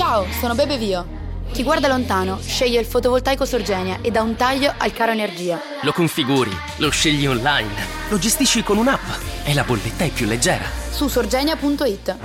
Ciao, 0.00 0.24
sono 0.40 0.54
Bebe 0.54 0.78
Vio. 0.78 1.06
Chi 1.52 1.62
guarda 1.62 1.86
lontano 1.86 2.38
sceglie 2.40 2.80
il 2.80 2.86
fotovoltaico 2.86 3.44
Sorgenia 3.44 3.98
e 4.00 4.10
dà 4.10 4.22
un 4.22 4.34
taglio 4.34 4.72
al 4.78 4.94
caro 4.94 5.12
energia. 5.12 5.60
Lo 5.82 5.92
configuri, 5.92 6.50
lo 6.78 6.88
scegli 6.88 7.26
online, 7.26 7.68
lo 8.08 8.16
gestisci 8.16 8.62
con 8.62 8.78
un'app 8.78 9.44
e 9.44 9.52
la 9.52 9.62
bolletta 9.62 10.04
è 10.04 10.08
più 10.08 10.24
leggera. 10.24 10.64
Su 10.90 11.06
sorgenia.it. 11.06 12.16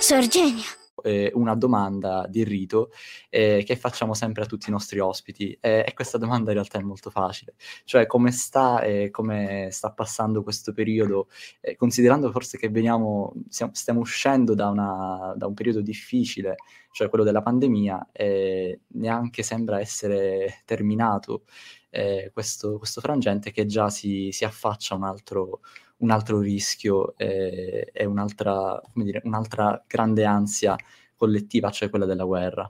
Sorgenia 0.00 0.79
eh, 1.02 1.30
una 1.34 1.54
domanda 1.54 2.26
di 2.28 2.44
rito 2.44 2.90
eh, 3.28 3.62
che 3.64 3.76
facciamo 3.76 4.14
sempre 4.14 4.42
a 4.44 4.46
tutti 4.46 4.68
i 4.68 4.72
nostri 4.72 4.98
ospiti. 4.98 5.56
Eh, 5.60 5.84
e 5.86 5.94
questa 5.94 6.18
domanda 6.18 6.50
in 6.50 6.56
realtà 6.56 6.78
è 6.78 6.82
molto 6.82 7.10
facile, 7.10 7.54
cioè 7.84 8.06
come 8.06 8.32
sta 8.32 8.82
e 8.82 9.10
come 9.10 9.68
sta 9.70 9.92
passando 9.92 10.42
questo 10.42 10.72
periodo, 10.72 11.28
eh, 11.60 11.76
considerando 11.76 12.30
forse 12.30 12.58
che 12.58 12.68
veniamo, 12.68 13.32
siamo, 13.48 13.72
stiamo 13.74 14.00
uscendo 14.00 14.54
da, 14.54 14.68
una, 14.68 15.34
da, 15.36 15.46
un 15.46 15.54
periodo 15.54 15.80
difficile, 15.80 16.56
cioè 16.92 17.08
quello 17.08 17.24
della 17.24 17.42
pandemia, 17.42 18.08
e 18.12 18.80
neanche 18.88 19.42
sembra 19.42 19.80
essere 19.80 20.62
terminato 20.64 21.44
eh, 21.90 22.30
questo, 22.32 22.78
questo, 22.78 23.00
frangente 23.00 23.50
che 23.50 23.66
già 23.66 23.90
si, 23.90 24.30
si 24.32 24.44
affaccia 24.44 24.94
un 24.94 25.04
altro 25.04 25.60
un 26.00 26.10
altro 26.10 26.40
rischio 26.40 27.16
e, 27.16 27.90
e 27.92 28.04
un'altra, 28.04 28.80
dire, 28.94 29.20
un'altra 29.24 29.82
grande 29.86 30.24
ansia 30.24 30.76
collettiva, 31.16 31.70
cioè 31.70 31.90
quella 31.90 32.06
della 32.06 32.24
guerra. 32.24 32.66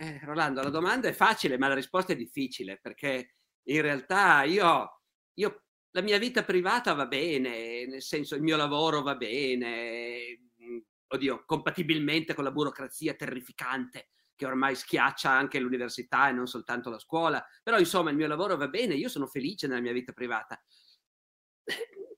Eh, 0.00 0.20
Rolando, 0.24 0.62
la 0.62 0.70
domanda 0.70 1.08
è 1.08 1.12
facile, 1.12 1.58
ma 1.58 1.68
la 1.68 1.74
risposta 1.74 2.12
è 2.12 2.16
difficile, 2.16 2.78
perché 2.80 3.34
in 3.64 3.82
realtà 3.82 4.42
io, 4.44 5.00
io, 5.34 5.62
la 5.90 6.02
mia 6.02 6.18
vita 6.18 6.44
privata 6.44 6.92
va 6.94 7.06
bene, 7.06 7.86
nel 7.86 8.02
senso 8.02 8.34
il 8.34 8.42
mio 8.42 8.56
lavoro 8.56 9.02
va 9.02 9.16
bene, 9.16 10.40
mm, 10.62 10.78
oddio, 11.08 11.44
compatibilmente 11.44 12.34
con 12.34 12.44
la 12.44 12.52
burocrazia 12.52 13.14
terrificante 13.14 14.08
che 14.36 14.46
ormai 14.46 14.74
schiaccia 14.74 15.30
anche 15.30 15.58
l'università 15.58 16.28
e 16.28 16.32
non 16.32 16.46
soltanto 16.46 16.90
la 16.90 16.98
scuola, 16.98 17.44
però 17.62 17.78
insomma 17.78 18.10
il 18.10 18.16
mio 18.16 18.26
lavoro 18.26 18.56
va 18.56 18.68
bene, 18.68 18.94
io 18.94 19.08
sono 19.08 19.26
felice 19.26 19.66
nella 19.66 19.80
mia 19.80 19.92
vita 19.92 20.12
privata. 20.12 20.62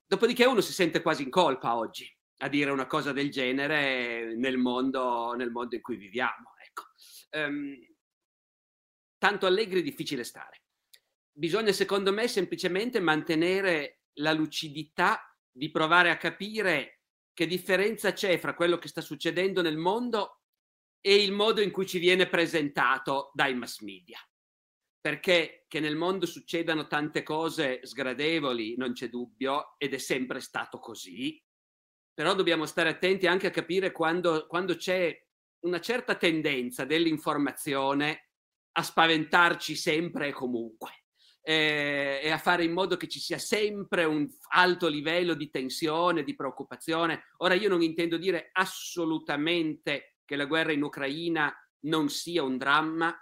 Dopodiché 0.08 0.46
uno 0.46 0.62
si 0.62 0.72
sente 0.72 1.02
quasi 1.02 1.22
in 1.22 1.28
colpa 1.28 1.76
oggi 1.76 2.10
a 2.38 2.48
dire 2.48 2.70
una 2.70 2.86
cosa 2.86 3.12
del 3.12 3.30
genere 3.30 4.34
nel 4.36 4.56
mondo, 4.56 5.34
nel 5.34 5.50
mondo 5.50 5.74
in 5.74 5.82
cui 5.82 5.96
viviamo. 5.96 6.54
Ecco. 6.66 6.84
Um, 7.32 7.76
tanto 9.18 9.44
allegri 9.44 9.80
è 9.80 9.82
difficile 9.82 10.24
stare. 10.24 10.62
Bisogna, 11.30 11.72
secondo 11.72 12.10
me, 12.10 12.26
semplicemente 12.26 13.00
mantenere 13.00 14.04
la 14.14 14.32
lucidità 14.32 15.30
di 15.50 15.70
provare 15.70 16.08
a 16.08 16.16
capire 16.16 17.02
che 17.34 17.46
differenza 17.46 18.14
c'è 18.14 18.38
fra 18.38 18.54
quello 18.54 18.78
che 18.78 18.88
sta 18.88 19.02
succedendo 19.02 19.60
nel 19.60 19.76
mondo 19.76 20.40
e 21.02 21.22
il 21.22 21.32
modo 21.32 21.60
in 21.60 21.70
cui 21.70 21.86
ci 21.86 21.98
viene 21.98 22.28
presentato 22.28 23.30
dai 23.34 23.54
mass 23.54 23.80
media 23.80 24.18
perché 25.00 25.64
che 25.68 25.80
nel 25.80 25.96
mondo 25.96 26.26
succedano 26.26 26.86
tante 26.86 27.22
cose 27.22 27.80
sgradevoli, 27.82 28.76
non 28.76 28.92
c'è 28.92 29.08
dubbio, 29.08 29.74
ed 29.78 29.94
è 29.94 29.98
sempre 29.98 30.40
stato 30.40 30.78
così, 30.78 31.42
però 32.12 32.34
dobbiamo 32.34 32.66
stare 32.66 32.88
attenti 32.88 33.26
anche 33.26 33.46
a 33.46 33.52
capire 33.52 33.92
quando, 33.92 34.46
quando 34.46 34.74
c'è 34.76 35.16
una 35.60 35.80
certa 35.80 36.16
tendenza 36.16 36.84
dell'informazione 36.84 38.30
a 38.72 38.82
spaventarci 38.82 39.74
sempre 39.76 40.28
e 40.28 40.32
comunque 40.32 41.04
eh, 41.48 42.20
e 42.22 42.30
a 42.30 42.36
fare 42.36 42.62
in 42.62 42.72
modo 42.72 42.98
che 42.98 43.08
ci 43.08 43.20
sia 43.20 43.38
sempre 43.38 44.04
un 44.04 44.28
alto 44.50 44.86
livello 44.86 45.32
di 45.32 45.48
tensione, 45.48 46.22
di 46.22 46.34
preoccupazione. 46.34 47.28
Ora 47.38 47.54
io 47.54 47.70
non 47.70 47.80
intendo 47.80 48.18
dire 48.18 48.50
assolutamente 48.52 50.16
che 50.26 50.36
la 50.36 50.44
guerra 50.44 50.72
in 50.72 50.82
Ucraina 50.82 51.50
non 51.86 52.10
sia 52.10 52.42
un 52.42 52.58
dramma, 52.58 53.16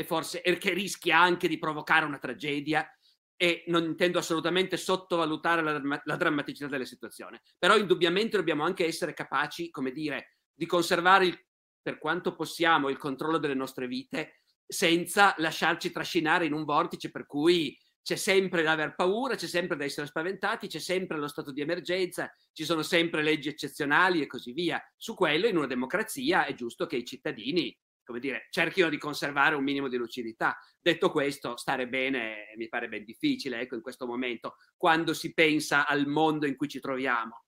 e 0.00 0.04
forse 0.04 0.40
che 0.42 0.72
rischia 0.72 1.18
anche 1.18 1.48
di 1.48 1.58
provocare 1.58 2.04
una 2.04 2.18
tragedia 2.18 2.88
e 3.36 3.64
non 3.66 3.82
intendo 3.82 4.20
assolutamente 4.20 4.76
sottovalutare 4.76 5.60
la, 5.60 6.00
la, 6.04 6.16
drammaticità 6.16 6.68
della 6.68 6.84
situazione, 6.84 7.42
però 7.58 7.76
indubbiamente 7.76 8.36
dobbiamo 8.36 8.62
anche 8.62 8.86
essere 8.86 9.12
capaci, 9.12 9.70
come 9.70 9.90
dire, 9.90 10.36
di 10.54 10.66
conservare 10.66 11.26
il, 11.26 11.44
per 11.82 11.98
quanto 11.98 12.36
possiamo 12.36 12.90
il 12.90 12.96
controllo 12.96 13.38
delle 13.38 13.54
nostre 13.54 13.88
vite 13.88 14.42
senza 14.64 15.34
lasciarci 15.38 15.90
trascinare 15.90 16.46
in 16.46 16.52
un 16.52 16.62
vortice 16.62 17.10
per 17.10 17.26
cui 17.26 17.76
c'è 18.00 18.14
sempre 18.14 18.62
da 18.62 18.70
aver 18.70 18.94
paura, 18.94 19.34
c'è 19.34 19.48
sempre 19.48 19.76
da 19.76 19.82
essere 19.82 20.06
spaventati, 20.06 20.68
c'è 20.68 20.78
sempre 20.78 21.18
lo 21.18 21.26
stato 21.26 21.50
di 21.50 21.60
emergenza, 21.60 22.32
ci 22.52 22.64
sono 22.64 22.82
sempre 22.82 23.24
leggi 23.24 23.48
eccezionali 23.48 24.22
e 24.22 24.28
così 24.28 24.52
via. 24.52 24.80
Su 24.96 25.14
quello 25.14 25.48
in 25.48 25.56
una 25.56 25.66
democrazia 25.66 26.44
è 26.44 26.54
giusto 26.54 26.86
che 26.86 26.96
i 26.96 27.04
cittadini 27.04 27.76
come 28.08 28.20
dire, 28.20 28.46
cerchino 28.48 28.88
di 28.88 28.96
conservare 28.96 29.54
un 29.54 29.62
minimo 29.62 29.86
di 29.86 29.98
lucidità. 29.98 30.58
Detto 30.80 31.10
questo, 31.10 31.58
stare 31.58 31.86
bene 31.86 32.54
mi 32.56 32.66
pare 32.66 32.88
ben 32.88 33.04
difficile, 33.04 33.60
ecco, 33.60 33.74
in 33.74 33.82
questo 33.82 34.06
momento, 34.06 34.56
quando 34.78 35.12
si 35.12 35.34
pensa 35.34 35.86
al 35.86 36.06
mondo 36.06 36.46
in 36.46 36.56
cui 36.56 36.68
ci 36.68 36.80
troviamo. 36.80 37.44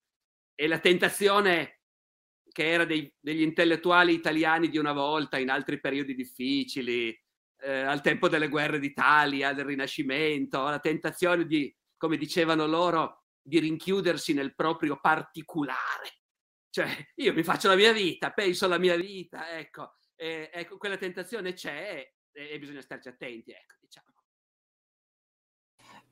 E 0.53 0.67
la 0.67 0.77
tentazione 0.77 1.79
che 2.51 2.69
era 2.69 2.85
dei, 2.85 3.11
degli 3.19 3.41
intellettuali 3.41 4.13
italiani 4.13 4.69
di 4.69 4.77
una 4.77 4.93
volta, 4.93 5.39
in 5.39 5.49
altri 5.49 5.79
periodi 5.79 6.13
difficili, 6.13 7.09
eh, 7.61 7.79
al 7.79 8.01
tempo 8.01 8.29
delle 8.29 8.47
guerre 8.47 8.77
d'Italia, 8.77 9.53
del 9.53 9.65
Rinascimento, 9.65 10.61
la 10.61 10.79
tentazione 10.79 11.47
di, 11.47 11.75
come 11.97 12.17
dicevano 12.17 12.67
loro, 12.67 13.23
di 13.41 13.57
rinchiudersi 13.57 14.33
nel 14.33 14.53
proprio 14.53 14.99
particolare. 15.01 16.19
Cioè, 16.69 16.87
io 17.15 17.33
mi 17.33 17.41
faccio 17.41 17.67
la 17.67 17.75
mia 17.75 17.93
vita, 17.93 18.29
penso 18.29 18.65
alla 18.65 18.77
mia 18.77 18.95
vita, 18.95 19.57
ecco, 19.57 19.95
eh, 20.21 20.51
ecco, 20.53 20.77
quella 20.77 20.97
tentazione 20.97 21.53
c'è 21.53 22.07
e, 22.31 22.49
e 22.49 22.59
bisogna 22.59 22.81
starci 22.81 23.07
attenti, 23.07 23.51
ecco, 23.51 23.75
diciamo. 23.79 24.20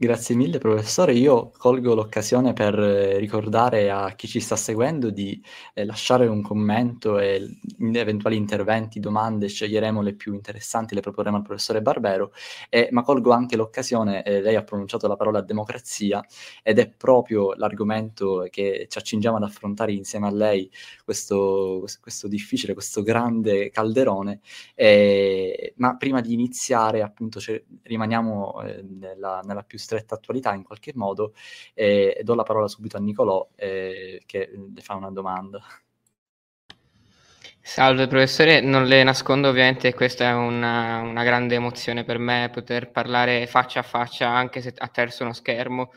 Grazie 0.01 0.33
mille 0.33 0.59
professore, 0.59 1.11
io 1.11 1.51
colgo 1.57 1.93
l'occasione 1.93 2.53
per 2.53 2.79
eh, 2.79 3.17
ricordare 3.17 3.91
a 3.91 4.11
chi 4.15 4.29
ci 4.29 4.39
sta 4.39 4.55
seguendo 4.55 5.09
di 5.09 5.43
eh, 5.73 5.83
lasciare 5.83 6.25
un 6.25 6.41
commento 6.41 7.19
e 7.19 7.45
in 7.79 7.93
eventuali 7.97 8.37
interventi, 8.37 9.01
domande, 9.01 9.49
sceglieremo 9.49 10.01
le 10.01 10.13
più 10.13 10.33
interessanti, 10.33 10.95
le 10.95 11.01
proporremo 11.01 11.35
al 11.35 11.43
professore 11.43 11.81
Barbero, 11.81 12.31
eh, 12.69 12.87
ma 12.91 13.03
colgo 13.03 13.31
anche 13.31 13.57
l'occasione, 13.57 14.23
eh, 14.23 14.39
lei 14.39 14.55
ha 14.55 14.63
pronunciato 14.63 15.05
la 15.09 15.17
parola 15.17 15.41
democrazia 15.41 16.23
ed 16.63 16.79
è 16.79 16.89
proprio 16.89 17.53
l'argomento 17.55 18.47
che 18.49 18.85
ci 18.89 18.97
accingiamo 18.97 19.35
ad 19.35 19.43
affrontare 19.43 19.91
insieme 19.91 20.27
a 20.27 20.31
lei, 20.31 20.71
questo, 21.03 21.83
questo 21.99 22.29
difficile, 22.29 22.73
questo 22.73 23.03
grande 23.03 23.69
calderone, 23.69 24.39
eh, 24.75 25.73
ma 25.75 25.97
prima 25.97 26.21
di 26.21 26.31
iniziare 26.31 27.01
appunto 27.01 27.41
rimaniamo 27.83 28.61
eh, 28.61 28.81
nella, 28.81 29.41
nella 29.43 29.63
più 29.63 29.77
stretta 29.89 30.15
attualità 30.15 30.53
in 30.53 30.63
qualche 30.63 30.91
modo 30.93 31.33
e, 31.73 32.15
e 32.17 32.23
do 32.23 32.35
la 32.35 32.43
parola 32.43 32.67
subito 32.67 32.97
a 32.97 32.99
Nicolò 32.99 33.47
eh, 33.55 34.21
che 34.25 34.49
le 34.73 34.81
fa 34.81 34.93
una 34.93 35.09
domanda. 35.09 35.59
Salve 37.61 38.07
professore, 38.07 38.61
non 38.61 38.85
le 38.85 39.03
nascondo 39.03 39.49
ovviamente 39.49 39.93
questa 39.93 40.29
è 40.29 40.33
una, 40.33 41.01
una, 41.01 41.23
grande 41.23 41.55
emozione 41.55 42.03
per 42.03 42.17
me 42.17 42.49
poter 42.51 42.89
parlare 42.89 43.45
faccia 43.47 43.81
a 43.81 43.83
faccia 43.83 44.29
anche 44.29 44.61
se 44.61 44.73
attraverso 44.75 45.23
uno 45.23 45.33
schermo. 45.33 45.91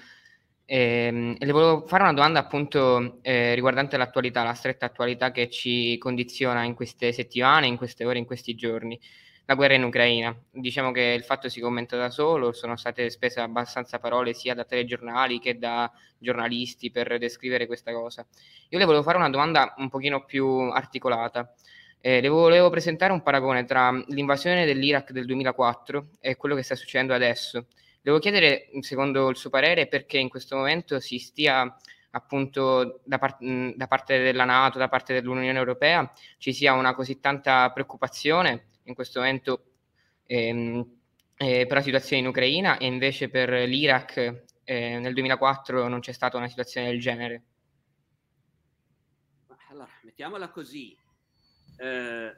E, 0.64 0.78
ehm, 1.06 1.36
e 1.38 1.46
le 1.46 1.52
volevo 1.52 1.86
fare 1.86 2.02
una 2.02 2.12
domanda 2.12 2.40
appunto 2.40 3.18
eh, 3.22 3.54
riguardante 3.54 3.96
l'attualità, 3.96 4.42
la 4.42 4.54
stretta 4.54 4.86
attualità 4.86 5.30
che 5.30 5.48
ci 5.48 5.96
condiziona 5.98 6.62
in 6.64 6.74
queste 6.74 7.12
settimane, 7.12 7.66
in 7.66 7.76
queste 7.76 8.04
ore, 8.04 8.18
in 8.18 8.26
questi 8.26 8.54
giorni 8.54 8.98
la 9.46 9.54
guerra 9.54 9.74
in 9.74 9.82
Ucraina. 9.82 10.34
Diciamo 10.50 10.92
che 10.92 11.14
il 11.16 11.24
fatto 11.24 11.48
si 11.48 11.60
commenta 11.60 11.96
da 11.96 12.10
solo, 12.10 12.52
sono 12.52 12.76
state 12.76 13.10
spese 13.10 13.40
abbastanza 13.40 13.98
parole 13.98 14.34
sia 14.34 14.54
da 14.54 14.64
telegiornali 14.64 15.38
che 15.38 15.58
da 15.58 15.90
giornalisti 16.18 16.90
per 16.90 17.18
descrivere 17.18 17.66
questa 17.66 17.92
cosa. 17.92 18.24
Io 18.68 18.78
le 18.78 18.84
volevo 18.84 19.02
fare 19.02 19.18
una 19.18 19.30
domanda 19.30 19.74
un 19.78 19.88
pochino 19.88 20.24
più 20.24 20.46
articolata. 20.46 21.52
Eh, 22.00 22.20
le 22.20 22.28
volevo 22.28 22.70
presentare 22.70 23.12
un 23.12 23.22
paragone 23.22 23.64
tra 23.64 23.92
l'invasione 24.08 24.64
dell'Iraq 24.64 25.12
del 25.12 25.26
2004 25.26 26.08
e 26.20 26.36
quello 26.36 26.54
che 26.54 26.62
sta 26.62 26.74
succedendo 26.74 27.14
adesso. 27.14 27.66
Devo 28.00 28.18
chiedere, 28.18 28.68
secondo 28.80 29.28
il 29.28 29.36
suo 29.36 29.50
parere, 29.50 29.86
perché 29.86 30.18
in 30.18 30.28
questo 30.28 30.56
momento 30.56 30.98
si 30.98 31.18
stia 31.18 31.76
appunto 32.14 33.00
da, 33.04 33.18
par- 33.18 33.38
da 33.38 33.86
parte 33.86 34.18
della 34.18 34.44
Nato, 34.44 34.78
da 34.78 34.88
parte 34.88 35.14
dell'Unione 35.14 35.56
Europea, 35.56 36.10
ci 36.38 36.52
sia 36.52 36.72
una 36.72 36.94
così 36.94 37.20
tanta 37.20 37.70
preoccupazione 37.70 38.71
in 38.84 38.94
questo 38.94 39.20
momento 39.20 39.64
ehm, 40.26 41.00
eh, 41.36 41.66
per 41.66 41.76
la 41.76 41.82
situazione 41.82 42.22
in 42.22 42.28
Ucraina 42.28 42.78
e 42.78 42.86
invece 42.86 43.28
per 43.28 43.50
l'Iraq 43.50 44.44
eh, 44.64 44.98
nel 44.98 45.12
2004 45.12 45.88
non 45.88 46.00
c'è 46.00 46.12
stata 46.12 46.36
una 46.36 46.48
situazione 46.48 46.88
del 46.88 47.00
genere. 47.00 47.42
Allora, 49.68 49.88
mettiamola 50.02 50.50
così. 50.50 50.96
Eh, 51.78 52.36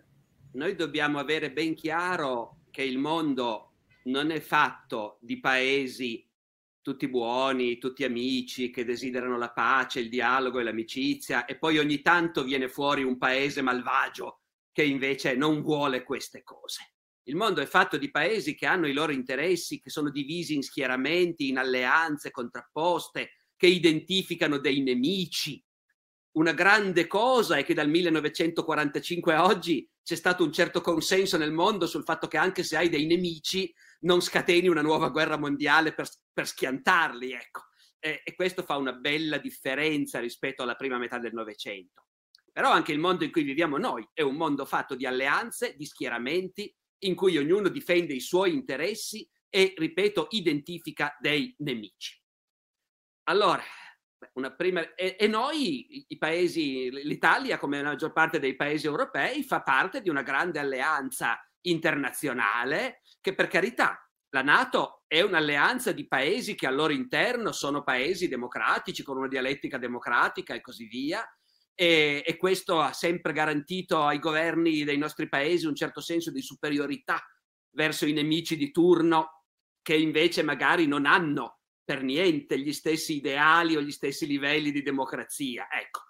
noi 0.53 0.75
dobbiamo 0.77 1.19
avere 1.19 1.51
ben 1.51 1.75
chiaro 1.75 2.61
che 2.71 2.83
il 2.83 2.99
mondo 2.99 3.73
non 4.05 4.31
è 4.31 4.41
fatto 4.41 5.19
di 5.21 5.41
paesi 5.41 6.27
tutti 6.81 7.09
buoni, 7.09 7.79
tutti 7.79 8.05
amici 8.05 8.71
che 8.71 8.85
desiderano 8.85 9.39
la 9.39 9.51
pace, 9.51 10.01
il 10.01 10.11
dialogo 10.11 10.61
e 10.61 10.65
l'amicizia 10.65 11.47
e 11.47 11.57
poi 11.57 11.79
ogni 11.79 12.03
tanto 12.03 12.45
viene 12.45 12.69
fuori 12.69 13.03
un 13.03 13.17
paese 13.17 13.63
malvagio 13.63 14.41
che 14.75 14.83
invece 14.83 15.37
non 15.37 15.63
vuole 15.63 16.03
queste 16.03 16.43
cose. 16.43 16.95
Il 17.27 17.37
mondo 17.37 17.63
è 17.63 17.67
fatto 17.67 17.97
di 17.97 18.11
paesi 18.11 18.57
che 18.57 18.67
hanno 18.67 18.89
i 18.89 18.93
loro 18.93 19.13
interessi, 19.13 19.81
che 19.81 19.89
sono 19.89 20.11
divisi 20.11 20.55
in 20.55 20.63
schieramenti, 20.63 21.49
in 21.49 21.59
alleanze 21.59 22.33
contrapposte, 22.33 23.31
che 23.57 23.69
identificano 23.69 24.59
dei 24.59 24.83
nemici. 24.83 25.65
Una 26.33 26.53
grande 26.53 27.07
cosa 27.07 27.57
è 27.57 27.65
che 27.65 27.73
dal 27.73 27.89
1945 27.89 29.33
a 29.33 29.45
oggi 29.45 29.89
c'è 30.03 30.17
stato 30.17 30.43
un 30.43 30.53
certo 30.53 30.81
consenso 30.81 31.39
nel 31.39 31.53
mondo 31.53 31.87
sul 31.87 32.03
fatto 32.03 32.27
che 32.27 32.37
anche 32.37 32.65
se 32.65 32.77
hai 32.77 32.89
dei 32.89 33.07
nemici 33.07 33.73
non 34.01 34.21
scateni 34.21 34.67
una 34.67 34.83
nuova 34.83 35.09
guerra 35.09 35.39
mondiale 35.39 35.95
per, 35.95 36.09
per 36.33 36.49
schiantarli, 36.49 37.33
ecco. 37.33 37.63
E, 38.01 38.23
e 38.25 38.35
questo 38.35 38.65
fa 38.65 38.77
una 38.77 38.93
bella 38.93 39.39
differenza 39.39 40.19
rispetto 40.19 40.65
alla 40.65 40.75
prima 40.75 40.99
metà 40.99 41.21
del 41.21 41.33
Novecento. 41.33 42.07
Però 42.55 42.71
anche 42.71 42.93
il 42.93 43.01
mondo 43.01 43.25
in 43.25 43.33
cui 43.33 43.43
viviamo 43.43 43.79
noi 43.79 44.09
è 44.13 44.23
un 44.23 44.37
mondo 44.37 44.65
fatto 44.65 44.95
di 44.95 45.05
alleanze, 45.07 45.75
di 45.75 45.87
schieramenti, 45.87 46.73
in 46.99 47.17
cui 47.17 47.37
ognuno 47.37 47.69
difende 47.69 48.15
i 48.15 48.21
suoi 48.21 48.55
interessi 48.55 49.29
e, 49.49 49.75
ripeto, 49.77 50.29
identifica 50.31 51.17
dei 51.19 51.53
nemici. 51.59 52.17
Allora, 53.25 53.61
prima, 54.57 54.95
e, 54.95 55.17
e, 55.19 55.27
noi, 55.27 56.05
i 56.07 56.17
paesi, 56.17 56.91
l'Italia, 56.91 57.59
come 57.59 57.83
la 57.83 57.89
maggior 57.89 58.13
parte 58.13 58.39
dei 58.39 58.55
paesi 58.55 58.87
europei, 58.87 59.43
fa 59.43 59.63
parte 59.63 60.01
di 60.01 60.09
una 60.09 60.23
grande 60.23 60.61
alleanza 60.61 61.37
internazionale 61.63 63.01
che 63.21 63.35
per 63.35 63.49
carità 63.49 63.99
la 64.29 64.43
Nato 64.43 65.03
è 65.09 65.23
un'alleanza 65.23 65.91
di 65.91 66.07
paesi 66.07 66.55
che 66.55 66.69
al 66.69 66.77
loro 66.77 66.93
interno 66.93 67.51
sono 67.51 67.83
paesi 67.83 68.29
democratici 68.29 69.03
con 69.03 69.17
una 69.17 69.29
dialettica 69.29 69.77
democratica 69.77 70.55
e 70.55 70.61
così 70.61 70.87
via 70.87 71.27
e, 71.75 72.23
e 72.25 72.37
questo 72.37 72.81
ha 72.81 72.93
sempre 72.93 73.33
garantito 73.33 74.03
ai 74.03 74.19
governi 74.19 74.85
dei 74.85 74.99
nostri 74.99 75.29
paesi 75.29 75.67
un 75.67 75.75
certo 75.75 76.01
senso 76.01 76.31
di 76.31 76.41
superiorità 76.41 77.23
verso 77.71 78.07
i 78.07 78.13
nemici 78.13 78.57
di 78.57 78.71
turno 78.71 79.45
che 79.83 79.95
invece 79.95 80.43
magari 80.43 80.87
non 80.87 81.05
hanno 81.05 81.59
per 81.85 82.03
niente 82.03 82.59
gli 82.59 82.73
stessi 82.73 83.17
ideali 83.17 83.77
o 83.77 83.83
gli 83.83 83.91
stessi 83.91 84.27
livelli 84.27 84.71
di 84.71 84.83
democrazia. 84.83 85.69
Ecco. 85.71 86.01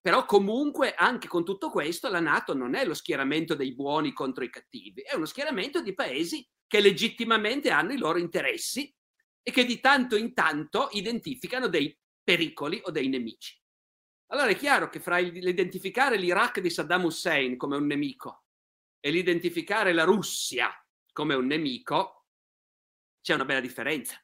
Però 0.00 0.26
comunque 0.26 0.94
anche 0.94 1.28
con 1.28 1.44
tutto 1.44 1.70
questo 1.70 2.08
la 2.08 2.20
Nato 2.20 2.54
non 2.54 2.74
è 2.74 2.84
lo 2.84 2.94
schieramento 2.94 3.54
dei 3.54 3.74
buoni 3.74 4.12
contro 4.12 4.44
i 4.44 4.50
cattivi, 4.50 5.00
è 5.00 5.14
uno 5.14 5.24
schieramento 5.24 5.80
di 5.80 5.94
paesi 5.94 6.46
che 6.66 6.80
legittimamente 6.80 7.70
hanno 7.70 7.92
i 7.92 7.98
loro 7.98 8.18
interessi 8.18 8.94
e 9.42 9.50
che 9.50 9.64
di 9.64 9.80
tanto 9.80 10.16
in 10.16 10.34
tanto 10.34 10.88
identificano 10.92 11.68
dei 11.68 11.98
pericoli 12.22 12.80
o 12.84 12.90
dei 12.90 13.08
nemici. 13.08 13.58
Allora 14.34 14.48
è 14.48 14.56
chiaro 14.56 14.88
che 14.88 14.98
fra 14.98 15.18
l'identificare 15.18 16.16
l'Iraq 16.16 16.58
di 16.58 16.68
Saddam 16.68 17.04
Hussein 17.04 17.56
come 17.56 17.76
un 17.76 17.86
nemico 17.86 18.46
e 18.98 19.12
l'identificare 19.12 19.92
la 19.92 20.02
Russia 20.02 20.74
come 21.12 21.34
un 21.34 21.46
nemico 21.46 22.26
c'è 23.20 23.34
una 23.34 23.44
bella 23.44 23.60
differenza 23.60 24.20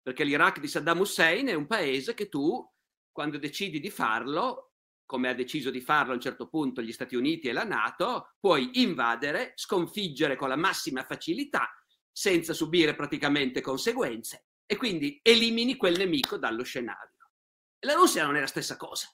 perché 0.00 0.24
l'Iraq 0.24 0.58
di 0.58 0.68
Saddam 0.68 1.00
Hussein 1.00 1.48
è 1.48 1.52
un 1.52 1.66
paese 1.66 2.14
che 2.14 2.30
tu, 2.30 2.66
quando 3.12 3.36
decidi 3.36 3.78
di 3.78 3.90
farlo, 3.90 4.72
come 5.04 5.28
ha 5.28 5.34
deciso 5.34 5.68
di 5.68 5.82
farlo 5.82 6.12
a 6.12 6.14
un 6.14 6.20
certo 6.22 6.48
punto 6.48 6.80
gli 6.80 6.92
Stati 6.92 7.14
Uniti 7.14 7.48
e 7.48 7.52
la 7.52 7.64
Nato, 7.64 8.36
puoi 8.40 8.80
invadere, 8.80 9.52
sconfiggere 9.54 10.36
con 10.36 10.48
la 10.48 10.56
massima 10.56 11.04
facilità, 11.04 11.68
senza 12.10 12.54
subire 12.54 12.94
praticamente 12.94 13.60
conseguenze, 13.60 14.46
e 14.64 14.76
quindi 14.76 15.18
elimini 15.22 15.76
quel 15.76 15.98
nemico 15.98 16.38
dallo 16.38 16.62
scenario. 16.62 17.32
La 17.80 17.92
Russia 17.94 18.24
non 18.24 18.36
è 18.36 18.40
la 18.40 18.46
stessa 18.46 18.76
cosa. 18.76 19.08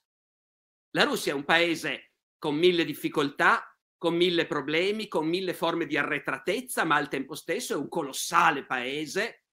La 0.95 1.05
Russia 1.05 1.33
è 1.33 1.35
un 1.35 1.45
paese 1.45 2.13
con 2.39 2.55
mille 2.55 2.85
difficoltà, 2.85 3.75
con 3.97 4.15
mille 4.15 4.47
problemi, 4.47 5.09
con 5.09 5.27
mille 5.27 5.55
forme 5.55 5.87
di 5.87 5.97
arretratezza, 5.97 6.85
ma 6.85 6.97
al 6.97 7.09
tempo 7.09 7.35
stesso 7.35 7.73
è 7.73 7.77
un 7.77 7.89
colossale 7.89 8.67
paese 8.67 9.45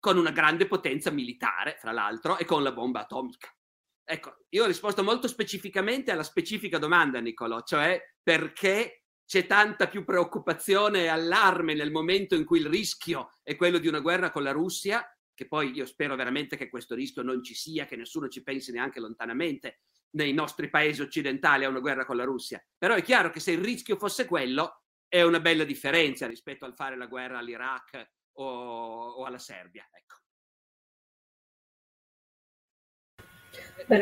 con 0.00 0.18
una 0.18 0.32
grande 0.32 0.66
potenza 0.66 1.10
militare, 1.10 1.76
fra 1.78 1.92
l'altro, 1.92 2.38
e 2.38 2.44
con 2.44 2.62
la 2.62 2.72
bomba 2.72 3.00
atomica. 3.00 3.54
Ecco, 4.02 4.46
io 4.48 4.64
ho 4.64 4.66
risposto 4.66 5.04
molto 5.04 5.28
specificamente 5.28 6.10
alla 6.10 6.24
specifica 6.24 6.78
domanda, 6.78 7.20
Niccolò, 7.20 7.62
cioè 7.62 8.00
perché 8.20 9.04
c'è 9.24 9.46
tanta 9.46 9.88
più 9.88 10.04
preoccupazione 10.04 11.04
e 11.04 11.06
allarme 11.06 11.74
nel 11.74 11.92
momento 11.92 12.34
in 12.34 12.44
cui 12.44 12.58
il 12.58 12.66
rischio 12.66 13.38
è 13.42 13.54
quello 13.54 13.78
di 13.78 13.86
una 13.86 14.00
guerra 14.00 14.30
con 14.30 14.42
la 14.42 14.50
Russia, 14.50 15.06
che 15.32 15.46
poi 15.46 15.70
io 15.72 15.86
spero 15.86 16.16
veramente 16.16 16.56
che 16.56 16.68
questo 16.68 16.94
rischio 16.94 17.22
non 17.22 17.42
ci 17.42 17.54
sia, 17.54 17.86
che 17.86 17.96
nessuno 17.96 18.28
ci 18.28 18.42
pensi 18.42 18.72
neanche 18.72 19.00
lontanamente 19.00 19.80
nei 20.10 20.32
nostri 20.32 20.68
paesi 20.68 21.02
occidentali 21.02 21.64
a 21.64 21.68
una 21.68 21.80
guerra 21.80 22.04
con 22.04 22.16
la 22.16 22.24
Russia. 22.24 22.64
Però 22.76 22.94
è 22.94 23.02
chiaro 23.02 23.30
che 23.30 23.40
se 23.40 23.52
il 23.52 23.62
rischio 23.62 23.96
fosse 23.96 24.26
quello, 24.26 24.82
è 25.08 25.22
una 25.22 25.40
bella 25.40 25.64
differenza 25.64 26.26
rispetto 26.26 26.64
al 26.64 26.74
fare 26.74 26.96
la 26.96 27.06
guerra 27.06 27.38
all'Iraq 27.38 28.10
o, 28.32 28.44
o 28.44 29.24
alla 29.24 29.38
Serbia. 29.38 29.88
Ecco. 29.90 30.16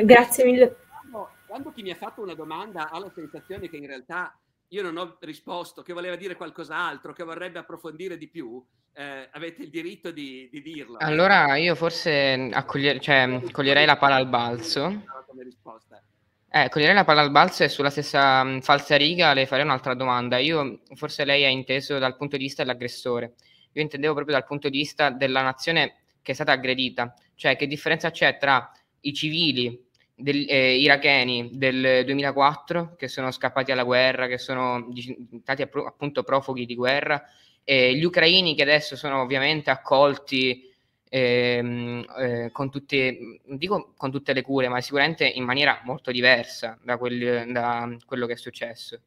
Grazie 0.04 0.44
mille. 0.44 0.76
Quando, 0.88 1.30
quando 1.46 1.72
chi 1.72 1.82
mi 1.82 1.90
ha 1.90 1.96
fatto 1.96 2.22
una 2.22 2.34
domanda 2.34 2.88
ha 2.90 2.98
la 2.98 3.10
sensazione 3.10 3.68
che 3.68 3.76
in 3.76 3.86
realtà 3.86 4.38
io 4.72 4.82
non 4.82 4.96
ho 4.96 5.16
risposto, 5.20 5.82
che 5.82 5.92
voleva 5.92 6.16
dire 6.16 6.34
qualcos'altro, 6.34 7.12
che 7.12 7.24
vorrebbe 7.24 7.58
approfondire 7.58 8.16
di 8.16 8.28
più, 8.28 8.64
eh, 8.94 9.28
avete 9.32 9.62
il 9.62 9.70
diritto 9.70 10.10
di, 10.10 10.48
di, 10.50 10.62
dirlo. 10.62 10.96
Allora 10.98 11.56
io 11.56 11.74
forse 11.74 12.48
accoglier- 12.50 12.98
cioè, 12.98 13.40
coglierei 13.50 13.84
la 13.84 13.98
palla 13.98 14.14
al 14.14 14.28
balzo. 14.28 15.04
Come 15.26 15.44
risposta. 15.44 16.02
Eh, 16.48 16.68
coglierei 16.70 16.94
la 16.94 17.04
palla 17.04 17.20
al 17.20 17.30
balzo 17.30 17.64
e 17.64 17.68
sulla 17.68 17.90
stessa 17.90 18.42
mh, 18.42 18.62
falsa 18.62 18.96
riga 18.96 19.34
le 19.34 19.46
farei 19.46 19.64
un'altra 19.64 19.94
domanda. 19.94 20.38
Io, 20.38 20.80
forse 20.94 21.26
lei 21.26 21.44
ha 21.44 21.48
inteso 21.48 21.98
dal 21.98 22.16
punto 22.16 22.38
di 22.38 22.44
vista 22.44 22.62
dell'aggressore. 22.62 23.34
Io 23.72 23.82
intendevo 23.82 24.14
proprio 24.14 24.36
dal 24.36 24.46
punto 24.46 24.70
di 24.70 24.78
vista 24.78 25.10
della 25.10 25.42
nazione 25.42 25.96
che 26.22 26.32
è 26.32 26.34
stata 26.34 26.52
aggredita, 26.52 27.14
cioè 27.34 27.56
che 27.56 27.66
differenza 27.66 28.10
c'è 28.10 28.38
tra 28.38 28.70
i 29.00 29.12
civili 29.12 29.90
del, 30.14 30.46
eh, 30.48 30.76
iracheni 30.76 31.50
del 31.52 32.04
2004 32.04 32.94
che 32.96 33.08
sono 33.08 33.30
scappati 33.30 33.72
alla 33.72 33.84
guerra, 33.84 34.26
che 34.26 34.38
sono 34.38 34.88
stati 35.42 35.62
appunto 35.62 36.22
profughi 36.22 36.66
di 36.66 36.74
guerra, 36.74 37.22
e 37.64 37.94
gli 37.94 38.04
ucraini 38.04 38.54
che 38.54 38.62
adesso 38.62 38.96
sono 38.96 39.20
ovviamente 39.20 39.70
accolti 39.70 40.70
ehm, 41.08 42.04
eh, 42.18 42.50
con, 42.52 42.70
tutte, 42.70 43.40
dico 43.44 43.92
con 43.96 44.10
tutte 44.10 44.32
le 44.32 44.42
cure, 44.42 44.68
ma 44.68 44.80
sicuramente 44.80 45.26
in 45.26 45.44
maniera 45.44 45.80
molto 45.84 46.10
diversa 46.10 46.78
da, 46.82 46.96
quel, 46.96 47.50
da 47.52 47.96
quello 48.06 48.26
che 48.26 48.32
è 48.32 48.36
successo. 48.36 49.00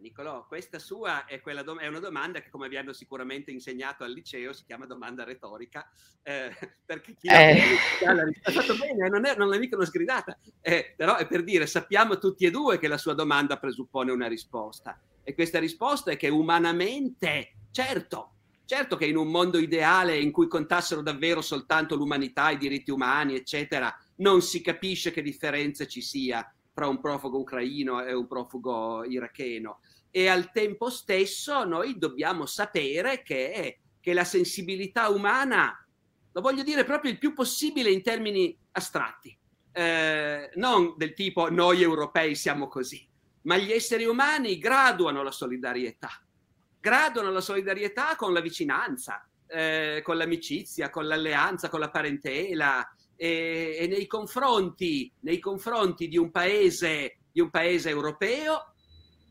Nicolò, 0.00 0.46
questa 0.46 0.78
sua 0.78 1.24
è, 1.24 1.40
dom- 1.64 1.80
è, 1.80 1.86
una 1.88 1.98
domanda 1.98 2.40
che, 2.40 2.50
come 2.50 2.68
vi 2.68 2.76
hanno 2.76 2.92
sicuramente 2.92 3.50
insegnato 3.50 4.04
al 4.04 4.12
liceo, 4.12 4.52
si 4.52 4.64
chiama 4.64 4.86
domanda 4.86 5.24
retorica, 5.24 5.90
eh, 6.22 6.50
perché 6.86 7.14
chi 7.14 7.26
eh. 7.26 7.60
ha 8.04 8.50
fatto 8.50 8.76
bene, 8.76 9.08
non 9.08 9.26
è, 9.26 9.34
non 9.36 9.52
è 9.52 9.58
mica 9.58 9.76
una 9.76 9.84
sgridata, 9.84 10.38
eh, 10.60 10.94
però 10.96 11.16
è 11.16 11.26
per 11.26 11.42
dire, 11.42 11.66
sappiamo 11.66 12.18
tutti 12.18 12.44
e 12.44 12.50
due 12.50 12.78
che 12.78 12.88
la 12.88 12.98
sua 12.98 13.14
domanda 13.14 13.58
presuppone 13.58 14.12
una 14.12 14.28
risposta, 14.28 15.00
e 15.22 15.34
questa 15.34 15.58
risposta 15.58 16.12
è 16.12 16.16
che 16.16 16.28
umanamente, 16.28 17.54
certo, 17.72 18.34
certo 18.64 18.96
che 18.96 19.06
in 19.06 19.16
un 19.16 19.28
mondo 19.28 19.58
ideale 19.58 20.16
in 20.16 20.30
cui 20.30 20.46
contassero 20.46 21.02
davvero 21.02 21.40
soltanto 21.40 21.96
l'umanità, 21.96 22.50
i 22.50 22.58
diritti 22.58 22.90
umani, 22.90 23.34
eccetera, 23.34 23.94
non 24.16 24.42
si 24.42 24.60
capisce 24.60 25.10
che 25.10 25.22
differenza 25.22 25.86
ci 25.86 26.02
sia 26.02 26.50
fra 26.78 26.86
un 26.86 27.00
profugo 27.00 27.40
ucraino 27.40 28.04
e 28.04 28.14
un 28.14 28.28
profugo 28.28 29.02
iracheno. 29.04 29.80
E 30.12 30.28
al 30.28 30.52
tempo 30.52 30.90
stesso 30.90 31.64
noi 31.64 31.98
dobbiamo 31.98 32.46
sapere 32.46 33.22
che, 33.22 33.80
che 33.98 34.12
la 34.12 34.22
sensibilità 34.22 35.08
umana, 35.08 35.84
lo 36.30 36.40
voglio 36.40 36.62
dire 36.62 36.84
proprio 36.84 37.10
il 37.10 37.18
più 37.18 37.32
possibile 37.32 37.90
in 37.90 38.00
termini 38.00 38.56
astratti, 38.70 39.36
eh, 39.72 40.52
non 40.54 40.94
del 40.96 41.14
tipo 41.14 41.50
noi 41.50 41.82
europei 41.82 42.36
siamo 42.36 42.68
così, 42.68 43.04
ma 43.42 43.56
gli 43.56 43.72
esseri 43.72 44.04
umani 44.04 44.56
graduano 44.56 45.24
la 45.24 45.32
solidarietà, 45.32 46.10
graduano 46.78 47.32
la 47.32 47.40
solidarietà 47.40 48.14
con 48.14 48.32
la 48.32 48.40
vicinanza, 48.40 49.28
eh, 49.48 50.00
con 50.04 50.16
l'amicizia, 50.16 50.90
con 50.90 51.08
l'alleanza, 51.08 51.68
con 51.68 51.80
la 51.80 51.90
parentela, 51.90 52.88
e, 53.20 53.76
e 53.80 53.86
nei, 53.88 54.06
confronti, 54.06 55.12
nei, 55.20 55.40
confronti, 55.40 56.06
di 56.06 56.16
un 56.16 56.30
paese, 56.30 57.18
di 57.32 57.40
un 57.40 57.50
paese 57.50 57.90
europeo, 57.90 58.72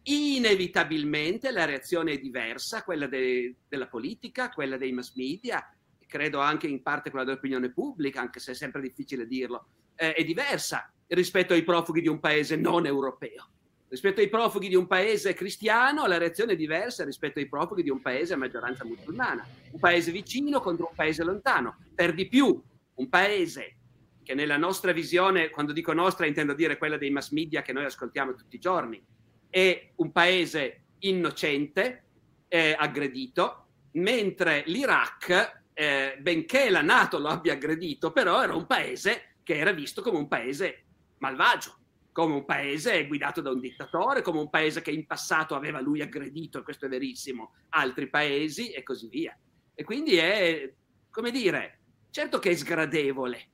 inevitabilmente 0.03 1.51
la 1.51 1.63
reazione 1.63 2.13
è 2.13 2.17
diversa, 2.19 2.83
quella 2.83 3.07
de, 3.07 3.55
della 3.67 3.87
politica, 3.87 4.49
quella 4.49 4.75
dei 4.75 4.91
mass 4.91 5.15
media, 5.15 5.65
credo 6.05 6.39
anche 6.39 6.67
in 6.67 6.81
parte 6.81 7.09
quella 7.09 7.25
dell'opinione 7.25 7.71
pubblica, 7.71 8.19
anche 8.19 8.41
se 8.41 8.51
è 8.51 8.55
sempre 8.55 8.81
difficile 8.81 9.25
dirlo, 9.25 9.67
eh, 9.95 10.13
è 10.13 10.23
diversa 10.23 10.91
rispetto 11.07 11.53
ai 11.53 11.63
profughi 11.63 12.01
di 12.01 12.09
un 12.09 12.19
paese 12.19 12.57
non 12.57 12.85
europeo. 12.85 13.51
Rispetto 13.89 14.19
ai 14.19 14.27
profughi 14.27 14.67
di 14.67 14.75
un 14.75 14.85
paese 14.85 15.33
cristiano, 15.33 16.05
la 16.07 16.17
reazione 16.17 16.53
è 16.53 16.55
diversa 16.57 17.05
rispetto 17.05 17.39
ai 17.39 17.47
profughi 17.47 17.83
di 17.83 17.89
un 17.89 18.01
paese 18.01 18.33
a 18.33 18.37
maggioranza 18.37 18.83
musulmana. 18.83 19.47
Un 19.71 19.79
paese 19.79 20.11
vicino 20.11 20.59
contro 20.59 20.87
un 20.89 20.95
paese 20.95 21.23
lontano. 21.23 21.77
Per 21.95 22.13
di 22.13 22.27
più, 22.27 22.61
un 22.97 23.09
paese 23.09 23.77
che 24.23 24.33
nella 24.33 24.57
nostra 24.57 24.91
visione, 24.91 25.49
quando 25.49 25.71
dico 25.71 25.93
nostra 25.93 26.25
intendo 26.25 26.53
dire 26.53 26.77
quella 26.77 26.97
dei 26.97 27.09
mass 27.09 27.31
media 27.31 27.61
che 27.61 27.73
noi 27.73 27.85
ascoltiamo 27.85 28.33
tutti 28.35 28.57
i 28.57 28.59
giorni, 28.59 29.01
è 29.49 29.91
un 29.95 30.11
paese 30.11 30.83
innocente, 30.99 32.03
eh, 32.47 32.75
aggredito, 32.77 33.67
mentre 33.93 34.63
l'Iraq, 34.65 35.63
eh, 35.73 36.17
benché 36.19 36.69
la 36.69 36.81
Nato 36.81 37.19
lo 37.19 37.29
abbia 37.29 37.53
aggredito, 37.53 38.11
però 38.11 38.43
era 38.43 38.53
un 38.53 38.65
paese 38.65 39.37
che 39.43 39.57
era 39.57 39.71
visto 39.71 40.01
come 40.01 40.17
un 40.17 40.27
paese 40.27 40.83
malvagio, 41.19 41.77
come 42.11 42.33
un 42.33 42.45
paese 42.45 43.07
guidato 43.07 43.41
da 43.41 43.51
un 43.51 43.59
dittatore, 43.59 44.21
come 44.21 44.39
un 44.39 44.49
paese 44.49 44.81
che 44.81 44.91
in 44.91 45.05
passato 45.05 45.55
aveva 45.55 45.79
lui 45.79 46.01
aggredito, 46.01 46.59
e 46.59 46.63
questo 46.63 46.87
è 46.87 46.89
verissimo, 46.89 47.53
altri 47.69 48.09
paesi 48.09 48.71
e 48.71 48.83
così 48.83 49.07
via. 49.07 49.37
E 49.73 49.83
quindi 49.83 50.17
è, 50.17 50.73
come 51.09 51.31
dire, 51.31 51.79
certo 52.09 52.39
che 52.39 52.51
è 52.51 52.55
sgradevole 52.55 53.49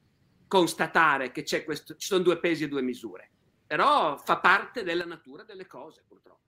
constatare 0.53 1.31
che 1.31 1.43
questo, 1.63 1.95
ci 1.95 2.05
sono 2.05 2.22
due 2.22 2.38
pesi 2.38 2.63
e 2.63 2.67
due 2.67 2.83
misure, 2.83 3.27
però 3.65 4.17
fa 4.17 4.38
parte 4.38 4.83
della 4.83 5.03
natura 5.03 5.41
delle 5.41 5.65
cose, 5.65 6.03
purtroppo. 6.07 6.41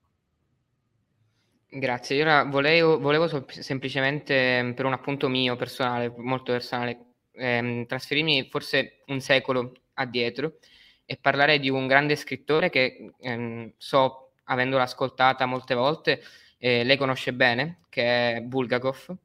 Grazie, 1.68 2.16
io 2.16 2.48
volevo, 2.48 3.00
volevo 3.00 3.44
semplicemente, 3.48 4.72
per 4.76 4.84
un 4.84 4.92
appunto 4.92 5.28
mio 5.28 5.56
personale, 5.56 6.12
molto 6.18 6.52
personale, 6.52 7.14
ehm, 7.32 7.86
trasferirmi 7.86 8.48
forse 8.48 9.02
un 9.06 9.20
secolo 9.20 9.72
addietro 9.94 10.58
e 11.04 11.18
parlare 11.20 11.58
di 11.58 11.68
un 11.68 11.88
grande 11.88 12.14
scrittore 12.14 12.70
che 12.70 13.12
ehm, 13.18 13.72
so, 13.76 14.34
avendola 14.44 14.84
ascoltata 14.84 15.46
molte 15.46 15.74
volte, 15.74 16.22
eh, 16.58 16.84
lei 16.84 16.96
conosce 16.96 17.32
bene, 17.32 17.80
che 17.88 18.36
è 18.36 18.40
Bulgakov, 18.40 19.16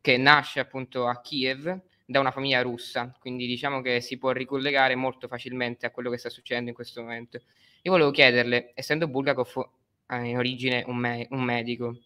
che 0.00 0.16
nasce 0.16 0.60
appunto 0.60 1.06
a 1.06 1.20
Kiev 1.20 1.82
da 2.06 2.20
una 2.20 2.30
famiglia 2.30 2.62
russa, 2.62 3.12
quindi 3.18 3.46
diciamo 3.46 3.82
che 3.82 4.00
si 4.00 4.16
può 4.16 4.30
ricollegare 4.30 4.94
molto 4.94 5.26
facilmente 5.26 5.86
a 5.86 5.90
quello 5.90 6.08
che 6.08 6.18
sta 6.18 6.30
succedendo 6.30 6.70
in 6.70 6.76
questo 6.76 7.02
momento. 7.02 7.40
Io 7.82 7.90
volevo 7.90 8.12
chiederle, 8.12 8.70
essendo 8.74 9.08
Bulgakov 9.08 9.68
eh, 10.06 10.24
in 10.24 10.38
origine 10.38 10.84
un, 10.86 10.96
me- 10.96 11.26
un 11.30 11.42
medico, 11.42 11.98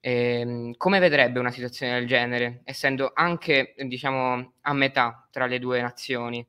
eh, 0.00 0.74
come 0.76 0.98
vedrebbe 0.98 1.38
una 1.38 1.52
situazione 1.52 1.94
del 1.94 2.08
genere, 2.08 2.62
essendo 2.64 3.12
anche 3.14 3.74
diciamo 3.78 4.54
a 4.60 4.72
metà 4.72 5.28
tra 5.30 5.46
le 5.46 5.60
due 5.60 5.80
nazioni, 5.80 6.44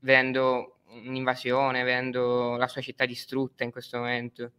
vedendo 0.00 0.80
un'invasione, 0.88 1.84
vedendo 1.84 2.56
la 2.56 2.68
sua 2.68 2.80
città 2.80 3.06
distrutta 3.06 3.62
in 3.62 3.70
questo 3.70 3.98
momento. 3.98 4.50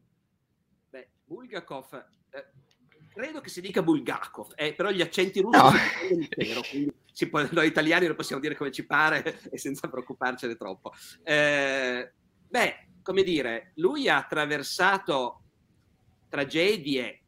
Beh, 0.89 1.07
Bulgakov, 1.25 2.05
eh, 2.31 2.45
credo 3.17 3.41
che 3.41 3.49
si 3.49 3.61
dica 3.61 3.81
Bulgakov, 3.81 4.53
eh, 4.55 4.73
però 4.73 4.91
gli 4.91 5.01
accenti 5.01 5.41
russi 5.41 5.59
no. 5.59 5.71
sono 5.71 6.21
intero, 6.21 6.61
quindi 6.61 6.93
può, 7.29 7.43
noi 7.49 7.65
italiani 7.65 8.05
lo 8.05 8.13
possiamo 8.13 8.39
dire 8.39 8.55
come 8.55 8.71
ci 8.71 8.85
pare 8.85 9.41
e 9.49 9.57
senza 9.57 9.89
preoccuparcene 9.89 10.55
troppo. 10.55 10.93
Eh, 11.23 12.13
beh, 12.47 12.87
come 13.01 13.23
dire, 13.23 13.71
lui 13.77 14.07
ha 14.07 14.17
attraversato 14.17 15.41
tragedie 16.29 17.23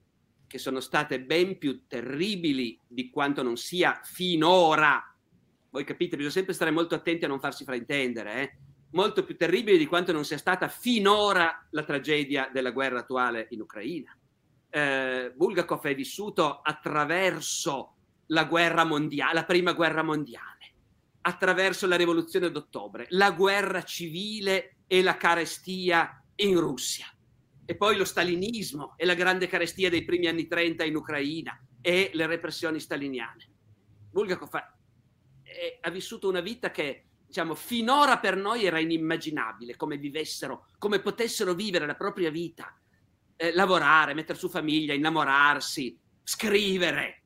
che 0.46 0.60
sono 0.60 0.80
state 0.80 1.22
ben 1.22 1.58
più 1.58 1.88
terribili 1.88 2.80
di 2.86 3.10
quanto 3.10 3.42
non 3.42 3.58
sia 3.58 4.00
finora. 4.04 5.04
Voi 5.72 5.84
capite, 5.84 6.16
bisogna 6.16 6.34
sempre 6.34 6.54
stare 6.54 6.72
molto 6.72 6.94
attenti 6.94 7.26
a 7.26 7.28
non 7.28 7.40
farsi 7.40 7.64
fraintendere, 7.64 8.42
eh? 8.42 8.58
molto 8.92 9.24
più 9.24 9.36
terribile 9.36 9.78
di 9.78 9.86
quanto 9.86 10.12
non 10.12 10.24
sia 10.24 10.38
stata 10.38 10.68
finora 10.68 11.68
la 11.72 11.84
tragedia 11.84 12.50
della 12.54 12.72
guerra 12.72 13.00
attuale 13.00 13.48
in 13.52 13.62
Ucraina. 13.62 14.16
Eh, 14.70 15.34
Bulgakov 15.36 15.84
è 15.86 15.96
vissuto 15.96 16.62
attraverso 16.62 17.96
la 18.28 18.46
guerra 18.46 18.84
mondiale, 18.84 19.34
la 19.34 19.46
prima 19.46 19.74
guerra 19.74 20.04
mondiale, 20.04 20.74
attraverso 21.22 21.88
la 21.88 21.96
rivoluzione 21.96 22.52
d'ottobre, 22.52 23.08
la 23.10 23.32
guerra 23.32 23.84
civile 23.84 24.78
e 24.88 25.02
la 25.02 25.18
carestia 25.18 26.24
in 26.36 26.60
Russia, 26.60 27.08
e 27.66 27.76
poi 27.76 27.96
lo 27.96 28.06
stalinismo 28.06 28.94
e 28.98 29.06
la 29.06 29.16
grande 29.16 29.48
carestia 29.48 29.90
dei 29.90 30.06
primi 30.06 30.28
anni 30.28 30.48
30 30.48 30.84
in 30.84 30.96
Ucraina 30.96 31.60
e 31.82 32.12
le 32.14 32.28
repressioni 32.28 32.80
staliniane. 32.80 33.50
Bulgakov 34.12 34.54
ha, 34.54 34.76
ha 35.82 35.90
vissuto 35.90 36.30
una 36.30 36.42
vita 36.42 36.72
che 36.72 37.06
diciamo, 37.30 37.54
finora 37.54 38.18
per 38.18 38.36
noi 38.36 38.66
era 38.66 38.80
inimmaginabile 38.80 39.76
come 39.76 39.98
vivessero, 39.98 40.66
come 40.80 41.00
potessero 41.00 41.54
vivere 41.54 41.86
la 41.86 41.96
propria 41.96 42.32
vita, 42.32 42.76
eh, 43.42 43.54
lavorare, 43.54 44.14
mettere 44.14 44.38
su 44.38 44.50
famiglia, 44.50 44.94
innamorarsi, 44.94 45.98
scrivere. 46.24 47.24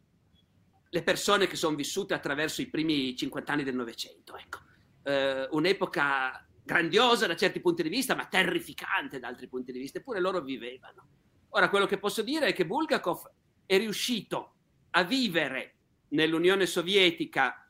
Le 0.90 1.02
persone 1.02 1.48
che 1.48 1.56
sono 1.56 1.76
vissute 1.76 2.14
attraverso 2.14 2.62
i 2.62 2.70
primi 2.70 3.16
50 3.16 3.52
anni 3.52 3.64
del 3.64 3.74
Novecento, 3.74 4.38
ecco. 4.38 4.60
Eh, 5.02 5.48
un'epoca 5.50 6.48
grandiosa 6.64 7.26
da 7.26 7.36
certi 7.36 7.60
punti 7.62 7.82
di 7.82 7.90
vista, 7.90 8.14
ma 8.14 8.28
terrificante 8.28 9.18
da 9.18 9.28
altri 9.28 9.48
punti 9.48 9.72
di 9.72 9.80
vista, 9.80 9.98
eppure 9.98 10.20
loro 10.20 10.42
vivevano. 10.42 11.08
Ora, 11.50 11.68
quello 11.70 11.88
che 11.88 11.98
posso 11.98 12.22
dire 12.22 12.46
è 12.46 12.54
che 12.54 12.68
Bulgakov 12.68 13.32
è 13.66 13.80
riuscito 13.80 14.54
a 14.92 15.04
vivere 15.04 15.78
nell'Unione 16.10 16.68
Sovietica 16.68 17.68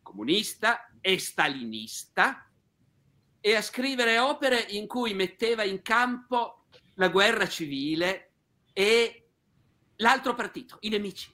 comunista 0.00 0.92
e 1.00 1.18
stalinista 1.18 2.48
e 3.40 3.56
a 3.56 3.62
scrivere 3.62 4.20
opere 4.20 4.60
in 4.60 4.86
cui 4.86 5.12
metteva 5.12 5.64
in 5.64 5.82
campo 5.82 6.63
la 6.94 7.08
guerra 7.08 7.48
civile 7.48 8.32
e 8.72 9.28
l'altro 9.96 10.34
partito, 10.34 10.78
i 10.80 10.88
nemici. 10.88 11.32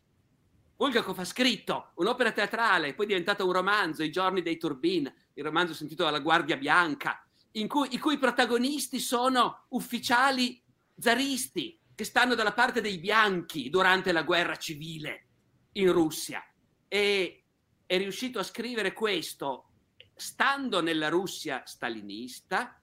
Bulgakov 0.77 1.19
ha 1.19 1.25
scritto 1.25 1.93
un'opera 1.97 2.33
teatrale, 2.33 2.95
poi 2.95 3.05
è 3.05 3.09
diventata 3.09 3.45
un 3.45 3.53
romanzo, 3.53 4.03
I 4.03 4.11
giorni 4.11 4.41
dei 4.41 4.57
Turbin, 4.57 5.13
il 5.35 5.45
romanzo 5.45 5.75
sentito 5.75 6.05
dalla 6.05 6.21
Guardia 6.21 6.57
Bianca, 6.57 7.23
in 7.53 7.69
cui, 7.69 7.89
i 7.93 7.99
cui 7.99 8.19
protagonisti 8.19 8.99
sono 8.99 9.67
ufficiali 9.71 10.63
zaristi 10.99 11.79
che 11.95 12.05
stanno 12.05 12.35
dalla 12.35 12.53
parte 12.53 12.81
dei 12.81 12.99
bianchi 12.99 13.69
durante 13.69 14.13
la 14.13 14.23
guerra 14.23 14.57
civile 14.57 15.27
in 15.73 15.93
Russia. 15.93 16.43
E 16.89 17.45
è 17.85 17.99
riuscito 17.99 18.39
a 18.39 18.43
scrivere 18.43 18.95
questo 18.95 19.73
stando 20.15 20.81
nella 20.81 21.09
Russia 21.09 21.63
stalinista, 21.67 22.81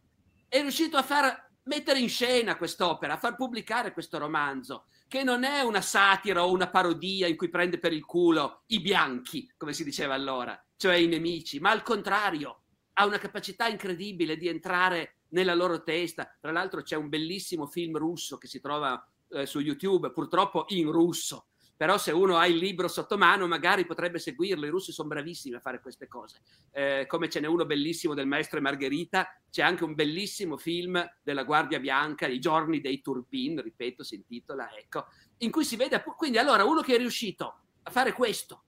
è 0.47 0.61
riuscito 0.61 0.97
a 0.97 1.03
far 1.03 1.46
mettere 1.67 1.99
in 1.99 2.09
scena 2.09 2.57
quest'opera, 2.57 3.17
far 3.17 3.35
pubblicare 3.35 3.93
questo 3.93 4.17
romanzo, 4.17 4.85
che 5.07 5.23
non 5.23 5.43
è 5.43 5.61
una 5.61 5.81
satira 5.81 6.43
o 6.43 6.51
una 6.51 6.69
parodia 6.69 7.27
in 7.27 7.37
cui 7.37 7.49
prende 7.49 7.79
per 7.79 7.93
il 7.93 8.03
culo 8.05 8.63
i 8.67 8.79
bianchi, 8.79 9.51
come 9.55 9.73
si 9.73 9.83
diceva 9.83 10.13
allora, 10.13 10.61
cioè 10.75 10.95
i 10.95 11.07
nemici, 11.07 11.59
ma 11.59 11.71
al 11.71 11.83
contrario, 11.83 12.61
ha 12.93 13.05
una 13.05 13.19
capacità 13.19 13.67
incredibile 13.67 14.37
di 14.37 14.47
entrare 14.47 15.17
nella 15.29 15.53
loro 15.53 15.83
testa. 15.83 16.35
Tra 16.39 16.51
l'altro 16.51 16.81
c'è 16.81 16.95
un 16.95 17.09
bellissimo 17.09 17.67
film 17.67 17.97
russo 17.97 18.37
che 18.37 18.47
si 18.47 18.59
trova 18.59 19.05
eh, 19.29 19.45
su 19.45 19.59
YouTube, 19.59 20.11
purtroppo 20.11 20.65
in 20.69 20.91
russo, 20.91 21.47
però 21.77 21.97
se 21.99 22.11
uno 22.11 22.37
ha 22.37 22.47
il 22.47 22.57
libro 22.57 22.87
sotto 22.87 23.17
mano 23.17 23.47
magari 23.47 23.85
potrebbe 23.85 24.17
seguirlo, 24.17 24.65
i 24.65 24.69
russi 24.69 24.91
sono 24.91 25.09
bravissimi 25.09 25.55
a 25.55 25.59
fare 25.59 25.79
queste 25.79 26.07
cose, 26.07 26.41
eh, 26.71 27.05
come 27.07 27.29
ce 27.29 27.39
n'è 27.39 27.45
uno 27.45 27.65
bellissimo 27.65 28.15
del 28.15 28.25
maestro 28.25 28.57
e 28.57 28.61
Margherita, 28.61 29.39
c'è 29.51 29.61
anche 29.61 29.83
un 29.83 29.93
bellissimo 29.93 30.57
film 30.57 31.01
della 31.21 31.43
Guardia 31.43 31.79
Bianca, 31.79 32.25
I 32.25 32.39
giorni 32.39 32.81
dei 32.81 32.99
Turpin, 33.01 33.61
ripeto, 33.61 34.03
si 34.03 34.15
intitola, 34.15 34.75
ecco, 34.75 35.05
in 35.37 35.51
cui 35.51 35.63
si 35.63 35.75
vede, 35.75 36.03
quindi 36.17 36.39
allora 36.39 36.65
uno 36.65 36.81
che 36.81 36.95
è 36.95 36.97
riuscito 36.97 37.59
a 37.83 37.91
fare 37.91 38.11
questo, 38.11 38.63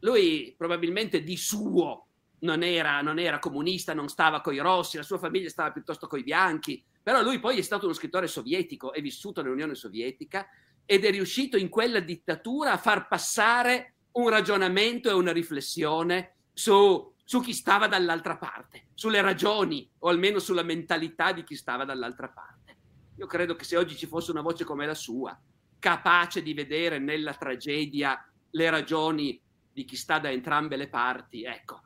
lui 0.00 0.52
probabilmente 0.58 1.22
di 1.22 1.36
suo 1.36 2.08
non 2.40 2.62
era, 2.62 3.00
non 3.00 3.18
era 3.18 3.38
comunista, 3.38 3.94
non 3.94 4.08
stava 4.08 4.40
con 4.40 4.52
i 4.52 4.58
rossi, 4.58 4.96
la 4.96 5.02
sua 5.02 5.18
famiglia 5.18 5.48
stava 5.48 5.72
piuttosto 5.72 6.08
con 6.08 6.18
i 6.18 6.24
bianchi, 6.24 6.84
però 7.02 7.22
lui 7.22 7.38
poi 7.38 7.58
è 7.58 7.62
stato 7.62 7.84
uno 7.86 7.94
scrittore 7.94 8.26
sovietico, 8.26 8.92
è 8.92 9.00
vissuto 9.00 9.40
nell'Unione 9.40 9.74
Sovietica 9.74 10.46
ed 10.86 11.04
è 11.04 11.10
riuscito 11.10 11.56
in 11.56 11.68
quella 11.68 12.00
dittatura 12.00 12.72
a 12.72 12.78
far 12.78 13.08
passare 13.08 13.94
un 14.12 14.28
ragionamento 14.28 15.08
e 15.08 15.12
una 15.12 15.32
riflessione 15.32 16.36
su, 16.52 17.12
su 17.24 17.40
chi 17.40 17.52
stava 17.52 17.88
dall'altra 17.88 18.36
parte, 18.36 18.88
sulle 18.94 19.20
ragioni 19.20 19.88
o 19.98 20.08
almeno 20.08 20.38
sulla 20.38 20.62
mentalità 20.62 21.32
di 21.32 21.42
chi 21.42 21.56
stava 21.56 21.84
dall'altra 21.84 22.28
parte. 22.28 22.76
Io 23.16 23.26
credo 23.26 23.54
che 23.54 23.64
se 23.64 23.76
oggi 23.76 23.96
ci 23.96 24.06
fosse 24.06 24.30
una 24.30 24.42
voce 24.42 24.64
come 24.64 24.86
la 24.86 24.94
sua, 24.94 25.38
capace 25.78 26.42
di 26.42 26.54
vedere 26.54 26.98
nella 26.98 27.34
tragedia 27.34 28.24
le 28.50 28.70
ragioni 28.70 29.40
di 29.72 29.84
chi 29.84 29.96
sta 29.96 30.18
da 30.18 30.30
entrambe 30.30 30.76
le 30.76 30.88
parti, 30.88 31.44
ecco, 31.44 31.82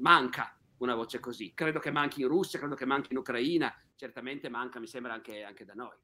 manca 0.00 0.56
una 0.78 0.94
voce 0.94 1.20
così. 1.20 1.52
Credo 1.54 1.78
che 1.78 1.90
manchi 1.90 2.22
in 2.22 2.28
Russia, 2.28 2.58
credo 2.58 2.74
che 2.74 2.84
manchi 2.84 3.12
in 3.12 3.18
Ucraina, 3.18 3.74
certamente 3.94 4.48
manca, 4.48 4.80
mi 4.80 4.86
sembra, 4.86 5.12
anche, 5.12 5.42
anche 5.42 5.64
da 5.64 5.74
noi. 5.74 5.96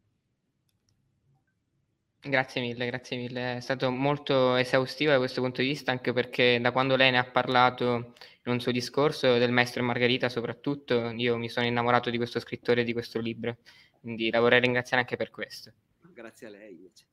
Grazie 2.27 2.63
mille, 2.63 2.87
grazie 2.87 3.19
mille. 3.19 3.57
È 3.57 3.61
stato 3.61 3.91
molto 3.91 4.57
esaustivo 4.57 5.11
da 5.11 5.19
questo 5.19 5.43
punto 5.43 5.61
di 5.61 5.69
vista, 5.69 5.91
anche 5.91 6.15
perché 6.15 6.59
da 6.59 6.73
quando 6.73 6.97
lei 6.97 7.11
ne 7.11 7.19
ha 7.19 7.25
parlato 7.25 8.15
in 8.45 8.53
un 8.53 8.61
suo 8.61 8.73
discorso 8.73 9.37
del 9.37 9.53
maestro 9.53 9.83
e 9.83 9.85
Margherita 9.85 10.31
soprattutto, 10.31 11.11
io 11.11 11.37
mi 11.37 11.51
sono 11.51 11.67
innamorato 11.67 12.09
di 12.09 12.17
questo 12.17 12.41
scrittore 12.41 12.81
e 12.81 12.85
di 12.85 12.95
questo 12.95 13.21
libro. 13.21 13.59
Quindi 14.01 14.31
la 14.31 14.41
vorrei 14.41 14.61
ringraziare 14.61 15.03
anche 15.03 15.17
per 15.17 15.31
questo. 15.31 15.73
Grazie 16.15 16.47
a 16.47 16.51
lei 16.51 16.73
invece. 16.73 17.05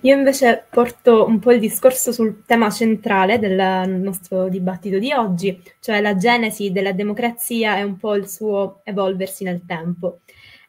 Io 0.00 0.14
invece 0.14 0.66
porto 0.70 1.26
un 1.26 1.38
po' 1.38 1.52
il 1.52 1.60
discorso 1.60 2.10
sul 2.10 2.44
tema 2.46 2.70
centrale 2.70 3.38
del 3.38 3.88
nostro 3.88 4.48
dibattito 4.48 4.98
di 4.98 5.12
oggi, 5.12 5.60
cioè 5.80 6.00
la 6.00 6.16
genesi 6.16 6.70
della 6.70 6.92
democrazia 6.92 7.76
e 7.76 7.82
un 7.82 7.98
po' 7.98 8.14
il 8.14 8.28
suo 8.28 8.80
evolversi 8.84 9.44
nel 9.44 9.64
tempo. 9.66 10.20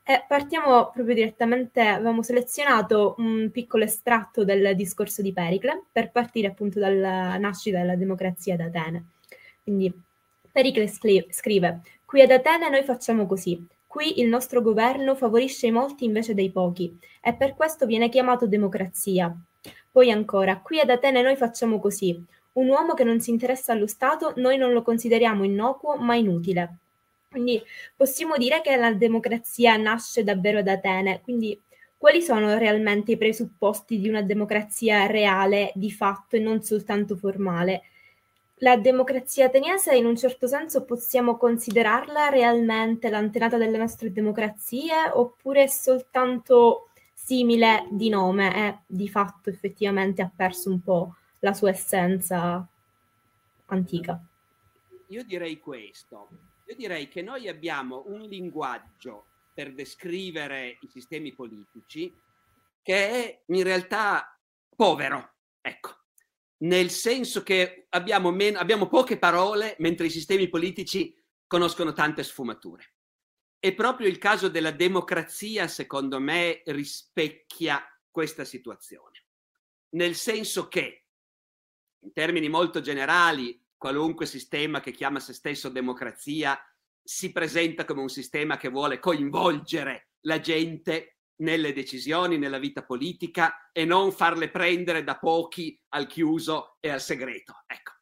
E 0.09 0.23
partiamo 0.25 0.89
proprio 0.91 1.13
direttamente, 1.13 1.81
avevamo 1.81 2.23
selezionato 2.23 3.15
un 3.17 3.49
piccolo 3.51 3.83
estratto 3.83 4.45
del 4.45 4.73
discorso 4.73 5.21
di 5.21 5.33
Pericle 5.33 5.83
per 5.91 6.11
partire 6.11 6.47
appunto 6.47 6.79
dalla 6.79 7.37
nascita 7.37 7.79
della 7.79 7.97
democrazia 7.97 8.53
ad 8.53 8.61
Atene. 8.61 9.07
Quindi 9.63 9.93
Pericle 10.49 10.87
scrive, 10.87 11.81
qui 12.05 12.21
ad 12.21 12.31
Atene 12.31 12.69
noi 12.69 12.83
facciamo 12.83 13.25
così, 13.25 13.67
Qui 13.87 14.19
il 14.19 14.27
nostro 14.27 14.61
governo 14.61 15.15
favorisce 15.15 15.67
i 15.67 15.71
molti 15.71 16.03
invece 16.05 16.33
dei 16.33 16.51
pochi 16.51 16.99
e 17.19 17.33
per 17.33 17.55
questo 17.55 17.85
viene 17.85 18.09
chiamato 18.09 18.45
democrazia. 18.45 19.35
Poi 19.89 20.11
ancora, 20.11 20.59
qui 20.59 20.79
ad 20.79 20.89
Atene 20.89 21.21
noi 21.21 21.35
facciamo 21.37 21.79
così. 21.79 22.21
Un 22.53 22.67
uomo 22.67 22.93
che 22.93 23.03
non 23.03 23.21
si 23.21 23.31
interessa 23.31 23.71
allo 23.71 23.87
Stato 23.87 24.33
noi 24.35 24.57
non 24.57 24.73
lo 24.73 24.83
consideriamo 24.83 25.43
innocuo 25.45 25.95
ma 25.95 26.15
inutile. 26.15 26.77
Quindi 27.29 27.62
possiamo 27.96 28.38
dire 28.38 28.62
che 28.62 28.75
la 28.75 28.93
democrazia 28.93 29.75
nasce 29.77 30.24
davvero 30.24 30.60
ad 30.60 30.67
Atene. 30.67 31.22
Quindi 31.22 31.60
quali 31.98 32.22
sono 32.22 32.57
realmente 32.57 33.13
i 33.13 33.17
presupposti 33.17 34.00
di 34.00 34.07
una 34.07 34.22
democrazia 34.22 35.07
reale, 35.07 35.72
di 35.75 35.91
fatto 35.91 36.36
e 36.36 36.39
non 36.39 36.62
soltanto 36.62 37.15
formale? 37.15 37.84
La 38.62 38.77
democrazia 38.77 39.46
ateniese 39.46 39.96
in 39.96 40.05
un 40.05 40.15
certo 40.15 40.48
senso 40.48 40.84
possiamo 40.84 41.38
considerarla 41.38 42.29
realmente 42.29 43.10
l'antenata 43.10 43.57
delle 43.57 43.77
nostre 43.77 44.12
democrazie 44.12 45.10
oppure 45.13 45.63
è 45.63 45.67
soltanto 45.67 46.89
simile 47.13 47.88
di 47.91 48.10
nome 48.10 48.55
e 48.55 48.77
di 48.88 49.10
fatto 49.10 49.50
effettivamente 49.50 50.22
ha 50.22 50.31
perso 50.34 50.69
un 50.69 50.81
po' 50.81 51.15
la 51.39 51.53
sua 51.53 51.69
essenza 51.69 52.67
antica? 53.65 54.19
Io 55.07 55.24
direi 55.24 55.60
questo, 55.60 56.27
io 56.67 56.75
direi 56.75 57.07
che 57.07 57.21
noi 57.21 57.47
abbiamo 57.47 58.03
un 58.07 58.21
linguaggio 58.21 59.27
per 59.53 59.74
descrivere 59.74 60.77
i 60.81 60.88
sistemi 60.88 61.33
politici 61.33 62.13
che 62.81 63.09
è 63.09 63.43
in 63.47 63.63
realtà 63.63 64.39
povero, 64.75 65.36
ecco 65.62 65.97
nel 66.59 66.89
senso 66.89 67.43
che 67.43 67.86
abbiamo, 67.89 68.31
meno, 68.31 68.57
abbiamo 68.57 68.88
poche 68.88 69.19
parole 69.19 69.75
mentre 69.79 70.07
i 70.07 70.12
sistemi 70.12 70.50
politici 70.50 71.13
conoscono 71.45 71.93
tante 71.93 72.24
sfumature. 72.24 72.93
E 73.59 73.74
proprio 73.74 74.07
il 74.07 74.17
caso 74.17 74.50
della 74.50 74.71
democrazia, 74.71 75.67
secondo 75.67 76.19
me, 76.19 76.62
rispecchia 76.65 77.83
questa 78.09 78.43
situazione. 78.43 79.25
Nel 79.89 80.15
senso 80.15 80.67
che, 80.67 81.05
in 82.00 82.13
termini 82.13 82.50
molto 82.50 82.81
generali, 82.81 83.59
qualunque 83.77 84.25
sistema 84.25 84.79
che 84.79 84.91
chiama 84.91 85.19
se 85.19 85.34
stesso 85.34 85.69
democrazia 85.69 86.60
si 87.03 87.31
presenta 87.31 87.86
come 87.86 88.01
un 88.01 88.10
sistema 88.10 88.57
che 88.57 88.69
vuole 88.69 89.00
coinvolgere 89.00 90.10
la 90.25 90.39
gente 90.39 91.19
nelle 91.38 91.72
decisioni, 91.72 92.38
nella 92.38 92.57
vita 92.57 92.84
politica 92.84 93.69
e 93.72 93.86
non 93.86 94.12
farle 94.12 94.50
prendere 94.50 95.03
da 95.03 95.17
pochi 95.17 95.79
al 95.89 96.07
chiuso 96.07 96.77
e 96.79 96.89
al 96.89 97.01
segreto. 97.01 97.63
Ecco. 97.65 97.93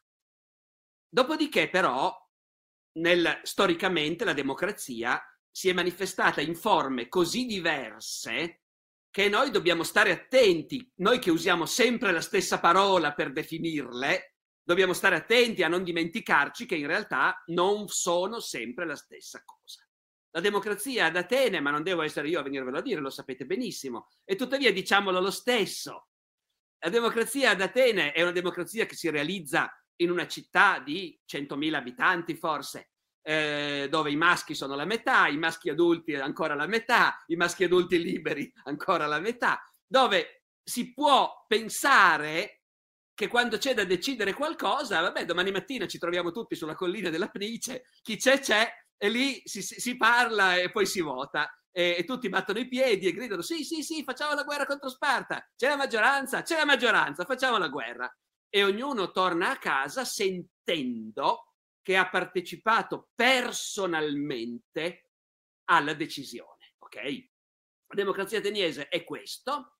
Dopodiché 1.08 1.68
però, 1.68 2.12
nel, 2.98 3.40
storicamente, 3.42 4.24
la 4.24 4.32
democrazia 4.32 5.22
si 5.50 5.68
è 5.68 5.72
manifestata 5.72 6.40
in 6.40 6.54
forme 6.54 7.08
così 7.08 7.46
diverse 7.46 8.62
che 9.10 9.28
noi 9.28 9.50
dobbiamo 9.50 9.82
stare 9.82 10.10
attenti, 10.10 10.90
noi 10.96 11.18
che 11.18 11.30
usiamo 11.30 11.64
sempre 11.64 12.12
la 12.12 12.20
stessa 12.20 12.60
parola 12.60 13.14
per 13.14 13.32
definirle, 13.32 14.35
dobbiamo 14.66 14.94
stare 14.94 15.14
attenti 15.14 15.62
a 15.62 15.68
non 15.68 15.84
dimenticarci 15.84 16.66
che 16.66 16.74
in 16.74 16.88
realtà 16.88 17.40
non 17.46 17.86
sono 17.86 18.40
sempre 18.40 18.84
la 18.84 18.96
stessa 18.96 19.40
cosa. 19.44 19.86
La 20.30 20.40
democrazia 20.40 21.06
ad 21.06 21.16
Atene, 21.16 21.60
ma 21.60 21.70
non 21.70 21.84
devo 21.84 22.02
essere 22.02 22.28
io 22.28 22.40
a 22.40 22.42
venirvelo 22.42 22.78
a 22.78 22.82
dire, 22.82 23.00
lo 23.00 23.08
sapete 23.08 23.46
benissimo, 23.46 24.08
e 24.24 24.34
tuttavia 24.34 24.72
diciamolo 24.72 25.20
lo 25.20 25.30
stesso. 25.30 26.08
La 26.80 26.90
democrazia 26.90 27.50
ad 27.50 27.60
Atene 27.60 28.10
è 28.10 28.22
una 28.22 28.32
democrazia 28.32 28.86
che 28.86 28.96
si 28.96 29.08
realizza 29.08 29.72
in 30.00 30.10
una 30.10 30.26
città 30.26 30.80
di 30.80 31.16
100.000 31.32 31.74
abitanti 31.74 32.34
forse, 32.34 32.90
eh, 33.22 33.86
dove 33.88 34.10
i 34.10 34.16
maschi 34.16 34.54
sono 34.54 34.74
la 34.74 34.84
metà, 34.84 35.28
i 35.28 35.38
maschi 35.38 35.70
adulti 35.70 36.16
ancora 36.16 36.56
la 36.56 36.66
metà, 36.66 37.22
i 37.28 37.36
maschi 37.36 37.62
adulti 37.62 38.02
liberi 38.02 38.52
ancora 38.64 39.06
la 39.06 39.20
metà, 39.20 39.62
dove 39.86 40.42
si 40.60 40.92
può 40.92 41.44
pensare 41.46 42.62
che 43.16 43.28
quando 43.28 43.56
c'è 43.56 43.72
da 43.72 43.84
decidere 43.84 44.34
qualcosa, 44.34 45.00
vabbè, 45.00 45.24
domani 45.24 45.50
mattina 45.50 45.86
ci 45.86 45.96
troviamo 45.96 46.32
tutti 46.32 46.54
sulla 46.54 46.74
collina 46.74 47.08
della 47.08 47.28
Price, 47.28 47.84
chi 48.02 48.16
c'è 48.16 48.40
c'è, 48.40 48.70
e 48.94 49.08
lì 49.08 49.40
si, 49.44 49.62
si 49.62 49.96
parla 49.96 50.56
e 50.56 50.70
poi 50.70 50.84
si 50.84 51.00
vota. 51.00 51.50
E, 51.70 51.96
e, 51.98 52.04
tutti 52.04 52.28
battono 52.28 52.58
i 52.58 52.68
piedi 52.68 53.06
e 53.06 53.12
gridano: 53.12 53.40
Sì, 53.40 53.64
sì, 53.64 53.82
sì, 53.82 54.04
facciamo 54.04 54.34
la 54.34 54.42
guerra 54.42 54.66
contro 54.66 54.90
Sparta. 54.90 55.48
C'è 55.56 55.68
la 55.68 55.76
maggioranza, 55.76 56.42
c'è 56.42 56.56
la 56.58 56.66
maggioranza, 56.66 57.24
facciamo 57.24 57.56
la 57.56 57.68
guerra. 57.68 58.14
E 58.50 58.62
ognuno 58.62 59.10
torna 59.10 59.50
a 59.50 59.58
casa 59.58 60.04
sentendo 60.04 61.54
che 61.80 61.96
ha 61.96 62.10
partecipato 62.10 63.08
personalmente 63.14 65.12
alla 65.70 65.94
decisione. 65.94 66.74
Ok? 66.78 66.96
La 67.86 67.94
democrazia 67.94 68.40
ateniese 68.40 68.88
è 68.88 69.04
questo. 69.04 69.75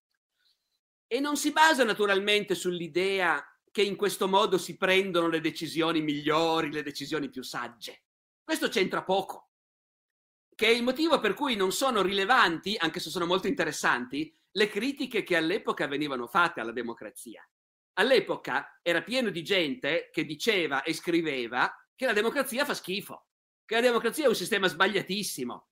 E 1.07 1.19
non 1.19 1.37
si 1.37 1.51
basa 1.51 1.83
naturalmente 1.83 2.53
sull'idea 2.53 3.43
che 3.71 3.81
in 3.81 3.95
questo 3.95 4.27
modo 4.27 4.57
si 4.57 4.75
prendono 4.75 5.27
le 5.27 5.39
decisioni 5.39 6.01
migliori, 6.01 6.71
le 6.71 6.83
decisioni 6.83 7.29
più 7.29 7.43
sagge. 7.43 8.03
Questo 8.43 8.67
c'entra 8.69 9.03
poco, 9.03 9.51
che 10.55 10.67
è 10.67 10.71
il 10.71 10.83
motivo 10.83 11.19
per 11.19 11.33
cui 11.33 11.55
non 11.55 11.71
sono 11.71 12.01
rilevanti, 12.01 12.75
anche 12.77 12.99
se 12.99 13.09
sono 13.09 13.27
molto 13.27 13.47
interessanti, 13.47 14.35
le 14.51 14.67
critiche 14.67 15.21
che 15.21 15.35
all'epoca 15.35 15.85
venivano 15.85 16.25
fatte 16.25 16.59
alla 16.59 16.71
democrazia. 16.71 17.47
All'epoca 17.99 18.79
era 18.81 19.03
pieno 19.03 19.29
di 19.29 19.43
gente 19.43 20.09
che 20.11 20.25
diceva 20.25 20.81
e 20.81 20.93
scriveva 20.93 21.71
che 21.95 22.05
la 22.05 22.13
democrazia 22.13 22.65
fa 22.65 22.73
schifo, 22.73 23.27
che 23.65 23.75
la 23.75 23.81
democrazia 23.81 24.25
è 24.25 24.29
un 24.29 24.35
sistema 24.35 24.67
sbagliatissimo. 24.67 25.67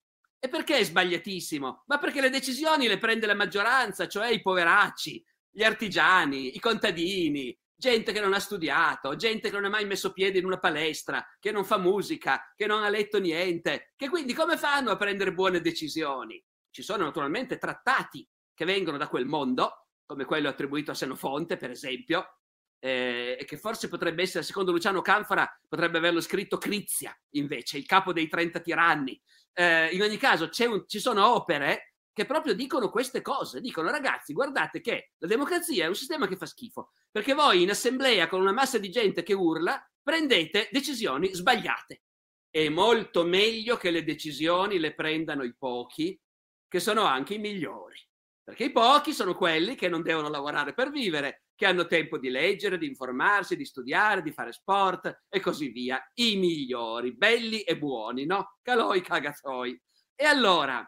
E 0.45 0.47
perché 0.47 0.77
è 0.77 0.83
sbagliatissimo? 0.83 1.85
Ma 1.87 1.97
perché 1.97 2.21
le 2.21 2.29
decisioni 2.29 2.87
le 2.87 2.99
prende 2.99 3.25
la 3.25 3.33
maggioranza, 3.33 4.07
cioè 4.07 4.27
i 4.27 4.43
poveracci, 4.43 5.25
gli 5.49 5.63
artigiani, 5.63 6.55
i 6.55 6.59
contadini, 6.59 7.57
gente 7.75 8.11
che 8.11 8.19
non 8.19 8.31
ha 8.31 8.39
studiato, 8.39 9.15
gente 9.15 9.49
che 9.49 9.55
non 9.55 9.65
ha 9.65 9.69
mai 9.69 9.87
messo 9.87 10.13
piede 10.13 10.37
in 10.37 10.45
una 10.45 10.59
palestra, 10.59 11.25
che 11.39 11.51
non 11.51 11.65
fa 11.65 11.79
musica, 11.79 12.53
che 12.55 12.67
non 12.67 12.83
ha 12.83 12.89
letto 12.89 13.19
niente, 13.19 13.93
che 13.95 14.07
quindi 14.07 14.35
come 14.35 14.55
fanno 14.55 14.91
a 14.91 14.97
prendere 14.97 15.33
buone 15.33 15.61
decisioni? 15.61 16.39
Ci 16.69 16.83
sono 16.83 17.05
naturalmente 17.05 17.57
trattati 17.57 18.29
che 18.53 18.65
vengono 18.65 18.97
da 18.97 19.07
quel 19.07 19.25
mondo, 19.25 19.87
come 20.05 20.25
quello 20.25 20.47
attribuito 20.47 20.91
a 20.91 20.93
Senofonte, 20.93 21.57
per 21.57 21.71
esempio, 21.71 22.37
eh, 22.77 23.43
che 23.47 23.57
forse 23.57 23.87
potrebbe 23.87 24.21
essere, 24.21 24.43
secondo 24.43 24.71
Luciano 24.71 25.01
Canfora, 25.01 25.49
potrebbe 25.67 25.97
averlo 25.97 26.21
scritto 26.21 26.59
Crizia, 26.59 27.19
invece, 27.31 27.79
il 27.79 27.87
capo 27.87 28.13
dei 28.13 28.27
30 28.27 28.59
tiranni. 28.59 29.19
Eh, 29.57 29.87
in 29.93 30.01
ogni 30.01 30.17
caso, 30.17 30.49
un, 30.67 30.83
ci 30.85 30.99
sono 30.99 31.33
opere 31.33 31.93
che 32.11 32.25
proprio 32.25 32.53
dicono 32.53 32.89
queste 32.89 33.21
cose. 33.21 33.61
Dicono 33.61 33.89
ragazzi, 33.89 34.33
guardate 34.33 34.81
che 34.81 35.11
la 35.17 35.27
democrazia 35.27 35.85
è 35.85 35.87
un 35.87 35.95
sistema 35.95 36.27
che 36.27 36.35
fa 36.35 36.45
schifo, 36.45 36.91
perché 37.09 37.33
voi 37.33 37.61
in 37.61 37.69
assemblea 37.69 38.27
con 38.27 38.41
una 38.41 38.51
massa 38.51 38.77
di 38.77 38.89
gente 38.89 39.23
che 39.23 39.33
urla 39.33 39.81
prendete 40.01 40.69
decisioni 40.71 41.33
sbagliate. 41.33 42.03
È 42.49 42.69
molto 42.69 43.25
meglio 43.25 43.77
che 43.77 43.91
le 43.91 44.03
decisioni 44.03 44.79
le 44.79 44.93
prendano 44.93 45.43
i 45.43 45.55
pochi, 45.55 46.19
che 46.67 46.79
sono 46.79 47.03
anche 47.03 47.35
i 47.35 47.39
migliori. 47.39 47.97
Perché 48.45 48.65
i 48.65 48.71
pochi 48.71 49.11
sono 49.11 49.33
quelli 49.33 49.73
che 49.73 49.89
non 49.89 50.03
devono 50.03 50.29
lavorare 50.29 50.75
per 50.75 50.91
vivere, 50.91 51.45
che 51.55 51.65
hanno 51.65 51.87
tempo 51.87 52.19
di 52.19 52.29
leggere, 52.29 52.77
di 52.77 52.85
informarsi, 52.85 53.55
di 53.55 53.65
studiare, 53.65 54.21
di 54.21 54.31
fare 54.31 54.51
sport 54.51 55.23
e 55.27 55.39
così 55.39 55.69
via. 55.69 55.99
I 56.13 56.37
migliori, 56.37 57.15
belli 57.15 57.61
e 57.61 57.75
buoni, 57.75 58.27
no? 58.27 58.57
Caloi 58.61 59.01
cagazzoi. 59.01 59.81
E 60.13 60.25
allora, 60.25 60.87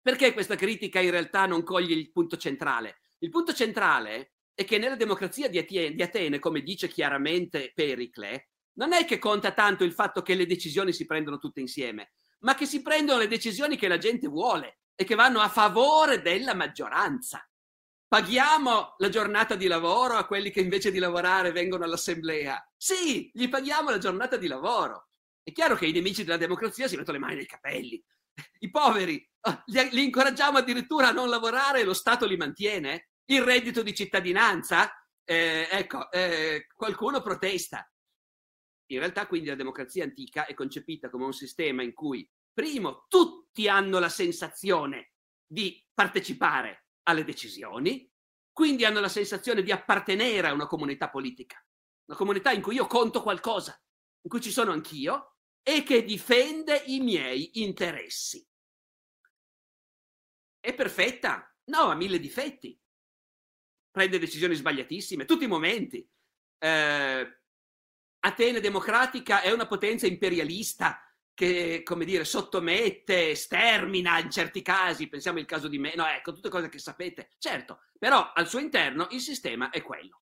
perché 0.00 0.32
questa 0.32 0.56
critica 0.56 0.98
in 0.98 1.12
realtà 1.12 1.46
non 1.46 1.62
coglie 1.62 1.94
il 1.94 2.10
punto 2.10 2.36
centrale? 2.36 3.02
Il 3.18 3.30
punto 3.30 3.52
centrale 3.52 4.32
è 4.52 4.64
che 4.64 4.78
nella 4.78 4.96
democrazia 4.96 5.48
di 5.48 5.58
Atene, 5.58 6.40
come 6.40 6.62
dice 6.62 6.88
chiaramente 6.88 7.70
Pericle, 7.72 8.48
non 8.78 8.92
è 8.92 9.04
che 9.04 9.20
conta 9.20 9.52
tanto 9.52 9.84
il 9.84 9.92
fatto 9.92 10.20
che 10.22 10.34
le 10.34 10.46
decisioni 10.46 10.92
si 10.92 11.06
prendono 11.06 11.38
tutte 11.38 11.60
insieme, 11.60 12.14
ma 12.40 12.56
che 12.56 12.66
si 12.66 12.82
prendono 12.82 13.20
le 13.20 13.28
decisioni 13.28 13.76
che 13.76 13.86
la 13.86 13.98
gente 13.98 14.26
vuole 14.26 14.78
e 14.94 15.04
che 15.04 15.14
vanno 15.14 15.40
a 15.40 15.48
favore 15.48 16.22
della 16.22 16.54
maggioranza. 16.54 17.46
Paghiamo 18.06 18.96
la 18.98 19.08
giornata 19.08 19.54
di 19.54 19.66
lavoro 19.66 20.14
a 20.16 20.26
quelli 20.26 20.50
che 20.50 20.60
invece 20.60 20.90
di 20.90 20.98
lavorare 20.98 21.50
vengono 21.50 21.84
all'assemblea. 21.84 22.62
Sì, 22.76 23.30
gli 23.32 23.48
paghiamo 23.48 23.88
la 23.88 23.98
giornata 23.98 24.36
di 24.36 24.48
lavoro. 24.48 25.08
È 25.42 25.50
chiaro 25.50 25.76
che 25.76 25.86
i 25.86 25.92
nemici 25.92 26.22
della 26.22 26.36
democrazia 26.36 26.88
si 26.88 26.96
mettono 26.96 27.18
le 27.18 27.24
mani 27.24 27.36
nei 27.36 27.46
capelli. 27.46 28.04
I 28.60 28.70
poveri 28.70 29.28
ah, 29.40 29.62
li, 29.66 29.88
li 29.92 30.04
incoraggiamo 30.04 30.58
addirittura 30.58 31.08
a 31.08 31.12
non 31.12 31.28
lavorare 31.28 31.80
e 31.80 31.84
lo 31.84 31.94
Stato 31.94 32.26
li 32.26 32.36
mantiene? 32.36 33.08
Il 33.24 33.42
reddito 33.42 33.82
di 33.82 33.94
cittadinanza? 33.94 34.92
Eh, 35.24 35.68
ecco, 35.70 36.10
eh, 36.10 36.66
qualcuno 36.74 37.22
protesta. 37.22 37.90
In 38.90 38.98
realtà 38.98 39.26
quindi 39.26 39.48
la 39.48 39.54
democrazia 39.54 40.04
antica 40.04 40.44
è 40.44 40.54
concepita 40.54 41.08
come 41.08 41.24
un 41.24 41.32
sistema 41.32 41.82
in 41.82 41.94
cui, 41.94 42.28
primo, 42.52 43.06
tutti 43.08 43.68
hanno 43.68 43.98
la 43.98 44.08
sensazione 44.08 45.12
di 45.46 45.84
partecipare 45.92 46.86
alle 47.04 47.24
decisioni, 47.24 48.10
quindi 48.52 48.84
hanno 48.84 49.00
la 49.00 49.08
sensazione 49.08 49.62
di 49.62 49.72
appartenere 49.72 50.48
a 50.48 50.52
una 50.52 50.66
comunità 50.66 51.10
politica, 51.10 51.64
una 52.06 52.16
comunità 52.16 52.52
in 52.52 52.62
cui 52.62 52.74
io 52.74 52.86
conto 52.86 53.22
qualcosa, 53.22 53.80
in 54.22 54.30
cui 54.30 54.40
ci 54.40 54.50
sono 54.50 54.72
anch'io 54.72 55.36
e 55.62 55.82
che 55.82 56.04
difende 56.04 56.82
i 56.86 57.00
miei 57.00 57.62
interessi. 57.62 58.46
È 60.60 60.74
perfetta? 60.74 61.54
No, 61.64 61.82
ha 61.90 61.94
mille 61.94 62.18
difetti. 62.18 62.78
Prende 63.90 64.18
decisioni 64.18 64.54
sbagliatissime, 64.54 65.24
tutti 65.24 65.44
i 65.44 65.48
momenti. 65.48 66.08
Eh, 66.58 67.42
Atene 68.24 68.60
democratica 68.60 69.40
è 69.40 69.50
una 69.50 69.66
potenza 69.66 70.06
imperialista 70.06 71.11
che, 71.34 71.82
come 71.82 72.04
dire, 72.04 72.24
sottomette, 72.24 73.34
stermina 73.34 74.18
in 74.18 74.30
certi 74.30 74.62
casi, 74.62 75.08
pensiamo 75.08 75.38
al 75.38 75.46
caso 75.46 75.68
di 75.68 75.78
me, 75.78 75.94
no, 75.94 76.06
ecco, 76.06 76.32
tutte 76.32 76.48
cose 76.48 76.68
che 76.68 76.78
sapete. 76.78 77.30
Certo, 77.38 77.80
però 77.98 78.32
al 78.32 78.48
suo 78.48 78.58
interno 78.58 79.08
il 79.10 79.20
sistema 79.20 79.70
è 79.70 79.82
quello. 79.82 80.22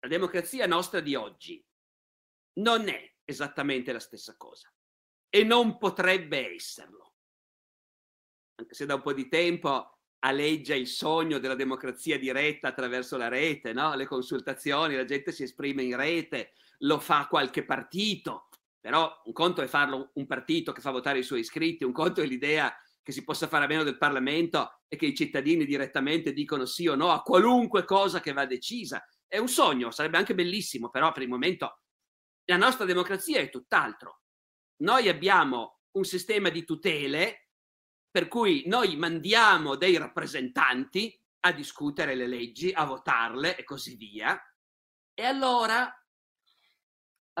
La 0.00 0.08
democrazia 0.08 0.66
nostra 0.66 1.00
di 1.00 1.14
oggi 1.14 1.62
non 2.60 2.88
è 2.88 3.14
esattamente 3.24 3.92
la 3.92 4.00
stessa 4.00 4.34
cosa 4.36 4.72
e 5.28 5.44
non 5.44 5.78
potrebbe 5.78 6.54
esserlo. 6.54 7.14
Anche 8.56 8.74
se 8.74 8.86
da 8.86 8.94
un 8.94 9.02
po' 9.02 9.12
di 9.12 9.28
tempo 9.28 9.98
aleggia 10.20 10.74
il 10.74 10.86
sogno 10.86 11.38
della 11.38 11.54
democrazia 11.54 12.18
diretta 12.18 12.68
attraverso 12.68 13.16
la 13.16 13.28
rete, 13.28 13.72
no? 13.72 13.94
le 13.94 14.06
consultazioni, 14.06 14.96
la 14.96 15.04
gente 15.04 15.32
si 15.32 15.44
esprime 15.44 15.82
in 15.82 15.96
rete, 15.96 16.52
lo 16.80 16.98
fa 16.98 17.26
qualche 17.26 17.64
partito, 17.64 18.48
però 18.80 19.20
un 19.24 19.32
conto 19.32 19.60
è 19.62 19.66
farlo 19.66 20.10
un 20.14 20.26
partito 20.26 20.72
che 20.72 20.80
fa 20.80 20.90
votare 20.90 21.18
i 21.18 21.22
suoi 21.22 21.40
iscritti, 21.40 21.84
un 21.84 21.92
conto 21.92 22.22
è 22.22 22.26
l'idea 22.26 22.74
che 23.02 23.12
si 23.12 23.24
possa 23.24 23.46
fare 23.46 23.64
a 23.64 23.68
meno 23.68 23.82
del 23.82 23.98
Parlamento 23.98 24.82
e 24.88 24.96
che 24.96 25.06
i 25.06 25.14
cittadini 25.14 25.64
direttamente 25.64 26.32
dicono 26.32 26.64
sì 26.64 26.86
o 26.86 26.94
no 26.94 27.10
a 27.10 27.22
qualunque 27.22 27.84
cosa 27.84 28.20
che 28.20 28.32
va 28.32 28.46
decisa. 28.46 29.04
È 29.26 29.38
un 29.38 29.48
sogno, 29.48 29.90
sarebbe 29.90 30.18
anche 30.18 30.34
bellissimo, 30.34 30.90
però 30.90 31.12
per 31.12 31.22
il 31.22 31.28
momento 31.28 31.80
la 32.44 32.56
nostra 32.56 32.84
democrazia 32.84 33.38
è 33.38 33.50
tutt'altro. 33.50 34.22
Noi 34.82 35.08
abbiamo 35.08 35.80
un 35.92 36.04
sistema 36.04 36.48
di 36.48 36.64
tutele 36.64 37.48
per 38.10 38.28
cui 38.28 38.64
noi 38.66 38.96
mandiamo 38.96 39.76
dei 39.76 39.96
rappresentanti 39.96 41.16
a 41.40 41.52
discutere 41.52 42.14
le 42.14 42.26
leggi, 42.26 42.72
a 42.72 42.84
votarle 42.84 43.56
e 43.56 43.64
così 43.64 43.94
via. 43.94 44.38
E 45.14 45.24
allora 45.24 45.92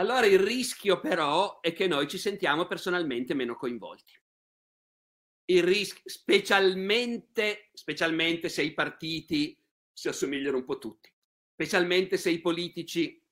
allora 0.00 0.24
il 0.24 0.38
rischio 0.38 0.98
però 0.98 1.60
è 1.60 1.74
che 1.74 1.86
noi 1.86 2.08
ci 2.08 2.16
sentiamo 2.16 2.66
personalmente 2.66 3.34
meno 3.34 3.54
coinvolti. 3.54 4.18
Il 5.50 5.62
rischio, 5.62 6.02
specialmente, 6.06 7.68
specialmente 7.74 8.48
se 8.48 8.62
i 8.62 8.72
partiti 8.72 9.62
si 9.92 10.08
assomigliano 10.08 10.56
un 10.56 10.64
po' 10.64 10.78
tutti, 10.78 11.12
specialmente 11.52 12.16
se 12.16 12.30
i 12.30 12.40
politici 12.40 13.22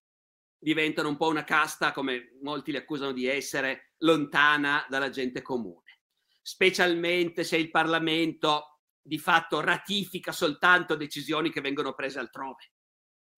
diventano 0.59 1.09
un 1.09 1.17
po' 1.17 1.29
una 1.29 1.45
casta, 1.45 1.93
come 1.93 2.37
molti 2.43 2.73
li 2.73 2.77
accusano 2.77 3.13
di 3.13 3.27
essere, 3.27 3.95
lontana 3.99 4.85
dalla 4.91 5.09
gente 5.09 5.41
comune, 5.41 6.01
specialmente 6.43 7.45
se 7.45 7.57
il 7.57 7.71
Parlamento 7.71 8.81
di 9.01 9.19
fatto 9.19 9.61
ratifica 9.61 10.33
soltanto 10.33 10.97
decisioni 10.97 11.51
che 11.51 11.63
vengono 11.63 11.95
prese 11.95 12.19
altrove, 12.19 12.73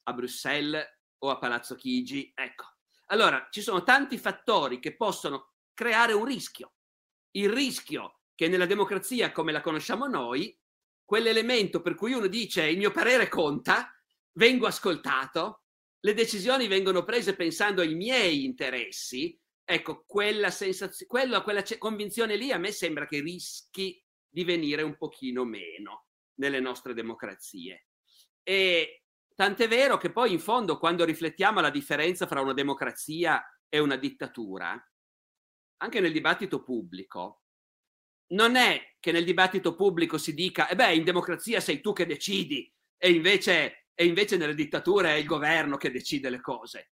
a 0.09 0.13
Bruxelles 0.15 0.85
o 1.19 1.31
a 1.31 1.39
Palazzo 1.39 1.77
Chigi. 1.77 2.33
Ecco, 2.35 2.79
allora, 3.11 3.49
ci 3.51 3.61
sono 3.61 3.83
tanti 3.83 4.19
fattori 4.19 4.79
che 4.79 4.97
possono 4.97 5.55
creare 5.75 6.13
un 6.13 6.25
rischio. 6.25 6.75
Il 7.33 7.51
rischio 7.51 8.21
che 8.35 8.49
nella 8.49 8.67
democrazia 8.67 9.33
come 9.33 9.53
la 9.53 9.61
conosciamo 9.61 10.07
noi, 10.07 10.57
quell'elemento 11.05 11.83
per 11.83 11.95
cui 11.95 12.13
uno 12.13 12.29
dice 12.29 12.67
il 12.69 12.79
mio 12.79 12.93
parere 12.93 13.29
conta, 13.29 13.93
vengo 14.33 14.67
ascoltato, 14.67 15.65
le 16.01 16.15
decisioni 16.15 16.69
vengono 16.69 17.05
prese 17.05 17.35
pensando 17.35 17.83
ai 17.83 17.95
miei 17.95 18.45
interessi, 18.45 19.39
ecco, 19.65 20.05
quella, 20.07 20.51
sensazio- 20.51 21.07
quella, 21.07 21.43
quella 21.43 21.65
convinzione 21.79 22.37
lì 22.37 22.53
a 22.53 22.59
me 22.59 22.71
sembra 22.71 23.07
che 23.07 23.21
rischi 23.21 24.03
di 24.29 24.45
venire 24.45 24.83
un 24.83 24.97
pochino 24.97 25.45
meno 25.45 26.07
nelle 26.35 26.61
nostre 26.61 26.95
democrazie. 26.95 27.89
E 28.43 29.03
Tant'è 29.41 29.69
vero 29.69 29.97
che 29.97 30.13
poi 30.13 30.33
in 30.33 30.39
fondo 30.39 30.77
quando 30.77 31.03
riflettiamo 31.03 31.61
alla 31.61 31.71
differenza 31.71 32.27
fra 32.27 32.43
una 32.43 32.53
democrazia 32.53 33.43
e 33.71 33.79
una 33.79 33.97
dittatura, 33.97 34.79
anche 35.79 36.01
nel 36.01 36.13
dibattito 36.13 36.63
pubblico, 36.63 37.45
non 38.35 38.57
è 38.57 38.97
che 39.01 39.13
nel 39.13 39.25
dibattito 39.25 39.75
pubblico 39.75 40.19
si 40.19 40.35
dica, 40.35 40.69
e 40.69 40.73
eh 40.73 40.77
beh, 40.77 40.95
in 40.95 41.05
democrazia 41.05 41.59
sei 41.61 41.81
tu 41.81 41.95
che 41.95 42.05
decidi 42.05 42.71
e 42.99 43.13
invece, 43.13 43.87
e 43.95 44.05
invece 44.05 44.37
nelle 44.37 44.55
dittature 44.55 45.13
è 45.13 45.15
il 45.15 45.25
governo 45.25 45.79
che 45.79 45.91
decide 45.91 46.29
le 46.29 46.43
cose. 46.43 46.91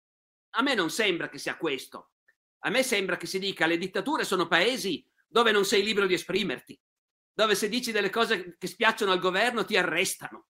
A 0.56 0.64
me 0.64 0.74
non 0.74 0.90
sembra 0.90 1.30
che 1.30 1.38
sia 1.38 1.58
questo. 1.58 2.14
A 2.62 2.72
me 2.72 2.82
sembra 2.82 3.18
che 3.18 3.28
si 3.28 3.38
dica, 3.38 3.68
le 3.68 3.78
dittature 3.78 4.24
sono 4.24 4.48
paesi 4.48 5.08
dove 5.28 5.52
non 5.52 5.64
sei 5.64 5.84
libero 5.84 6.08
di 6.08 6.16
esprimerti, 6.16 6.76
dove 7.32 7.54
se 7.54 7.70
dici 7.70 7.92
delle 7.92 8.10
cose 8.10 8.58
che 8.58 8.66
spiacciono 8.66 9.12
al 9.12 9.20
governo 9.20 9.64
ti 9.64 9.78
arrestano 9.78 10.48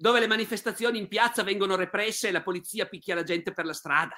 dove 0.00 0.18
le 0.18 0.26
manifestazioni 0.26 0.98
in 0.98 1.08
piazza 1.08 1.42
vengono 1.42 1.76
represse 1.76 2.28
e 2.28 2.32
la 2.32 2.42
polizia 2.42 2.88
picchia 2.88 3.14
la 3.14 3.22
gente 3.22 3.52
per 3.52 3.66
la 3.66 3.74
strada, 3.74 4.16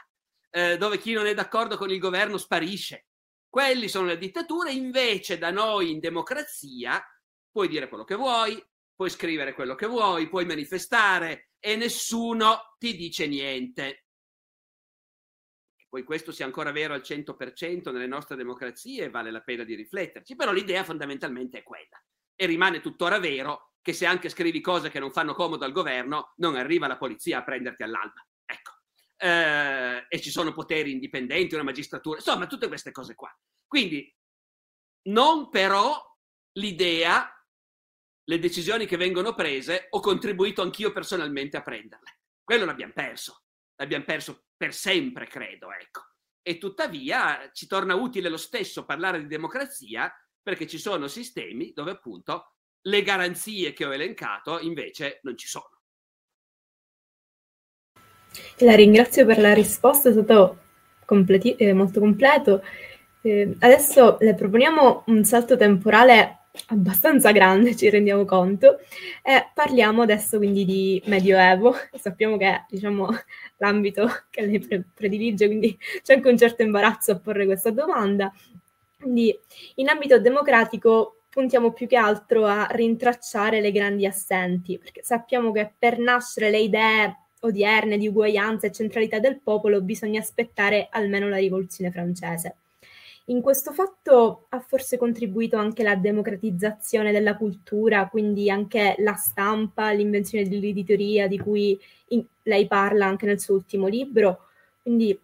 eh, 0.51 0.77
dove 0.77 0.97
chi 0.97 1.13
non 1.13 1.27
è 1.27 1.35
d'accordo 1.35 1.77
con 1.77 1.91
il 1.91 1.99
governo 1.99 2.39
sparisce. 2.39 3.07
Quelli 3.49 3.89
sono 3.89 4.07
le 4.07 4.17
dittature, 4.17 4.71
invece 4.71 5.39
da 5.39 5.51
noi 5.51 5.91
in 5.91 5.99
democrazia 5.99 7.05
puoi 7.51 7.67
dire 7.67 7.89
quello 7.89 8.05
che 8.05 8.15
vuoi, 8.15 8.65
puoi 8.95 9.11
scrivere 9.11 9.55
quello 9.55 9.75
che 9.75 9.87
vuoi, 9.87 10.29
puoi 10.29 10.47
manifestare 10.47 11.51
e 11.59 11.75
nessuno 11.75 12.77
ti 12.79 12.95
dice 12.95 13.27
niente. 13.27 14.05
Poi 15.89 16.05
questo 16.05 16.31
sia 16.31 16.47
ancora 16.47 16.71
vero 16.71 16.95
al 16.95 17.03
100% 17.03 17.91
nelle 17.91 18.07
nostre 18.07 18.37
democrazie, 18.37 19.11
vale 19.11 19.33
la 19.33 19.41
pena 19.41 19.65
di 19.65 19.75
rifletterci, 19.75 20.37
però 20.37 20.53
l'idea 20.53 20.85
fondamentalmente 20.85 21.59
è 21.59 21.63
quella 21.65 22.01
e 22.37 22.47
rimane 22.47 22.81
tuttora 22.81 23.19
vero 23.19 23.72
che 23.83 23.93
se 23.93 24.07
anche 24.07 24.29
scrivi 24.29 24.61
cose 24.61 24.91
che 24.91 25.01
non 25.01 25.11
fanno 25.11 25.35
comodo 25.35 25.65
al 25.65 25.73
governo, 25.73 26.33
non 26.37 26.55
arriva 26.55 26.87
la 26.87 26.97
polizia 26.97 27.39
a 27.39 27.43
prenderti 27.43 27.83
all'alba. 27.83 28.25
Ecco. 28.45 28.73
Eh, 29.17 30.07
e 30.09 30.21
ci 30.21 30.31
sono 30.31 30.53
poteri 30.53 30.93
indipendenti, 30.93 31.55
una 31.55 31.65
magistratura, 31.65 32.19
insomma, 32.19 32.47
tutte 32.47 32.69
queste 32.69 32.93
cose 32.93 33.15
qua. 33.17 33.37
Quindi, 33.67 34.15
non 35.09 35.51
però 35.51 36.01
l'idea, 36.59 37.29
le 38.25 38.39
decisioni 38.39 38.87
che 38.87 38.97
vengono 38.97 39.35
prese, 39.35 39.89
ho 39.91 40.01
contribuito 40.01 40.63
anch'io 40.63 40.93
personalmente 40.93 41.57
a 41.57 41.63
prenderle. 41.63 42.21
Quello 42.45 42.65
l'abbiamo 42.65 42.93
perso, 42.93 43.45
l'abbiamo 43.77 44.05
perso 44.05 44.45
per 44.57 44.73
sempre, 44.73 45.27
credo, 45.27 45.73
ecco. 45.73 46.03
E 46.41 46.59
tuttavia 46.59 47.51
ci 47.53 47.67
torna 47.67 47.95
utile 47.95 48.29
lo 48.29 48.37
stesso 48.37 48.85
parlare 48.85 49.21
di 49.21 49.27
democrazia 49.27 50.13
perché 50.41 50.67
ci 50.67 50.79
sono 50.79 51.07
sistemi 51.07 51.73
dove 51.73 51.93
appunto 51.93 52.57
le 52.83 53.03
garanzie 53.03 53.73
che 53.73 53.85
ho 53.85 53.93
elencato 53.93 54.59
invece 54.61 55.21
non 55.23 55.37
ci 55.37 55.47
sono. 55.47 55.71
La 58.59 58.75
ringrazio 58.75 59.27
per 59.27 59.39
la 59.39 59.53
risposta, 59.53 60.09
è 60.09 60.13
stato 60.13 60.59
completi- 61.05 61.55
eh, 61.57 61.73
molto 61.73 62.01
completo. 62.01 62.63
Eh, 63.23 63.55
adesso 63.61 64.17
le 64.21 64.35
proponiamo 64.35 65.05
un 65.07 65.25
salto 65.25 65.57
temporale 65.57 66.39
abbastanza 66.69 67.33
grande, 67.33 67.75
ci 67.77 67.89
rendiamo 67.91 68.25
conto, 68.25 68.79
e 69.23 69.51
parliamo 69.55 70.03
adesso 70.03 70.39
quindi 70.39 70.65
di 70.65 71.03
Medioevo. 71.07 71.75
Sappiamo 71.99 72.37
che 72.37 72.47
è 72.47 72.65
diciamo, 72.69 73.09
l'ambito 73.59 74.09
che 74.31 74.47
lei 74.47 74.59
pre- 74.59 74.85
predilige, 74.95 75.47
quindi 75.47 75.79
c'è 76.03 76.15
anche 76.15 76.29
un 76.29 76.39
certo 76.39 76.63
imbarazzo 76.63 77.13
a 77.13 77.19
porre 77.19 77.47
questa 77.47 77.71
domanda. 77.71 78.33
Quindi 78.99 79.37
in 79.77 79.89
ambito 79.89 80.21
democratico 80.21 81.22
puntiamo 81.33 81.73
più 81.73 81.87
che 81.87 81.97
altro 81.97 82.45
a 82.45 82.67
rintracciare 82.71 83.63
le 83.63 83.73
grandi 83.73 84.05
assenti, 84.05 84.77
perché 84.77 85.03
sappiamo 85.03 85.51
che 85.51 85.73
per 85.79 85.99
nascere 85.99 86.51
le 86.51 86.59
idee 86.59 87.17
odierne 87.41 87.97
di 87.97 88.07
uguaglianza 88.07 88.67
e 88.67 88.73
centralità 88.73 89.19
del 89.19 89.41
popolo 89.41 89.81
bisogna 89.81 90.21
aspettare 90.21 90.89
almeno 90.91 91.31
la 91.31 91.39
rivoluzione 91.39 91.91
francese. 91.91 92.57
In 93.27 93.41
questo 93.41 93.73
fatto 93.73 94.45
ha 94.51 94.61
forse 94.61 94.99
contribuito 94.99 95.57
anche 95.57 95.83
la 95.83 95.97
democratizzazione 95.97 97.13
della 97.13 97.37
cultura, 97.37 98.09
quindi 98.09 98.51
anche 98.51 98.95
la 98.99 99.15
stampa, 99.15 99.91
l'invenzione 99.93 100.47
dell'editoria 100.47 101.29
di 101.29 101.39
cui 101.39 101.81
in, 102.09 102.23
lei 102.43 102.67
parla 102.67 103.07
anche 103.07 103.25
nel 103.25 103.41
suo 103.41 103.55
ultimo 103.55 103.87
libro. 103.87 104.49
Quindi 104.83 105.19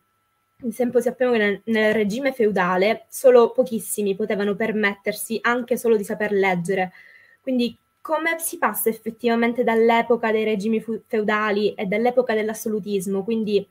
ad 0.60 0.68
esempio 0.68 1.00
sappiamo 1.00 1.32
che 1.32 1.38
nel, 1.38 1.60
nel, 1.66 1.94
regime 1.94 2.32
feudale 2.32 3.06
solo 3.08 3.52
pochissimi 3.52 4.16
potevano 4.16 4.56
permettersi 4.56 5.38
anche 5.42 5.76
solo 5.76 5.96
di 5.96 6.02
saper 6.02 6.32
leggere. 6.32 6.92
Quindi 7.40 7.78
come 8.00 8.38
si 8.38 8.58
passa 8.58 8.88
effettivamente 8.88 9.62
dall'epoca 9.62 10.32
dei 10.32 10.42
regimi 10.42 10.84
feudali 11.06 11.74
e 11.74 11.86
dall'epoca 11.86 12.34
dell'assolutismo, 12.34 13.22
quindi 13.22 13.66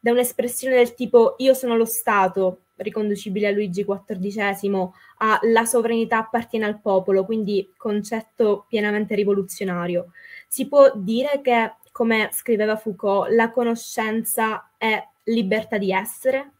da 0.00 0.12
un'espressione 0.12 0.76
del 0.76 0.94
tipo 0.94 1.34
io 1.38 1.52
sono 1.52 1.76
lo 1.76 1.84
Stato, 1.84 2.62
riconducibile 2.76 3.48
a 3.48 3.50
Luigi 3.50 3.84
XIV, 3.84 4.90
a 5.18 5.38
la 5.42 5.64
sovranità 5.64 6.18
appartiene 6.18 6.64
al 6.64 6.80
popolo, 6.80 7.24
quindi 7.24 7.72
concetto 7.76 8.64
pienamente 8.68 9.14
rivoluzionario. 9.14 10.12
Si 10.48 10.66
può 10.66 10.92
dire 10.94 11.40
che, 11.42 11.74
come 11.92 12.30
scriveva 12.32 12.76
Foucault, 12.76 13.30
la 13.32 13.50
conoscenza 13.50 14.72
è 14.78 15.10
libertà 15.24 15.78
di 15.78 15.92
essere? 15.92 16.52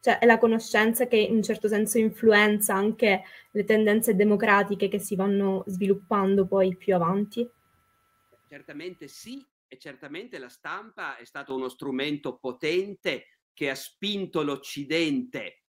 Cioè 0.00 0.18
è 0.18 0.26
la 0.26 0.38
conoscenza 0.38 1.06
che 1.06 1.16
in 1.16 1.36
un 1.36 1.42
certo 1.42 1.66
senso 1.66 1.98
influenza 1.98 2.74
anche 2.74 3.22
le 3.50 3.64
tendenze 3.64 4.14
democratiche 4.14 4.88
che 4.88 4.98
si 4.98 5.16
vanno 5.16 5.64
sviluppando 5.66 6.46
poi 6.46 6.76
più 6.76 6.94
avanti? 6.94 7.48
Certamente 8.46 9.08
sì, 9.08 9.42
e 9.66 9.78
certamente 9.78 10.38
la 10.38 10.48
stampa 10.48 11.16
è 11.16 11.24
stato 11.24 11.54
uno 11.54 11.68
strumento 11.68 12.36
potente 12.36 13.26
che 13.52 13.70
ha 13.70 13.74
spinto 13.74 14.42
l'Occidente 14.42 15.62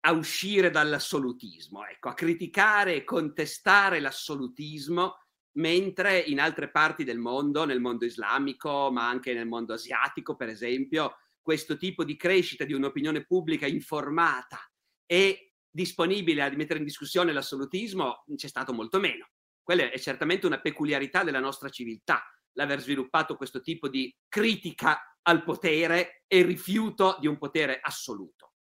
a 0.00 0.12
uscire 0.12 0.70
dall'assolutismo, 0.70 1.84
ecco, 1.86 2.08
a 2.08 2.14
criticare 2.14 2.94
e 2.96 3.04
contestare 3.04 4.00
l'assolutismo, 4.00 5.16
mentre 5.52 6.18
in 6.18 6.40
altre 6.40 6.70
parti 6.70 7.04
del 7.04 7.18
mondo, 7.18 7.64
nel 7.64 7.80
mondo 7.80 8.04
islamico, 8.04 8.90
ma 8.92 9.08
anche 9.08 9.34
nel 9.34 9.46
mondo 9.46 9.74
asiatico, 9.74 10.36
per 10.36 10.48
esempio, 10.48 11.16
questo 11.42 11.76
tipo 11.76 12.04
di 12.04 12.16
crescita 12.16 12.64
di 12.64 12.72
un'opinione 12.72 13.24
pubblica 13.24 13.66
informata 13.66 14.60
e 15.06 15.54
disponibile 15.70 16.42
a 16.42 16.50
mettere 16.50 16.78
in 16.78 16.84
discussione 16.84 17.32
l'assolutismo 17.32 18.24
c'è 18.36 18.48
stato 18.48 18.72
molto 18.72 18.98
meno. 18.98 19.30
Quella 19.62 19.90
è 19.90 19.98
certamente 19.98 20.46
una 20.46 20.60
peculiarità 20.60 21.22
della 21.22 21.38
nostra 21.38 21.68
civiltà, 21.68 22.24
l'aver 22.52 22.80
sviluppato 22.80 23.36
questo 23.36 23.60
tipo 23.60 23.88
di 23.88 24.14
critica 24.28 25.16
al 25.22 25.44
potere 25.44 26.24
e 26.26 26.42
rifiuto 26.42 27.16
di 27.20 27.26
un 27.26 27.38
potere 27.38 27.78
assoluto. 27.80 28.54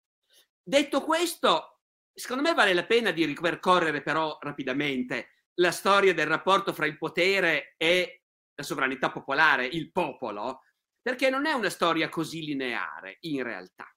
Detto 0.62 1.02
questo, 1.02 1.82
secondo 2.13 2.44
me 2.44 2.54
vale 2.54 2.74
la 2.74 2.86
pena 2.86 3.12
di 3.12 3.24
ripercorrere 3.26 4.02
però 4.02 4.38
rapidamente 4.42 5.46
la 5.56 5.72
storia 5.72 6.13
del 6.13 6.28
rapporto 6.28 6.74
fra 6.74 6.86
il 6.86 6.98
potere 6.98 7.76
e 7.78 8.24
la 8.54 8.63
sovranità 8.63 9.12
popolare, 9.12 9.66
il 9.66 9.92
popolo, 9.92 10.62
perché 11.08 11.30
non 11.30 11.46
è 11.46 11.54
una 11.54 11.70
storia 11.70 12.10
così 12.10 12.43
lineare 12.43 13.20
in 13.22 13.41
realtà, 13.41 13.89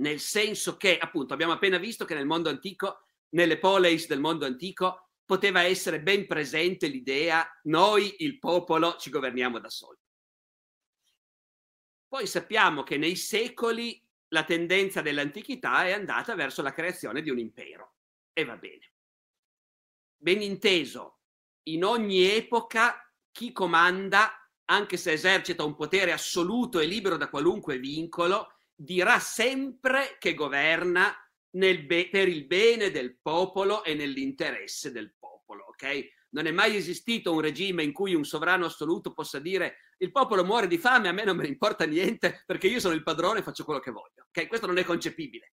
nel 0.00 0.18
senso 0.18 0.76
che 0.76 0.98
appunto 0.98 1.32
abbiamo 1.32 1.52
appena 1.52 1.78
visto 1.78 2.04
che 2.04 2.16
nel 2.16 2.26
mondo 2.26 2.48
antico, 2.48 3.04
nelle 3.28 3.60
poleis 3.60 4.08
del 4.08 4.18
mondo 4.18 4.44
antico, 4.44 5.10
poteva 5.24 5.62
essere 5.62 6.02
ben 6.02 6.26
presente 6.26 6.88
l'idea 6.88 7.48
noi, 7.66 8.24
il 8.24 8.40
popolo, 8.40 8.96
ci 8.96 9.08
governiamo 9.08 9.60
da 9.60 9.70
soli. 9.70 10.00
Poi 12.08 12.26
sappiamo 12.26 12.82
che 12.82 12.96
nei 12.96 13.14
secoli 13.14 14.04
la 14.30 14.42
tendenza 14.42 15.02
dell'antichità 15.02 15.86
è 15.86 15.92
andata 15.92 16.34
verso 16.34 16.60
la 16.60 16.72
creazione 16.72 17.22
di 17.22 17.30
un 17.30 17.38
impero. 17.38 17.98
E 18.32 18.44
va 18.44 18.56
bene. 18.56 18.94
Ben 20.16 20.42
inteso, 20.42 21.20
in 21.68 21.84
ogni 21.84 22.24
epoca 22.24 23.14
chi 23.30 23.52
comanda 23.52 24.40
anche 24.66 24.96
se 24.96 25.12
esercita 25.12 25.64
un 25.64 25.74
potere 25.74 26.12
assoluto 26.12 26.78
e 26.78 26.86
libero 26.86 27.16
da 27.16 27.28
qualunque 27.28 27.78
vincolo, 27.78 28.52
dirà 28.74 29.18
sempre 29.18 30.16
che 30.18 30.34
governa 30.34 31.14
be- 31.50 32.08
per 32.10 32.28
il 32.28 32.46
bene 32.46 32.90
del 32.90 33.18
popolo 33.20 33.82
e 33.84 33.94
nell'interesse 33.94 34.90
del 34.90 35.14
popolo, 35.18 35.64
ok? 35.68 36.14
Non 36.30 36.46
è 36.46 36.50
mai 36.50 36.76
esistito 36.76 37.32
un 37.32 37.40
regime 37.40 37.82
in 37.82 37.92
cui 37.92 38.14
un 38.14 38.24
sovrano 38.24 38.66
assoluto 38.66 39.12
possa 39.12 39.38
dire 39.38 39.78
il 39.98 40.10
popolo 40.10 40.44
muore 40.44 40.66
di 40.66 40.76
fame, 40.76 41.08
a 41.08 41.12
me 41.12 41.24
non 41.24 41.36
me 41.36 41.44
ne 41.44 41.48
importa 41.48 41.86
niente 41.86 42.42
perché 42.44 42.66
io 42.66 42.80
sono 42.80 42.94
il 42.94 43.02
padrone 43.02 43.38
e 43.38 43.42
faccio 43.42 43.64
quello 43.64 43.80
che 43.80 43.90
voglio, 43.90 44.26
ok? 44.28 44.46
Questo 44.48 44.66
non 44.66 44.78
è 44.78 44.84
concepibile. 44.84 45.52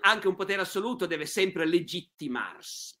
Anche 0.00 0.26
un 0.26 0.34
potere 0.34 0.62
assoluto 0.62 1.06
deve 1.06 1.26
sempre 1.26 1.66
legittimarsi. 1.66 2.94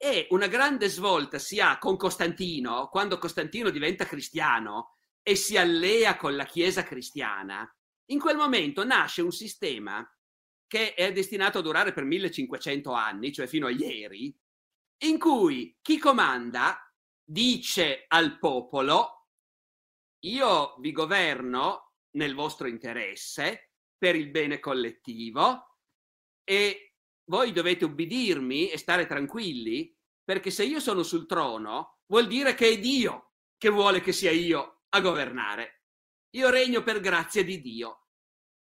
E 0.00 0.28
una 0.30 0.46
grande 0.46 0.88
svolta 0.88 1.38
si 1.38 1.60
ha 1.60 1.76
con 1.78 1.96
Costantino, 1.96 2.88
quando 2.88 3.18
Costantino 3.18 3.68
diventa 3.70 4.06
cristiano 4.06 4.94
e 5.22 5.34
si 5.34 5.56
allea 5.56 6.16
con 6.16 6.36
la 6.36 6.44
Chiesa 6.44 6.84
cristiana. 6.84 7.68
In 8.10 8.20
quel 8.20 8.36
momento 8.36 8.84
nasce 8.84 9.22
un 9.22 9.32
sistema 9.32 10.08
che 10.68 10.94
è 10.94 11.12
destinato 11.12 11.58
a 11.58 11.62
durare 11.62 11.92
per 11.92 12.04
1500 12.04 12.92
anni, 12.92 13.32
cioè 13.32 13.46
fino 13.46 13.66
a 13.66 13.70
ieri, 13.70 14.34
in 15.04 15.18
cui 15.18 15.76
chi 15.82 15.98
comanda 15.98 16.78
dice 17.24 18.04
al 18.06 18.38
popolo, 18.38 19.28
io 20.20 20.76
vi 20.78 20.92
governo 20.92 21.94
nel 22.12 22.34
vostro 22.34 22.68
interesse, 22.68 23.72
per 23.98 24.14
il 24.14 24.30
bene 24.30 24.60
collettivo, 24.60 25.78
e 26.44 26.87
voi 27.28 27.52
dovete 27.52 27.84
ubbidirmi 27.84 28.70
e 28.70 28.78
stare 28.78 29.06
tranquilli, 29.06 29.94
perché 30.24 30.50
se 30.50 30.64
io 30.64 30.80
sono 30.80 31.02
sul 31.02 31.26
trono, 31.26 32.00
vuol 32.06 32.26
dire 32.26 32.54
che 32.54 32.68
è 32.68 32.78
Dio 32.78 33.32
che 33.56 33.68
vuole 33.68 34.00
che 34.00 34.12
sia 34.12 34.30
io 34.30 34.82
a 34.90 35.00
governare. 35.00 35.82
Io 36.36 36.50
regno 36.50 36.82
per 36.82 37.00
grazia 37.00 37.42
di 37.42 37.60
Dio. 37.60 38.06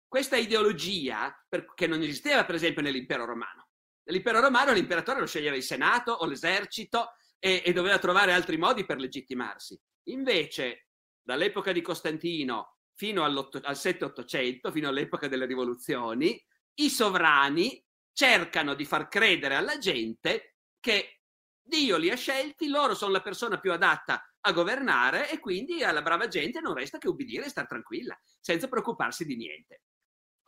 Questa 0.07 0.35
ideologia, 0.35 1.33
che 1.73 1.87
non 1.87 2.01
esisteva 2.01 2.45
per 2.45 2.55
esempio 2.55 2.81
nell'impero 2.81 3.25
romano. 3.25 3.69
Nell'impero 4.03 4.41
romano 4.41 4.73
l'imperatore 4.73 5.19
lo 5.19 5.27
sceglieva 5.27 5.55
il 5.55 5.63
senato 5.63 6.11
o 6.11 6.25
l'esercito 6.25 7.11
e, 7.39 7.61
e 7.63 7.71
doveva 7.73 7.97
trovare 7.99 8.33
altri 8.33 8.57
modi 8.57 8.85
per 8.85 8.97
legittimarsi. 8.97 9.79
Invece, 10.09 10.87
dall'epoca 11.21 11.71
di 11.71 11.81
Costantino 11.81 12.79
fino 12.93 13.23
al 13.23 13.33
7-800, 13.33 14.71
fino 14.71 14.89
all'epoca 14.89 15.27
delle 15.27 15.45
rivoluzioni, 15.45 16.39
i 16.75 16.89
sovrani 16.89 17.83
cercano 18.13 18.73
di 18.73 18.85
far 18.85 19.07
credere 19.07 19.55
alla 19.55 19.77
gente 19.77 20.55
che 20.79 21.21
Dio 21.61 21.97
li 21.97 22.09
ha 22.09 22.15
scelti, 22.15 22.67
loro 22.67 22.95
sono 22.95 23.11
la 23.11 23.21
persona 23.21 23.59
più 23.59 23.71
adatta 23.71 24.23
a 24.41 24.51
governare 24.51 25.29
e 25.29 25.39
quindi 25.39 25.83
alla 25.83 26.01
brava 26.01 26.27
gente 26.27 26.59
non 26.59 26.73
resta 26.73 26.97
che 26.97 27.07
ubbidire 27.07 27.45
e 27.45 27.49
stare 27.49 27.67
tranquilla, 27.67 28.19
senza 28.39 28.67
preoccuparsi 28.67 29.25
di 29.25 29.35
niente. 29.35 29.83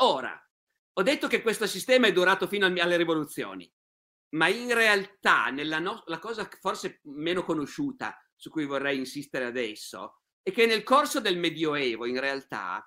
Ora, 0.01 0.37
ho 0.95 1.01
detto 1.01 1.27
che 1.27 1.41
questo 1.41 1.67
sistema 1.67 2.07
è 2.07 2.11
durato 2.11 2.47
fino 2.47 2.65
alle 2.65 2.97
rivoluzioni, 2.97 3.71
ma 4.35 4.47
in 4.47 4.73
realtà 4.73 5.49
no- 5.49 6.03
la 6.05 6.19
cosa 6.19 6.49
forse 6.59 6.99
meno 7.03 7.43
conosciuta 7.43 8.17
su 8.35 8.49
cui 8.49 8.65
vorrei 8.65 8.97
insistere 8.97 9.45
adesso 9.45 10.21
è 10.41 10.51
che 10.51 10.65
nel 10.65 10.83
corso 10.83 11.21
del 11.21 11.37
Medioevo, 11.37 12.05
in 12.05 12.19
realtà, 12.19 12.85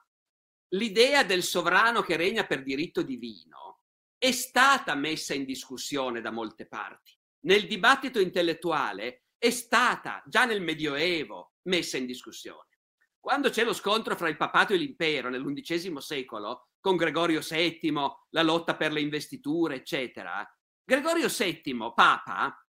l'idea 0.74 1.24
del 1.24 1.42
sovrano 1.42 2.02
che 2.02 2.16
regna 2.16 2.44
per 2.44 2.62
diritto 2.62 3.02
divino 3.02 3.75
è 4.18 4.32
stata 4.32 4.94
messa 4.94 5.34
in 5.34 5.44
discussione 5.44 6.20
da 6.20 6.30
molte 6.30 6.66
parti. 6.66 7.16
Nel 7.46 7.66
dibattito 7.66 8.18
intellettuale 8.18 9.26
è 9.38 9.50
stata 9.50 10.22
già 10.26 10.44
nel 10.44 10.62
Medioevo 10.62 11.54
messa 11.68 11.96
in 11.96 12.06
discussione. 12.06 12.80
Quando 13.20 13.50
c'è 13.50 13.64
lo 13.64 13.72
scontro 13.72 14.16
fra 14.16 14.28
il 14.28 14.36
papato 14.36 14.72
e 14.72 14.76
l'impero 14.76 15.28
nell'undicesimo 15.28 16.00
secolo, 16.00 16.68
con 16.80 16.96
Gregorio 16.96 17.40
VII, 17.40 17.92
la 18.30 18.42
lotta 18.42 18.76
per 18.76 18.92
le 18.92 19.00
investiture, 19.00 19.76
eccetera, 19.76 20.46
Gregorio 20.84 21.28
VII, 21.28 21.92
papa, 21.94 22.64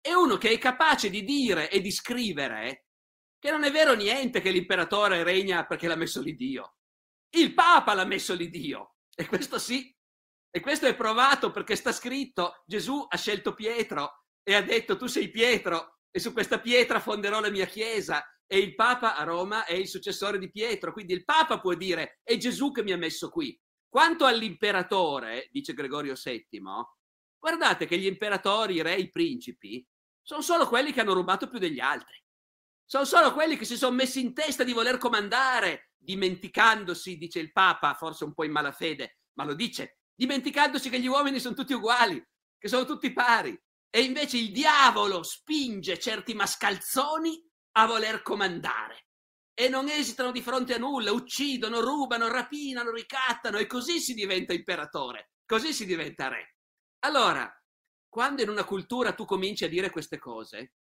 è 0.00 0.12
uno 0.12 0.36
che 0.36 0.50
è 0.50 0.58
capace 0.58 1.08
di 1.08 1.24
dire 1.24 1.70
e 1.70 1.80
di 1.80 1.90
scrivere 1.90 2.88
che 3.38 3.50
non 3.50 3.64
è 3.64 3.70
vero 3.70 3.94
niente 3.94 4.42
che 4.42 4.50
l'imperatore 4.50 5.22
regna 5.22 5.66
perché 5.66 5.88
l'ha 5.88 5.96
messo 5.96 6.20
lì 6.20 6.34
Dio. 6.34 6.76
Il 7.30 7.54
papa 7.54 7.94
l'ha 7.94 8.04
messo 8.04 8.34
lì 8.34 8.50
Dio. 8.50 8.96
E 9.14 9.26
questo 9.26 9.58
sì, 9.58 9.94
e 10.56 10.60
questo 10.60 10.86
è 10.86 10.94
provato 10.94 11.50
perché 11.50 11.74
sta 11.74 11.90
scritto, 11.90 12.62
Gesù 12.64 13.04
ha 13.08 13.16
scelto 13.16 13.54
Pietro 13.54 14.26
e 14.40 14.54
ha 14.54 14.62
detto 14.62 14.96
tu 14.96 15.06
sei 15.06 15.28
Pietro 15.28 15.98
e 16.12 16.20
su 16.20 16.32
questa 16.32 16.60
pietra 16.60 17.00
fonderò 17.00 17.40
la 17.40 17.50
mia 17.50 17.66
chiesa 17.66 18.24
e 18.46 18.58
il 18.58 18.76
Papa 18.76 19.16
a 19.16 19.24
Roma 19.24 19.64
è 19.64 19.72
il 19.72 19.88
successore 19.88 20.38
di 20.38 20.52
Pietro, 20.52 20.92
quindi 20.92 21.12
il 21.12 21.24
Papa 21.24 21.58
può 21.58 21.74
dire 21.74 22.20
è 22.22 22.36
Gesù 22.36 22.70
che 22.70 22.84
mi 22.84 22.92
ha 22.92 22.96
messo 22.96 23.30
qui. 23.30 23.60
Quanto 23.88 24.26
all'imperatore, 24.26 25.48
dice 25.50 25.74
Gregorio 25.74 26.14
VII, 26.14 26.62
guardate 27.36 27.86
che 27.86 27.98
gli 27.98 28.06
imperatori, 28.06 28.74
i 28.74 28.82
re, 28.82 28.94
i 28.94 29.10
principi 29.10 29.84
sono 30.22 30.40
solo 30.40 30.68
quelli 30.68 30.92
che 30.92 31.00
hanno 31.00 31.14
rubato 31.14 31.48
più 31.48 31.58
degli 31.58 31.80
altri. 31.80 32.22
Sono 32.84 33.04
solo 33.04 33.32
quelli 33.32 33.56
che 33.56 33.64
si 33.64 33.76
sono 33.76 33.96
messi 33.96 34.20
in 34.20 34.32
testa 34.32 34.62
di 34.62 34.72
voler 34.72 34.98
comandare, 34.98 35.90
dimenticandosi, 35.96 37.16
dice 37.16 37.40
il 37.40 37.50
Papa, 37.50 37.94
forse 37.94 38.22
un 38.22 38.34
po' 38.34 38.44
in 38.44 38.52
malafede, 38.52 39.18
ma 39.32 39.42
lo 39.42 39.54
dice, 39.54 39.98
dimenticandosi 40.14 40.90
che 40.90 41.00
gli 41.00 41.06
uomini 41.06 41.40
sono 41.40 41.54
tutti 41.54 41.72
uguali, 41.72 42.22
che 42.58 42.68
sono 42.68 42.84
tutti 42.84 43.12
pari. 43.12 43.58
E 43.90 44.02
invece 44.02 44.38
il 44.38 44.50
diavolo 44.52 45.22
spinge 45.22 45.98
certi 45.98 46.34
mascalzoni 46.34 47.40
a 47.76 47.86
voler 47.86 48.22
comandare. 48.22 49.06
e 49.54 49.68
non 49.68 49.88
esitano 49.88 50.32
di 50.32 50.42
fronte 50.42 50.74
a 50.74 50.78
nulla, 50.78 51.12
uccidono, 51.12 51.80
rubano, 51.80 52.28
rapinano, 52.28 52.90
ricattano 52.90 53.58
e 53.58 53.66
così 53.66 54.00
si 54.00 54.12
diventa 54.12 54.52
imperatore, 54.52 55.30
così 55.46 55.72
si 55.72 55.86
diventa 55.86 56.28
re. 56.28 56.56
Allora, 57.04 57.48
quando 58.08 58.42
in 58.42 58.48
una 58.48 58.64
cultura 58.64 59.12
tu 59.14 59.24
cominci 59.24 59.64
a 59.64 59.68
dire 59.68 59.90
queste 59.90 60.18
cose, 60.18 60.72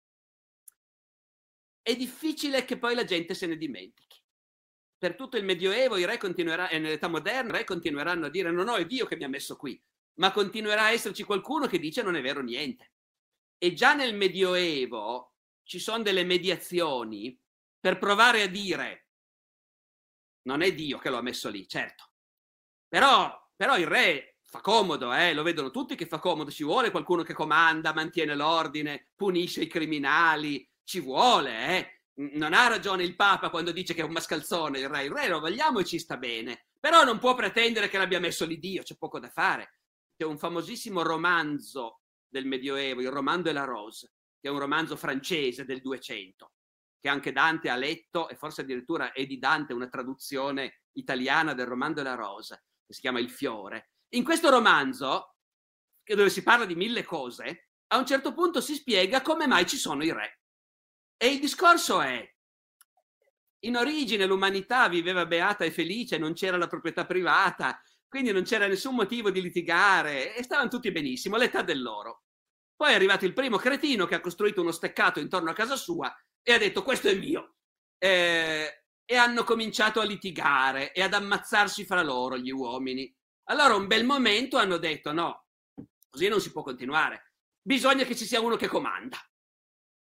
è 1.82 1.94
difficile 1.96 2.64
che 2.64 2.78
poi 2.78 2.94
la 2.94 3.04
gente 3.04 3.34
se 3.34 3.46
ne 3.46 3.56
dimentichi. 3.56 4.21
Per 5.02 5.16
tutto 5.16 5.36
il 5.36 5.44
Medioevo 5.44 5.96
i 5.96 6.06
re 6.06 6.16
continueranno, 6.16 6.70
e 6.70 6.78
nell'età 6.78 7.08
moderna 7.08 7.54
i 7.54 7.56
re 7.56 7.64
continueranno 7.64 8.26
a 8.26 8.28
dire 8.28 8.52
no, 8.52 8.62
no, 8.62 8.76
è 8.76 8.86
Dio 8.86 9.04
che 9.04 9.16
mi 9.16 9.24
ha 9.24 9.28
messo 9.28 9.56
qui, 9.56 9.82
ma 10.20 10.30
continuerà 10.30 10.84
a 10.84 10.90
esserci 10.92 11.24
qualcuno 11.24 11.66
che 11.66 11.80
dice 11.80 12.02
non 12.02 12.14
è 12.14 12.22
vero 12.22 12.40
niente. 12.40 12.92
E 13.58 13.72
già 13.72 13.94
nel 13.94 14.14
Medioevo 14.14 15.34
ci 15.64 15.80
sono 15.80 16.04
delle 16.04 16.22
mediazioni 16.22 17.36
per 17.80 17.98
provare 17.98 18.42
a 18.42 18.46
dire 18.46 19.08
non 20.42 20.62
è 20.62 20.72
Dio 20.72 20.98
che 20.98 21.10
lo 21.10 21.16
ha 21.16 21.22
messo 21.22 21.48
lì, 21.48 21.66
certo. 21.66 22.12
Però, 22.86 23.50
però 23.56 23.76
il 23.76 23.88
re 23.88 24.36
fa 24.40 24.60
comodo, 24.60 25.12
eh? 25.12 25.34
lo 25.34 25.42
vedono 25.42 25.72
tutti 25.72 25.96
che 25.96 26.06
fa 26.06 26.20
comodo, 26.20 26.52
ci 26.52 26.62
vuole 26.62 26.92
qualcuno 26.92 27.24
che 27.24 27.34
comanda, 27.34 27.92
mantiene 27.92 28.36
l'ordine, 28.36 29.08
punisce 29.16 29.62
i 29.62 29.66
criminali, 29.66 30.64
ci 30.84 31.00
vuole, 31.00 31.76
eh? 31.76 32.01
Non 32.14 32.52
ha 32.52 32.68
ragione 32.68 33.04
il 33.04 33.16
Papa 33.16 33.48
quando 33.48 33.72
dice 33.72 33.94
che 33.94 34.02
è 34.02 34.04
un 34.04 34.12
mascalzone 34.12 34.80
il 34.80 34.88
re, 34.88 35.04
il 35.04 35.10
re 35.10 35.28
lo 35.28 35.40
vogliamo 35.40 35.78
e 35.78 35.84
ci 35.84 35.98
sta 35.98 36.18
bene, 36.18 36.66
però 36.78 37.04
non 37.04 37.18
può 37.18 37.34
pretendere 37.34 37.88
che 37.88 37.96
l'abbia 37.96 38.20
messo 38.20 38.44
lì 38.44 38.58
Dio, 38.58 38.82
c'è 38.82 38.96
poco 38.96 39.18
da 39.18 39.30
fare. 39.30 39.78
C'è 40.14 40.26
un 40.26 40.36
famosissimo 40.36 41.02
romanzo 41.02 42.00
del 42.28 42.46
Medioevo, 42.46 43.00
il 43.00 43.10
Roman 43.10 43.40
de 43.42 43.52
la 43.52 43.64
Rose, 43.64 44.12
che 44.40 44.48
è 44.48 44.50
un 44.50 44.58
romanzo 44.58 44.96
francese 44.96 45.64
del 45.64 45.80
200, 45.80 46.52
che 47.00 47.08
anche 47.08 47.32
Dante 47.32 47.70
ha 47.70 47.76
letto 47.76 48.28
e 48.28 48.36
forse 48.36 48.60
addirittura 48.60 49.12
è 49.12 49.24
di 49.24 49.38
Dante 49.38 49.72
una 49.72 49.88
traduzione 49.88 50.82
italiana 50.92 51.54
del 51.54 51.66
Roman 51.66 51.94
de 51.94 52.02
la 52.02 52.14
Rose, 52.14 52.64
che 52.86 52.92
si 52.92 53.00
chiama 53.00 53.20
Il 53.20 53.30
fiore. 53.30 53.92
In 54.10 54.24
questo 54.24 54.50
romanzo, 54.50 55.36
dove 56.04 56.30
si 56.30 56.42
parla 56.42 56.66
di 56.66 56.74
mille 56.74 57.04
cose, 57.04 57.68
a 57.88 57.96
un 57.96 58.06
certo 58.06 58.34
punto 58.34 58.60
si 58.60 58.74
spiega 58.74 59.22
come 59.22 59.46
mai 59.46 59.66
ci 59.66 59.76
sono 59.76 60.04
i 60.04 60.12
re. 60.12 60.41
E 61.22 61.28
il 61.28 61.38
discorso 61.38 62.00
è, 62.00 62.34
in 63.60 63.76
origine 63.76 64.26
l'umanità 64.26 64.88
viveva 64.88 65.24
beata 65.24 65.64
e 65.64 65.70
felice, 65.70 66.18
non 66.18 66.32
c'era 66.32 66.56
la 66.56 66.66
proprietà 66.66 67.06
privata, 67.06 67.80
quindi 68.08 68.32
non 68.32 68.42
c'era 68.42 68.66
nessun 68.66 68.96
motivo 68.96 69.30
di 69.30 69.40
litigare 69.40 70.34
e 70.34 70.42
stavano 70.42 70.68
tutti 70.68 70.90
benissimo, 70.90 71.36
l'età 71.36 71.62
dell'oro. 71.62 72.24
Poi 72.74 72.90
è 72.90 72.94
arrivato 72.96 73.24
il 73.24 73.34
primo 73.34 73.56
cretino 73.56 74.04
che 74.04 74.16
ha 74.16 74.20
costruito 74.20 74.62
uno 74.62 74.72
steccato 74.72 75.20
intorno 75.20 75.50
a 75.50 75.54
casa 75.54 75.76
sua 75.76 76.12
e 76.42 76.54
ha 76.54 76.58
detto 76.58 76.82
questo 76.82 77.06
è 77.06 77.14
mio. 77.14 77.54
Eh, 77.98 78.82
e 79.04 79.16
hanno 79.16 79.44
cominciato 79.44 80.00
a 80.00 80.04
litigare 80.04 80.92
e 80.92 81.02
ad 81.02 81.14
ammazzarsi 81.14 81.84
fra 81.84 82.02
loro 82.02 82.36
gli 82.36 82.50
uomini. 82.50 83.08
Allora 83.44 83.76
un 83.76 83.86
bel 83.86 84.04
momento 84.04 84.56
hanno 84.56 84.76
detto 84.76 85.12
no, 85.12 85.46
così 86.10 86.26
non 86.26 86.40
si 86.40 86.50
può 86.50 86.62
continuare, 86.62 87.34
bisogna 87.62 88.02
che 88.02 88.16
ci 88.16 88.24
sia 88.24 88.40
uno 88.40 88.56
che 88.56 88.66
comanda. 88.66 89.24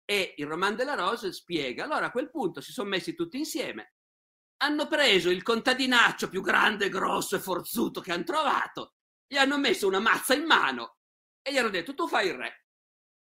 E 0.10 0.34
il 0.38 0.48
Roman 0.48 0.76
della 0.76 0.96
Rose 0.96 1.32
spiega, 1.32 1.84
allora 1.84 2.08
a 2.08 2.12
quel 2.12 2.32
punto 2.32 2.62
si 2.62 2.72
sono 2.72 2.90
messi 2.90 3.14
tutti 3.14 3.38
insieme, 3.38 3.94
hanno 4.64 4.88
preso 4.88 5.30
il 5.30 5.44
contadinaccio 5.44 6.30
più 6.30 6.42
grande, 6.42 6.90
grosso 6.90 7.36
e 7.36 7.40
forzuto 7.40 8.02
che 8.02 8.12
hanno 8.12 8.24
trovato, 8.24 8.96
gli 9.28 9.38
hanno 9.38 9.60
messo 9.60 9.86
una 9.86 10.00
mazza 10.00 10.34
in 10.34 10.46
mano 10.46 10.98
e 11.44 11.54
gli 11.54 11.58
hanno 11.58 11.70
detto 11.70 11.94
tu 11.94 12.08
fai 12.08 12.30
il 12.30 12.34
re, 12.34 12.66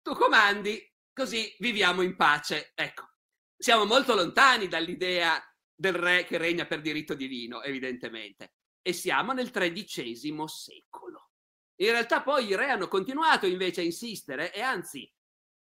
tu 0.01 0.15
comandi, 0.15 0.83
così 1.13 1.55
viviamo 1.59 2.01
in 2.01 2.17
pace. 2.17 2.73
Ecco, 2.75 3.11
siamo 3.59 3.85
molto 3.85 4.15
lontani 4.15 4.67
dall'idea 4.67 5.39
del 5.75 5.93
re 5.93 6.25
che 6.25 6.39
regna 6.39 6.65
per 6.65 6.81
diritto 6.81 7.13
divino, 7.13 7.61
evidentemente, 7.61 8.55
e 8.81 8.95
siamo 8.95 9.35
nel 9.35 9.51
XIII 9.51 10.45
secolo. 10.47 11.33
In 11.81 11.91
realtà 11.91 12.23
poi 12.23 12.47
i 12.47 12.57
re 12.57 12.71
hanno 12.71 12.89
continuato 12.89 13.45
invece 13.45 13.83
a 13.83 13.85
insistere 13.85 14.51
e 14.51 14.63
anzi... 14.63 15.07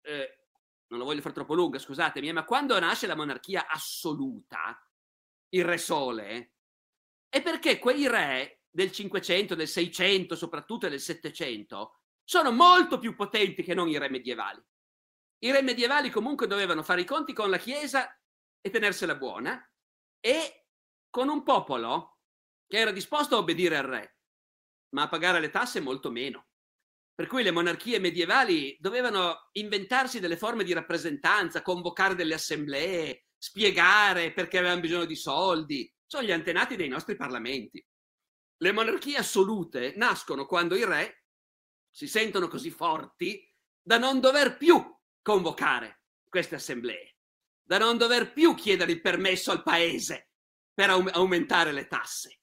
Eh, 0.02 0.40
non 0.96 1.04
lo 1.04 1.12
voglio 1.12 1.22
fare 1.22 1.34
troppo 1.34 1.54
lunga, 1.54 1.78
scusatemi, 1.78 2.32
ma 2.32 2.46
quando 2.46 2.80
nasce 2.80 3.06
la 3.06 3.16
monarchia 3.16 3.68
assoluta, 3.68 4.82
il 5.50 5.66
re 5.66 5.78
sole, 5.78 6.54
è 7.28 7.42
perché 7.42 7.80
quei 7.80 8.08
re 8.08 8.62
del 8.70 8.92
500, 8.92 9.56
del 9.56 9.68
600, 9.68 10.36
soprattutto 10.36 10.88
del 10.88 11.00
700, 11.00 12.00
sono 12.24 12.52
molto 12.52 12.98
più 12.98 13.14
potenti 13.14 13.62
che 13.62 13.74
non 13.74 13.90
i 13.90 13.98
re 13.98 14.10
medievali. 14.10 14.64
I 15.40 15.52
re 15.52 15.62
medievali 15.62 16.10
comunque 16.10 16.48
dovevano 16.48 16.82
fare 16.82 17.02
i 17.02 17.06
conti 17.06 17.34
con 17.34 17.50
la 17.50 17.58
Chiesa 17.58 18.18
e 18.62 18.70
tenersela 18.70 19.16
buona 19.16 19.62
e 20.20 20.68
con 21.10 21.30
un 21.30 21.44
popolo 21.44 22.20
che 22.68 22.78
era 22.78 22.92
disposto 22.92 23.36
a 23.36 23.40
obbedire 23.40 23.78
al 23.78 23.86
re, 23.86 24.18
ma 24.90 25.04
a 25.04 25.08
pagare 25.08 25.40
le 25.40 25.50
tasse 25.50 25.82
molto 25.82 26.10
meno. 26.10 26.48
Per 27.16 27.28
cui 27.28 27.44
le 27.44 27.52
monarchie 27.52 27.98
medievali 27.98 28.76
dovevano 28.78 29.48
inventarsi 29.54 30.20
delle 30.20 30.36
forme 30.36 30.66
di 30.66 30.74
rappresentanza, 30.74 31.62
convocare 31.62 32.14
delle 32.14 32.34
assemblee, 32.34 33.28
spiegare 33.38 34.34
perché 34.34 34.58
avevano 34.58 34.82
bisogno 34.82 35.06
di 35.06 35.16
soldi. 35.16 35.90
Sono 36.06 36.24
gli 36.26 36.34
antenati 36.34 36.76
dei 36.76 36.90
nostri 36.90 37.16
parlamenti. 37.16 37.84
Le 38.58 38.72
monarchie 38.74 39.16
assolute 39.16 39.94
nascono 39.96 40.46
quando 40.46 40.76
i 40.76 40.84
re 40.84 41.24
si 41.90 42.08
sentono 42.08 42.50
così 42.50 42.70
forti 42.70 43.50
da 43.82 43.98
non 43.98 44.20
dover 44.20 44.58
più 44.58 44.84
convocare 45.22 46.02
queste 46.28 46.56
assemblee, 46.56 47.16
da 47.64 47.78
non 47.78 47.98
dover 47.98 48.34
più 48.34 48.56
chiedere 48.56 48.92
il 48.92 49.00
permesso 49.02 49.52
al 49.52 49.64
paese 49.64 50.32
per 50.74 50.90
aumentare 50.90 51.72
le 51.72 51.88
tasse. 51.88 52.42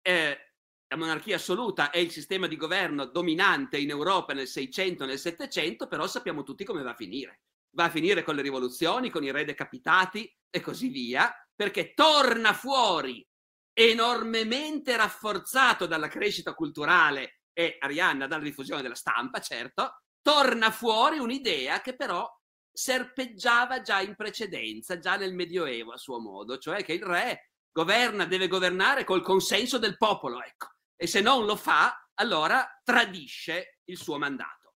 Eh, 0.00 0.49
la 0.90 0.96
monarchia 0.96 1.36
assoluta 1.36 1.90
è 1.90 1.98
il 1.98 2.10
sistema 2.10 2.48
di 2.48 2.56
governo 2.56 3.04
dominante 3.04 3.78
in 3.78 3.90
Europa 3.90 4.32
nel 4.32 4.48
600 4.48 5.04
e 5.04 5.06
nel 5.06 5.20
700, 5.20 5.86
però 5.86 6.08
sappiamo 6.08 6.42
tutti 6.42 6.64
come 6.64 6.82
va 6.82 6.90
a 6.90 6.96
finire. 6.96 7.42
Va 7.76 7.84
a 7.84 7.90
finire 7.90 8.24
con 8.24 8.34
le 8.34 8.42
rivoluzioni, 8.42 9.08
con 9.08 9.22
i 9.22 9.30
re 9.30 9.44
decapitati 9.44 10.28
e 10.50 10.60
così 10.60 10.88
via, 10.88 11.32
perché 11.54 11.94
torna 11.94 12.52
fuori 12.52 13.24
enormemente 13.72 14.96
rafforzato 14.96 15.86
dalla 15.86 16.08
crescita 16.08 16.54
culturale 16.54 17.42
e 17.52 17.76
Arianna 17.78 18.26
dalla 18.26 18.42
diffusione 18.42 18.82
della 18.82 18.96
stampa, 18.96 19.38
certo, 19.38 20.00
torna 20.20 20.72
fuori 20.72 21.20
un'idea 21.20 21.80
che 21.82 21.94
però 21.94 22.28
serpeggiava 22.72 23.80
già 23.80 24.00
in 24.00 24.16
precedenza, 24.16 24.98
già 24.98 25.16
nel 25.16 25.34
Medioevo 25.34 25.92
a 25.92 25.98
suo 25.98 26.18
modo, 26.18 26.58
cioè 26.58 26.82
che 26.82 26.94
il 26.94 27.04
re 27.04 27.52
governa, 27.70 28.24
deve 28.24 28.48
governare 28.48 29.04
col 29.04 29.22
consenso 29.22 29.78
del 29.78 29.96
popolo, 29.96 30.42
ecco 30.42 30.70
e 31.02 31.06
se 31.06 31.22
non 31.22 31.46
lo 31.46 31.56
fa, 31.56 32.10
allora 32.16 32.60
tradisce 32.84 33.78
il 33.84 33.96
suo 33.96 34.18
mandato. 34.18 34.74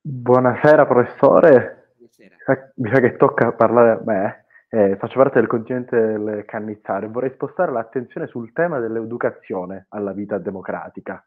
Buonasera 0.00 0.86
professore, 0.86 1.92
Buonasera. 1.98 2.72
mi 2.76 2.90
sa 2.90 3.00
che 3.00 3.16
tocca 3.16 3.52
parlare 3.52 3.90
a 3.90 4.02
me, 4.06 4.46
eh, 4.70 4.96
faccio 4.96 5.18
parte 5.18 5.38
del 5.38 5.48
continente 5.48 6.00
del 6.00 6.46
Cannizzare, 6.46 7.08
vorrei 7.08 7.32
spostare 7.34 7.70
l'attenzione 7.70 8.26
sul 8.26 8.54
tema 8.54 8.78
dell'educazione 8.78 9.84
alla 9.90 10.12
vita 10.12 10.38
democratica. 10.38 11.22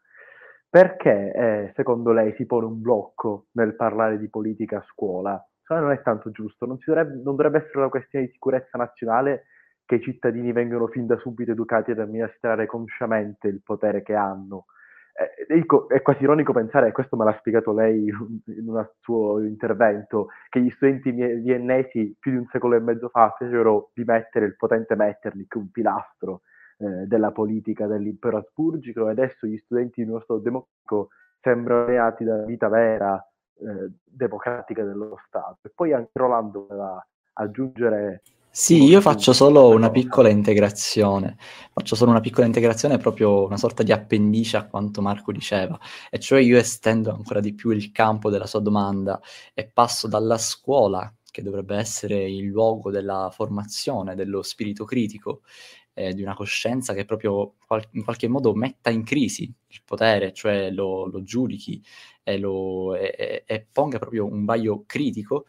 Perché 0.68 1.32
eh, 1.32 1.72
secondo 1.76 2.10
lei 2.10 2.34
si 2.34 2.44
pone 2.44 2.66
un 2.66 2.80
blocco 2.80 3.46
nel 3.52 3.76
parlare 3.76 4.18
di 4.18 4.28
politica 4.28 4.78
a 4.78 4.84
scuola? 4.88 5.46
Secondo 5.62 5.82
me 5.84 5.88
non 5.88 5.98
è 5.98 6.02
tanto 6.02 6.30
giusto, 6.30 6.66
non, 6.66 6.78
dovrebbe, 6.84 7.14
non 7.14 7.36
dovrebbe 7.36 7.58
essere 7.58 7.78
una 7.78 7.88
questione 7.88 8.26
di 8.26 8.32
sicurezza 8.32 8.76
nazionale 8.78 9.46
che 9.84 9.96
i 9.96 10.00
cittadini 10.00 10.52
vengano 10.52 10.86
fin 10.86 11.06
da 11.06 11.18
subito 11.18 11.52
educati 11.52 11.90
ad 11.90 11.98
amministrare 11.98 12.66
consciamente 12.66 13.48
il 13.48 13.62
potere 13.62 14.02
che 14.02 14.14
hanno. 14.14 14.66
Eh, 15.14 15.64
è 15.88 16.02
quasi 16.02 16.22
ironico 16.22 16.52
pensare, 16.52 16.88
e 16.88 16.92
questo 16.92 17.16
me 17.16 17.24
l'ha 17.24 17.36
spiegato 17.38 17.72
lei 17.72 18.06
in 18.46 18.68
un 18.68 18.88
suo 19.00 19.40
intervento, 19.40 20.28
che 20.48 20.60
gli 20.60 20.70
studenti 20.70 21.10
viennesi 21.10 22.16
più 22.18 22.30
di 22.30 22.38
un 22.38 22.46
secolo 22.50 22.76
e 22.76 22.80
mezzo 22.80 23.08
fa 23.08 23.34
fecero 23.36 23.90
dimettere 23.94 24.46
il 24.46 24.56
potente 24.56 24.94
Metternich, 24.94 25.54
un 25.56 25.70
pilastro 25.70 26.40
eh, 26.78 27.06
della 27.06 27.30
politica 27.30 27.86
dell'impero 27.86 28.38
asburgico, 28.38 29.08
e 29.08 29.10
adesso 29.10 29.46
gli 29.46 29.58
studenti 29.58 30.02
di 30.02 30.08
uno 30.08 30.20
Stato 30.20 30.40
democratico 30.40 31.08
sembrano 31.40 31.84
reati 31.84 32.24
dalla 32.24 32.44
vita 32.44 32.68
vera 32.68 33.22
eh, 33.62 33.90
democratica 34.04 34.84
dello 34.84 35.18
Stato. 35.26 35.58
E 35.62 35.72
poi 35.74 35.92
anche 35.92 36.10
Rolando 36.14 36.66
voleva 36.68 37.06
aggiungere... 37.34 38.22
Sì, 38.54 38.84
io 38.84 39.00
faccio 39.00 39.32
solo 39.32 39.70
una 39.70 39.90
piccola 39.90 40.28
integrazione, 40.28 41.36
faccio 41.72 41.96
solo 41.96 42.10
una 42.10 42.20
piccola 42.20 42.44
integrazione, 42.44 42.98
proprio 42.98 43.46
una 43.46 43.56
sorta 43.56 43.82
di 43.82 43.92
appendice 43.92 44.58
a 44.58 44.66
quanto 44.66 45.00
Marco 45.00 45.32
diceva, 45.32 45.78
e 46.10 46.18
cioè 46.18 46.40
io 46.40 46.58
estendo 46.58 47.10
ancora 47.10 47.40
di 47.40 47.54
più 47.54 47.70
il 47.70 47.90
campo 47.92 48.28
della 48.28 48.44
sua 48.44 48.60
domanda 48.60 49.18
e 49.54 49.70
passo 49.72 50.06
dalla 50.06 50.36
scuola, 50.36 51.10
che 51.30 51.42
dovrebbe 51.42 51.76
essere 51.76 52.30
il 52.30 52.44
luogo 52.44 52.90
della 52.90 53.30
formazione 53.32 54.14
dello 54.14 54.42
spirito 54.42 54.84
critico, 54.84 55.40
eh, 55.94 56.14
di 56.14 56.22
una 56.22 56.34
coscienza 56.34 56.94
che 56.94 57.04
proprio 57.04 57.54
qual- 57.66 57.86
in 57.92 58.04
qualche 58.04 58.28
modo 58.28 58.54
metta 58.54 58.90
in 58.90 59.04
crisi 59.04 59.52
il 59.68 59.82
potere, 59.84 60.32
cioè 60.32 60.70
lo, 60.70 61.06
lo 61.06 61.22
giudichi 61.22 61.82
e, 62.22 62.38
lo, 62.38 62.94
e, 62.94 63.44
e, 63.46 63.66
ponga 63.70 63.98
proprio 63.98 64.26
un 64.26 64.44
vaglio 64.44 64.84
critico. 64.86 65.46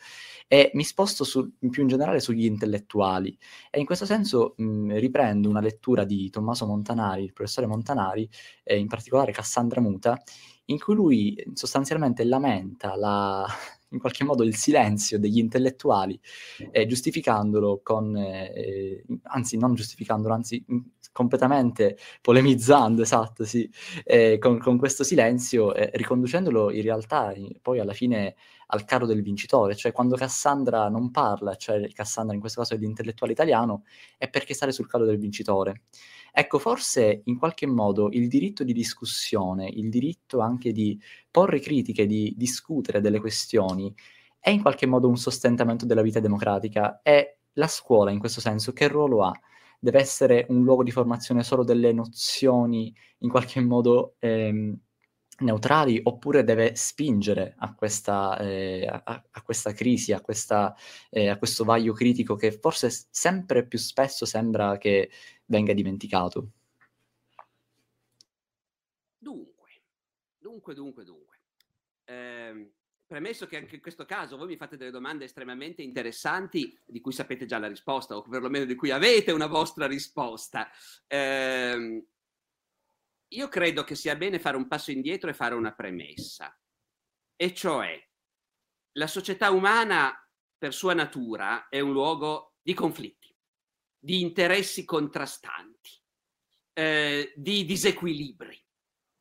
E 0.48 0.72
mi 0.74 0.84
sposto 0.84 1.24
su, 1.24 1.54
più 1.58 1.82
in 1.82 1.88
generale 1.88 2.20
sugli 2.20 2.46
intellettuali. 2.46 3.38
E 3.70 3.80
in 3.80 3.86
questo 3.86 4.06
senso 4.06 4.54
mh, 4.58 4.98
riprendo 4.98 5.50
una 5.50 5.62
lettura 5.62 6.04
di 6.04 6.30
Tommaso 6.30 6.66
Montanari, 6.66 7.24
il 7.24 7.34
professore 7.34 7.68
Montanari, 7.68 8.30
e 8.64 8.78
in 8.78 8.88
particolare 8.88 9.32
Cassandra 9.32 9.82
Muta, 9.82 10.22
in 10.66 10.80
cui 10.80 10.96
lui 10.96 11.44
sostanzialmente 11.54 12.24
lamenta 12.24 12.96
la, 12.96 13.46
in 13.94 14.00
qualche 14.00 14.24
modo 14.24 14.44
il 14.44 14.56
silenzio 14.56 15.18
degli 15.20 15.38
intellettuali, 15.38 16.20
eh, 16.72 16.86
giustificandolo 16.86 17.80
con, 17.82 18.16
eh, 18.18 19.04
anzi 19.24 19.58
non 19.58 19.76
giustificandolo, 19.76 20.34
anzi 20.34 20.64
completamente 21.12 21.98
polemizzando, 22.22 23.04
esatto, 23.04 23.46
sì, 23.46 23.70
eh, 24.04 24.38
con, 24.39 24.58
con, 24.58 24.78
questo 24.78 25.04
silenzio, 25.04 25.74
eh, 25.74 25.91
riconducendolo 25.94 26.72
in 26.72 26.82
realtà 26.82 27.34
poi 27.62 27.80
alla 27.80 27.94
fine 27.94 28.36
al 28.74 28.86
carro 28.86 29.05
del 29.05 29.21
vincitore, 29.21 29.76
cioè 29.76 29.91
quando 29.91 30.15
Cassandra 30.15 30.89
non 30.89 31.11
parla, 31.11 31.55
cioè 31.55 31.88
Cassandra 31.93 32.34
in 32.34 32.39
questo 32.39 32.61
caso 32.61 32.74
è 32.74 32.78
l'intellettuale 32.78 33.34
italiano, 33.34 33.84
è 34.17 34.28
perché 34.30 34.55
sale 34.55 34.71
sul 34.71 34.88
carro 34.88 35.05
del 35.05 35.19
vincitore. 35.19 35.84
Ecco, 36.32 36.57
forse 36.57 37.21
in 37.26 37.38
qualche 37.38 37.67
modo 37.67 38.09
il 38.09 38.28
diritto 38.28 38.63
di 38.63 38.74
discussione, 38.74 39.69
il 39.69 39.89
diritto 39.89 40.39
anche 40.39 40.71
di 40.71 40.99
porre 41.30 41.59
critiche, 41.59 42.07
di 42.07 42.34
discutere 42.36 42.99
delle 42.99 43.19
questioni, 43.19 43.93
è 44.39 44.49
in 44.49 44.61
qualche 44.61 44.88
modo 44.88 45.07
un 45.07 45.17
sostentamento 45.17 45.86
della 45.86 46.01
vita 46.01 46.19
democratica 46.19 47.01
e 47.03 47.38
la 47.53 47.67
scuola 47.67 48.09
in 48.09 48.19
questo 48.19 48.41
senso 48.41 48.74
che 48.74 48.88
ruolo 48.88 49.24
ha? 49.24 49.32
Deve 49.80 49.99
essere 49.99 50.47
un 50.49 50.63
luogo 50.63 50.84
di 50.84 50.91
formazione 50.91 51.43
solo 51.43 51.63
delle 51.63 51.93
nozioni 51.93 52.93
in 53.19 53.30
qualche 53.30 53.61
modo 53.61 54.15
ehm, 54.19 54.76
neutrali 55.39 55.99
oppure 56.03 56.43
deve 56.43 56.75
spingere 56.75 57.55
a 57.57 57.73
questa, 57.73 58.38
eh, 58.39 58.86
a, 58.86 59.23
a 59.31 59.41
questa 59.41 59.73
crisi, 59.73 60.11
a, 60.13 60.21
questa, 60.21 60.75
eh, 61.09 61.29
a, 61.29 61.38
questo 61.38 61.63
vaglio 61.63 61.93
critico 61.93 62.36
che 62.36 62.51
forse 62.51 62.89
sempre 63.09 63.65
più 63.65 63.79
spesso 63.79 64.25
sembra 64.25 64.77
che 64.77 65.09
venga 65.45 65.73
dimenticato. 65.73 66.51
Dunque, 69.17 69.81
dunque, 70.38 70.73
dunque, 70.73 71.03
dunque. 71.03 71.38
Eh, 72.05 72.71
premesso 73.05 73.45
che 73.45 73.57
anche 73.57 73.75
in 73.75 73.81
questo 73.81 74.05
caso 74.05 74.38
voi 74.38 74.47
mi 74.47 74.57
fate 74.57 74.77
delle 74.77 74.91
domande 74.91 75.25
estremamente 75.25 75.81
interessanti 75.81 76.77
di 76.86 76.99
cui 76.99 77.11
sapete 77.11 77.45
già 77.45 77.59
la 77.59 77.67
risposta 77.67 78.15
o 78.15 78.23
perlomeno 78.23 78.65
di 78.65 78.75
cui 78.75 78.91
avete 78.91 79.31
una 79.31 79.47
vostra 79.47 79.88
risposta. 79.88 80.69
Eh, 81.07 82.05
io 83.36 83.47
credo 83.47 83.84
che 83.84 83.95
sia 83.95 84.15
bene 84.15 84.39
fare 84.39 84.57
un 84.57 84.67
passo 84.67 84.91
indietro 84.91 85.29
e 85.29 85.34
fare 85.34 85.55
una 85.55 85.73
premessa, 85.73 86.57
e 87.36 87.53
cioè 87.53 88.01
la 88.93 89.07
società 89.07 89.51
umana 89.51 90.15
per 90.57 90.73
sua 90.73 90.93
natura 90.93 91.67
è 91.67 91.79
un 91.79 91.91
luogo 91.91 92.55
di 92.61 92.73
conflitti, 92.73 93.36
di 93.99 94.21
interessi 94.21 94.86
contrastanti, 94.86 96.01
eh, 96.73 97.34
di 97.36 97.65
disequilibri. 97.65 98.57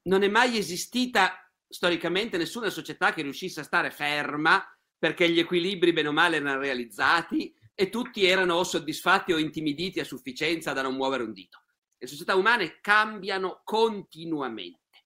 Non 0.02 0.22
è 0.22 0.28
mai 0.28 0.56
esistita 0.56 1.36
storicamente 1.66 2.36
nessuna 2.36 2.70
società 2.70 3.12
che 3.12 3.22
riuscisse 3.22 3.60
a 3.60 3.64
stare 3.64 3.90
ferma 3.90 4.64
perché 4.98 5.28
gli 5.30 5.38
equilibri 5.38 5.92
bene 5.92 6.08
o 6.08 6.12
male 6.12 6.36
erano 6.36 6.60
realizzati 6.60 7.52
e 7.74 7.88
tutti 7.88 8.24
erano 8.24 8.54
o 8.54 8.64
soddisfatti 8.64 9.32
o 9.32 9.38
intimiditi 9.38 9.98
a 9.98 10.04
sufficienza 10.04 10.72
da 10.72 10.82
non 10.82 10.94
muovere 10.94 11.22
un 11.22 11.32
dito. 11.32 11.61
Le 12.03 12.09
società 12.09 12.34
umane 12.34 12.80
cambiano 12.80 13.61
continuamente. 13.62 15.05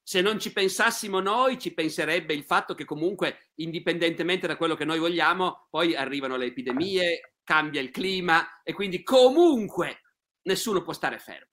Se 0.00 0.20
non 0.20 0.38
ci 0.38 0.52
pensassimo 0.52 1.18
noi, 1.18 1.58
ci 1.58 1.74
penserebbe 1.74 2.32
il 2.34 2.44
fatto 2.44 2.72
che 2.74 2.84
comunque, 2.84 3.50
indipendentemente 3.56 4.46
da 4.46 4.56
quello 4.56 4.76
che 4.76 4.84
noi 4.84 5.00
vogliamo, 5.00 5.66
poi 5.68 5.96
arrivano 5.96 6.36
le 6.36 6.44
epidemie, 6.44 7.34
cambia 7.42 7.80
il 7.80 7.90
clima 7.90 8.62
e 8.62 8.72
quindi 8.72 9.02
comunque 9.02 10.02
nessuno 10.42 10.82
può 10.82 10.92
stare 10.92 11.18
fermo. 11.18 11.50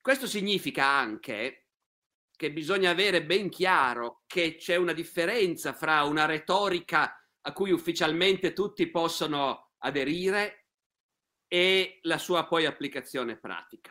Questo 0.00 0.26
significa 0.26 0.86
anche 0.86 1.66
che 2.34 2.52
bisogna 2.52 2.88
avere 2.88 3.22
ben 3.22 3.50
chiaro 3.50 4.22
che 4.26 4.56
c'è 4.56 4.76
una 4.76 4.94
differenza 4.94 5.74
fra 5.74 6.04
una 6.04 6.24
retorica 6.24 7.22
a 7.38 7.52
cui 7.52 7.70
ufficialmente 7.70 8.54
tutti 8.54 8.88
possono 8.88 9.72
aderire 9.80 10.65
e 11.56 12.00
la 12.02 12.18
sua 12.18 12.44
poi 12.44 12.66
applicazione 12.66 13.38
pratica. 13.38 13.90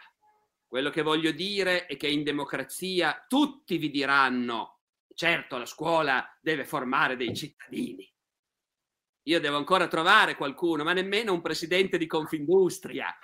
Quello 0.68 0.91
che 0.91 1.01
voglio 1.01 1.32
dire 1.32 1.88
è 1.88 1.97
che 1.97 2.07
in 2.07 2.22
democrazia 2.22 3.26
tutti 3.28 3.80
vi 3.80 3.89
diranno, 3.89 4.82
certo 5.16 5.57
la 5.57 5.66
scuola 5.66 6.24
deve 6.39 6.63
formare 6.63 7.16
dei 7.16 7.36
cittadini. 7.36 8.07
Io 9.24 9.39
devo 9.39 9.57
ancora 9.57 9.88
trovare 9.88 10.36
qualcuno, 10.36 10.84
ma 10.84 10.93
nemmeno 10.93 11.34
un 11.34 11.41
presidente 11.41 11.97
di 11.97 12.05
Confindustria. 12.05 13.18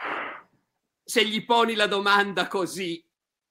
Se 1.04 1.24
gli 1.24 1.46
poni 1.46 1.76
la 1.76 1.86
domanda 1.86 2.48
così, 2.48 3.08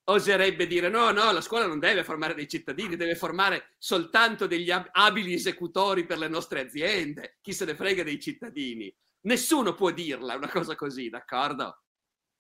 oserebbe 0.06 0.66
dire 0.66 0.88
no, 0.88 1.12
no, 1.12 1.30
la 1.30 1.40
scuola 1.40 1.66
non 1.66 1.78
deve 1.78 2.02
formare 2.02 2.34
dei 2.34 2.48
cittadini, 2.48 2.96
deve 2.96 3.14
formare 3.14 3.74
soltanto 3.78 4.48
degli 4.48 4.72
abili 4.72 5.34
esecutori 5.34 6.04
per 6.04 6.18
le 6.18 6.26
nostre 6.26 6.62
aziende. 6.62 7.38
Chi 7.40 7.52
se 7.52 7.64
ne 7.64 7.76
frega 7.76 8.02
dei 8.02 8.18
cittadini? 8.18 8.92
Nessuno 9.22 9.74
può 9.74 9.90
dirla 9.90 10.36
una 10.36 10.48
cosa 10.48 10.74
così, 10.74 11.08
d'accordo? 11.08 11.82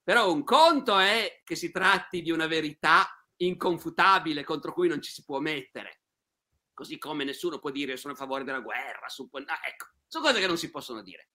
Però 0.02 0.32
un 0.32 0.44
conto 0.44 0.98
è 0.98 1.40
che 1.44 1.54
si 1.54 1.70
tratti 1.70 2.22
di 2.22 2.30
una 2.30 2.46
verità 2.46 3.06
inconfutabile 3.36 4.44
contro 4.44 4.72
cui 4.72 4.88
non 4.88 5.00
ci 5.00 5.12
si 5.12 5.24
può 5.24 5.40
mettere. 5.40 6.02
Così 6.72 6.98
come 6.98 7.24
nessuno 7.24 7.58
può 7.58 7.70
dire 7.70 7.96
sono 7.96 8.14
a 8.14 8.16
favore 8.16 8.44
della 8.44 8.60
guerra. 8.60 9.08
Suppo... 9.08 9.38
No, 9.38 9.52
ecco, 9.66 9.86
sono 10.06 10.24
cose 10.24 10.40
che 10.40 10.46
non 10.46 10.56
si 10.56 10.70
possono 10.70 11.02
dire. 11.02 11.30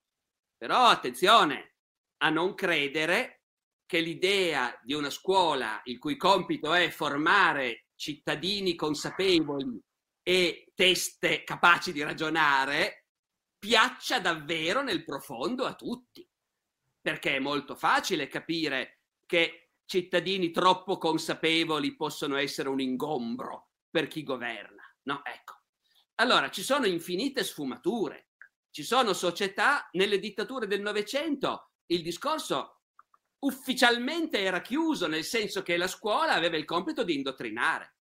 Però 0.58 0.86
attenzione 0.86 1.76
a 2.18 2.30
non 2.30 2.56
credere 2.56 3.43
che 3.86 4.00
l'idea 4.00 4.78
di 4.84 4.93
una 4.93 5.12
scuola 5.12 5.80
il 5.86 6.00
cui 6.00 6.18
compito 6.18 6.74
è 6.74 6.89
formare 6.89 7.86
cittadini 7.96 8.76
consapevoli 8.76 9.80
e 10.24 10.72
teste 10.74 11.43
capaci 11.43 11.91
di 11.91 12.02
ragionare 12.02 13.05
piaccia 13.66 14.20
davvero 14.20 14.84
nel 14.84 15.03
profondo 15.03 15.66
a 15.66 15.74
tutti, 15.74 16.30
perché 17.01 17.38
è 17.38 17.39
molto 17.39 17.74
facile 17.74 18.28
capire 18.28 18.99
che 19.26 19.72
cittadini 19.86 20.51
troppo 20.51 20.99
consapevoli 20.99 21.95
possono 21.95 22.36
essere 22.38 22.70
un 22.70 22.80
ingombro 22.80 23.72
per 23.89 24.07
chi 24.07 24.22
governa. 24.22 24.84
No, 25.03 25.22
ecco. 25.26 25.61
Allora, 26.16 26.51
ci 26.51 26.61
sono 26.61 26.86
infinite 26.86 27.43
sfumature. 27.43 28.30
Ci 28.70 28.84
sono 28.84 29.13
società, 29.13 29.89
nelle 29.93 30.20
dittature 30.20 30.68
del 30.68 30.82
Novecento, 30.82 31.72
il 31.88 32.03
discorso 32.03 32.82
ufficialmente 33.39 34.38
era 34.41 34.61
chiuso, 34.61 35.07
nel 35.07 35.24
senso 35.24 35.63
che 35.63 35.76
la 35.76 35.88
scuola 35.88 36.34
aveva 36.34 36.55
il 36.55 36.66
compito 36.66 37.03
di 37.03 37.16
indottrinare. 37.16 37.95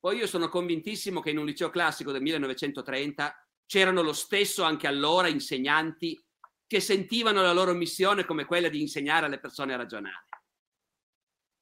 Poi 0.00 0.16
io 0.16 0.26
sono 0.26 0.48
convintissimo 0.48 1.20
che 1.20 1.30
in 1.30 1.38
un 1.38 1.46
liceo 1.46 1.70
classico 1.70 2.10
del 2.10 2.22
1930 2.22 3.47
c'erano 3.68 4.00
lo 4.00 4.14
stesso 4.14 4.62
anche 4.62 4.86
allora 4.86 5.28
insegnanti 5.28 6.18
che 6.66 6.80
sentivano 6.80 7.42
la 7.42 7.52
loro 7.52 7.74
missione 7.74 8.24
come 8.24 8.46
quella 8.46 8.68
di 8.68 8.80
insegnare 8.80 9.26
alle 9.26 9.38
persone 9.38 9.74
a 9.74 9.76
ragionare. 9.76 10.26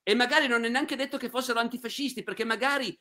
E 0.05 0.15
magari 0.15 0.47
non 0.47 0.65
è 0.65 0.69
neanche 0.69 0.95
detto 0.95 1.19
che 1.19 1.29
fossero 1.29 1.59
antifascisti, 1.59 2.23
perché 2.23 2.45
magari, 2.45 2.97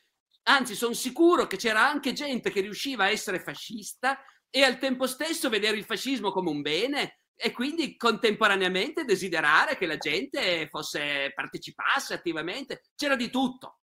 anzi, 0.48 0.74
sono 0.74 0.94
sicuro 0.94 1.46
che 1.46 1.56
c'era 1.56 1.88
anche 1.88 2.14
gente 2.14 2.50
che 2.50 2.62
riusciva 2.62 3.04
a 3.04 3.10
essere 3.12 3.40
fascista 3.40 4.20
e 4.50 4.64
al 4.64 4.80
tempo 4.80 5.06
stesso 5.06 5.50
vedere 5.50 5.78
il 5.78 5.86
fascismo 5.86 6.32
come 6.32 6.50
un 6.50 6.62
bene 6.62 7.20
e 7.36 7.52
quindi 7.52 7.96
contemporaneamente 7.98 9.06
desiderare 9.06 9.78
che 9.78 9.86
la 9.86 9.98
gente 9.98 10.68
fosse, 10.68 11.32
partecipasse 11.36 12.16
attivamente. 12.16 12.86
C'era 12.96 13.16
di 13.16 13.30
tutto. 13.30 13.82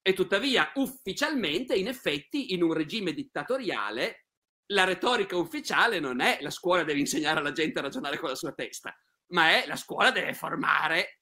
E 0.00 0.14
tuttavia, 0.14 0.70
ufficialmente, 0.76 1.74
in 1.74 1.88
effetti, 1.88 2.54
in 2.54 2.62
un 2.62 2.72
regime 2.72 3.12
dittatoriale, 3.12 4.25
la 4.66 4.84
retorica 4.84 5.36
ufficiale 5.36 6.00
non 6.00 6.20
è 6.20 6.38
la 6.40 6.50
scuola 6.50 6.82
deve 6.82 7.00
insegnare 7.00 7.40
alla 7.40 7.52
gente 7.52 7.78
a 7.78 7.82
ragionare 7.82 8.18
con 8.18 8.28
la 8.28 8.34
sua 8.34 8.52
testa, 8.52 8.96
ma 9.28 9.50
è 9.50 9.66
la 9.66 9.76
scuola 9.76 10.10
deve 10.10 10.34
formare 10.34 11.20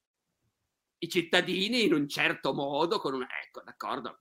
i 0.98 1.08
cittadini 1.08 1.84
in 1.84 1.92
un 1.92 2.08
certo 2.08 2.54
modo, 2.54 2.98
con 2.98 3.14
una... 3.14 3.26
Ecco, 3.44 3.62
d'accordo? 3.62 4.20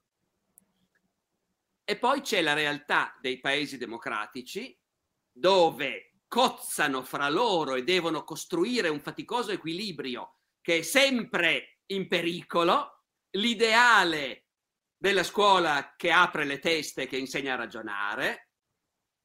E 1.84 1.98
poi 1.98 2.20
c'è 2.20 2.40
la 2.42 2.54
realtà 2.54 3.16
dei 3.20 3.40
paesi 3.40 3.76
democratici 3.76 4.78
dove 5.30 6.14
cozzano 6.28 7.02
fra 7.02 7.28
loro 7.28 7.74
e 7.74 7.84
devono 7.84 8.24
costruire 8.24 8.88
un 8.88 9.00
faticoso 9.00 9.52
equilibrio 9.52 10.38
che 10.60 10.78
è 10.78 10.82
sempre 10.82 11.80
in 11.86 12.08
pericolo, 12.08 13.04
l'ideale 13.32 14.46
della 14.96 15.22
scuola 15.22 15.94
che 15.96 16.10
apre 16.10 16.44
le 16.44 16.58
teste, 16.58 17.06
che 17.06 17.18
insegna 17.18 17.52
a 17.52 17.56
ragionare, 17.56 18.43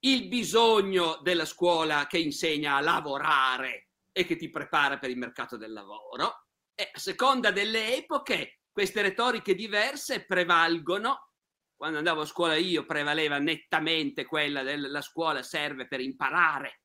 il 0.01 0.27
bisogno 0.27 1.19
della 1.21 1.45
scuola 1.45 2.07
che 2.07 2.17
insegna 2.17 2.75
a 2.75 2.81
lavorare 2.81 3.89
e 4.11 4.25
che 4.25 4.35
ti 4.35 4.49
prepara 4.49 4.97
per 4.97 5.09
il 5.09 5.17
mercato 5.17 5.57
del 5.57 5.73
lavoro. 5.73 6.45
E 6.73 6.89
a 6.93 6.99
seconda 6.99 7.51
delle 7.51 7.97
epoche, 7.97 8.61
queste 8.71 9.01
retoriche 9.01 9.55
diverse 9.55 10.25
prevalgono. 10.25 11.31
Quando 11.75 11.97
andavo 11.97 12.21
a 12.21 12.25
scuola 12.25 12.55
io 12.55 12.85
prevaleva 12.85 13.37
nettamente 13.39 14.25
quella 14.25 14.63
della 14.63 15.01
scuola 15.01 15.43
serve 15.43 15.87
per 15.87 16.01
imparare 16.01 16.81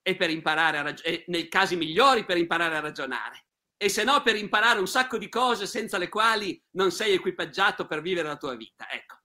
e 0.00 0.16
per 0.16 0.30
imparare 0.30 0.78
a 0.78 0.82
ragionare, 0.82 1.24
nei 1.28 1.48
casi 1.48 1.76
migliori 1.76 2.24
per 2.24 2.36
imparare 2.36 2.76
a 2.76 2.80
ragionare 2.80 3.46
e 3.82 3.88
se 3.88 4.04
no 4.04 4.22
per 4.22 4.36
imparare 4.36 4.78
un 4.78 4.86
sacco 4.86 5.18
di 5.18 5.28
cose 5.28 5.66
senza 5.66 5.98
le 5.98 6.08
quali 6.08 6.60
non 6.76 6.92
sei 6.92 7.14
equipaggiato 7.14 7.84
per 7.84 8.00
vivere 8.00 8.28
la 8.28 8.36
tua 8.36 8.54
vita. 8.54 8.88
Ecco. 8.88 9.21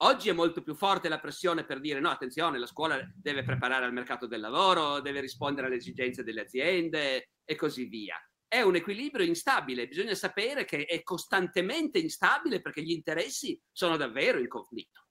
Oggi 0.00 0.28
è 0.28 0.32
molto 0.32 0.62
più 0.62 0.74
forte 0.74 1.08
la 1.08 1.18
pressione 1.18 1.64
per 1.64 1.80
dire 1.80 2.00
no, 2.00 2.10
attenzione, 2.10 2.58
la 2.58 2.66
scuola 2.66 3.00
deve 3.14 3.44
preparare 3.44 3.86
al 3.86 3.94
mercato 3.94 4.26
del 4.26 4.40
lavoro, 4.40 5.00
deve 5.00 5.20
rispondere 5.20 5.68
alle 5.68 5.76
esigenze 5.76 6.22
delle 6.22 6.42
aziende 6.42 7.30
e 7.44 7.54
così 7.54 7.84
via. 7.86 8.16
È 8.46 8.60
un 8.60 8.76
equilibrio 8.76 9.24
instabile, 9.24 9.88
bisogna 9.88 10.14
sapere 10.14 10.66
che 10.66 10.84
è 10.84 11.02
costantemente 11.02 11.98
instabile 11.98 12.60
perché 12.60 12.82
gli 12.82 12.90
interessi 12.90 13.58
sono 13.72 13.96
davvero 13.96 14.38
in 14.38 14.48
conflitto. 14.48 15.06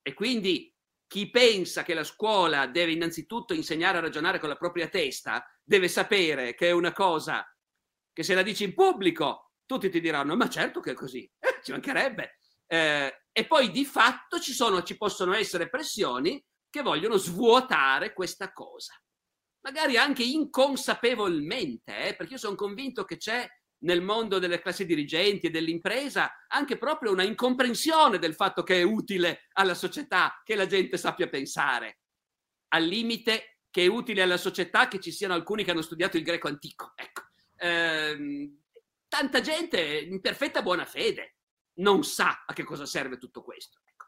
E 0.00 0.14
quindi 0.14 0.74
chi 1.06 1.28
pensa 1.28 1.82
che 1.82 1.92
la 1.92 2.04
scuola 2.04 2.66
deve 2.66 2.92
innanzitutto 2.92 3.52
insegnare 3.52 3.98
a 3.98 4.00
ragionare 4.00 4.38
con 4.38 4.48
la 4.48 4.56
propria 4.56 4.88
testa, 4.88 5.44
deve 5.62 5.88
sapere 5.88 6.54
che 6.54 6.68
è 6.68 6.70
una 6.70 6.92
cosa 6.92 7.44
che 8.12 8.22
se 8.22 8.34
la 8.34 8.42
dici 8.42 8.64
in 8.64 8.74
pubblico 8.74 9.52
tutti 9.66 9.90
ti 9.90 10.00
diranno 10.00 10.34
ma 10.34 10.48
certo 10.48 10.80
che 10.80 10.92
è 10.92 10.94
così, 10.94 11.30
eh, 11.38 11.60
ci 11.62 11.72
mancherebbe. 11.72 12.38
Eh, 12.66 13.19
e 13.32 13.46
poi 13.46 13.70
di 13.70 13.84
fatto 13.84 14.38
ci, 14.40 14.52
sono, 14.52 14.82
ci 14.82 14.96
possono 14.96 15.34
essere 15.34 15.68
pressioni 15.68 16.42
che 16.68 16.82
vogliono 16.82 17.16
svuotare 17.16 18.12
questa 18.12 18.52
cosa, 18.52 18.94
magari 19.60 19.96
anche 19.96 20.22
inconsapevolmente, 20.22 22.08
eh, 22.08 22.16
perché 22.16 22.34
io 22.34 22.38
sono 22.38 22.54
convinto 22.54 23.04
che 23.04 23.16
c'è 23.16 23.46
nel 23.82 24.02
mondo 24.02 24.38
delle 24.38 24.60
classi 24.60 24.84
dirigenti 24.84 25.46
e 25.46 25.50
dell'impresa 25.50 26.44
anche 26.48 26.76
proprio 26.76 27.12
una 27.12 27.22
incomprensione 27.22 28.18
del 28.18 28.34
fatto 28.34 28.62
che 28.62 28.80
è 28.80 28.82
utile 28.82 29.48
alla 29.52 29.74
società 29.74 30.40
che 30.44 30.54
la 30.54 30.66
gente 30.66 30.98
sappia 30.98 31.28
pensare, 31.28 32.00
al 32.68 32.84
limite 32.84 33.60
che 33.70 33.84
è 33.84 33.86
utile 33.86 34.22
alla 34.22 34.36
società 34.36 34.88
che 34.88 35.00
ci 35.00 35.12
siano 35.12 35.34
alcuni 35.34 35.64
che 35.64 35.70
hanno 35.70 35.82
studiato 35.82 36.16
il 36.16 36.24
greco 36.24 36.48
antico. 36.48 36.92
Ecco. 36.94 37.22
Ehm, 37.56 38.62
tanta 39.08 39.40
gente 39.40 39.80
in 39.80 40.20
perfetta 40.20 40.62
buona 40.62 40.84
fede 40.84 41.36
non 41.74 42.04
sa 42.04 42.44
a 42.46 42.52
che 42.52 42.64
cosa 42.64 42.86
serve 42.86 43.18
tutto 43.18 43.42
questo. 43.42 43.80
Ecco. 43.84 44.06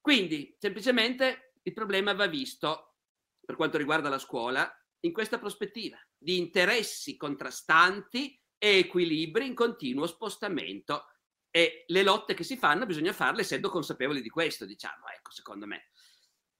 Quindi, 0.00 0.56
semplicemente, 0.58 1.54
il 1.62 1.72
problema 1.72 2.12
va 2.14 2.26
visto, 2.26 2.96
per 3.44 3.56
quanto 3.56 3.78
riguarda 3.78 4.08
la 4.08 4.18
scuola, 4.18 4.70
in 5.00 5.12
questa 5.12 5.38
prospettiva 5.38 5.98
di 6.16 6.38
interessi 6.38 7.16
contrastanti 7.16 8.40
e 8.56 8.78
equilibri 8.78 9.46
in 9.46 9.54
continuo 9.54 10.06
spostamento. 10.06 11.06
E 11.50 11.84
le 11.88 12.02
lotte 12.02 12.34
che 12.34 12.44
si 12.44 12.56
fanno 12.56 12.86
bisogna 12.86 13.12
farle 13.12 13.42
essendo 13.42 13.68
consapevoli 13.68 14.22
di 14.22 14.30
questo, 14.30 14.64
diciamo, 14.64 15.08
ecco, 15.14 15.30
secondo 15.32 15.66
me. 15.66 15.90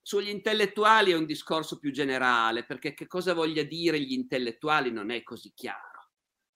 Sugli 0.03 0.29
intellettuali 0.29 1.13
è 1.13 1.17
un 1.17 1.25
discorso 1.25 1.79
più 1.79 1.93
generale, 1.93 2.67
perché 2.67 2.93
che 2.93 3.07
cosa 3.07 3.33
voglia 3.33 3.63
dire 3.63 4.01
gli 4.01 4.13
intellettuali 4.13 4.91
non 4.91 5.11
è 5.11 5.23
così 5.23 5.53
chiaro. 5.55 6.11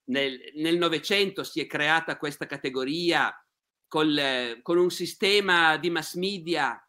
Nel 0.08 0.76
Novecento 0.76 1.44
si 1.44 1.60
è 1.60 1.66
creata 1.66 2.18
questa 2.18 2.46
categoria 2.46 3.32
col, 3.88 4.60
con 4.62 4.78
un 4.78 4.90
sistema 4.90 5.76
di 5.76 5.90
mass 5.90 6.14
media 6.14 6.80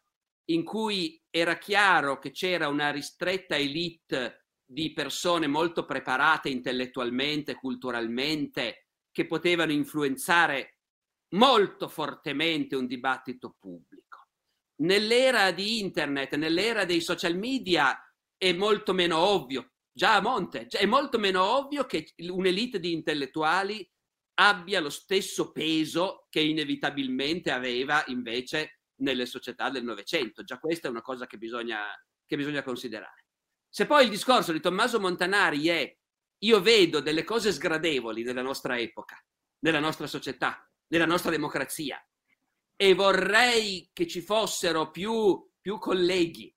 in 0.50 0.64
cui 0.64 1.20
era 1.30 1.58
chiaro 1.58 2.18
che 2.18 2.30
c'era 2.30 2.68
una 2.68 2.90
ristretta 2.90 3.56
elite 3.56 4.46
di 4.64 4.92
persone 4.92 5.46
molto 5.46 5.84
preparate 5.84 6.48
intellettualmente, 6.48 7.54
culturalmente, 7.54 8.88
che 9.10 9.26
potevano 9.26 9.72
influenzare 9.72 10.78
molto 11.34 11.88
fortemente 11.88 12.76
un 12.76 12.86
dibattito 12.86 13.56
pubblico. 13.58 14.28
Nell'era 14.82 15.50
di 15.50 15.80
internet, 15.80 16.36
nell'era 16.36 16.84
dei 16.84 17.00
social 17.00 17.36
media 17.36 17.98
è 18.36 18.52
molto 18.52 18.92
meno 18.94 19.18
ovvio, 19.18 19.72
già 19.90 20.16
a 20.16 20.20
monte, 20.20 20.66
è 20.66 20.86
molto 20.86 21.18
meno 21.18 21.42
ovvio 21.42 21.84
che 21.84 22.12
un'elite 22.16 22.78
di 22.78 22.92
intellettuali 22.92 23.88
abbia 24.40 24.80
lo 24.80 24.90
stesso 24.90 25.52
peso 25.52 26.26
che 26.28 26.40
inevitabilmente 26.40 27.50
aveva 27.50 28.02
invece 28.06 28.80
nelle 29.00 29.26
società 29.26 29.70
del 29.70 29.84
Novecento. 29.84 30.44
Già 30.44 30.58
questa 30.58 30.88
è 30.88 30.90
una 30.90 31.02
cosa 31.02 31.26
che 31.26 31.38
bisogna, 31.38 31.84
che 32.26 32.36
bisogna 32.36 32.62
considerare. 32.62 33.26
Se 33.68 33.86
poi 33.86 34.04
il 34.04 34.10
discorso 34.10 34.52
di 34.52 34.60
Tommaso 34.60 35.00
Montanari 35.00 35.68
è 35.68 35.96
io 36.42 36.60
vedo 36.60 37.00
delle 37.00 37.24
cose 37.24 37.52
sgradevoli 37.52 38.22
nella 38.22 38.42
nostra 38.42 38.78
epoca, 38.78 39.22
nella 39.60 39.80
nostra 39.80 40.06
società, 40.06 40.68
nella 40.88 41.06
nostra 41.06 41.30
democrazia 41.30 42.00
e 42.76 42.94
vorrei 42.94 43.90
che 43.92 44.06
ci 44.06 44.20
fossero 44.20 44.90
più, 44.90 45.50
più 45.60 45.78
colleghi, 45.78 46.54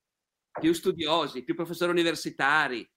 più 0.51 0.71
studiosi, 0.71 1.43
più 1.43 1.55
professori 1.55 1.91
universitari 1.91 2.87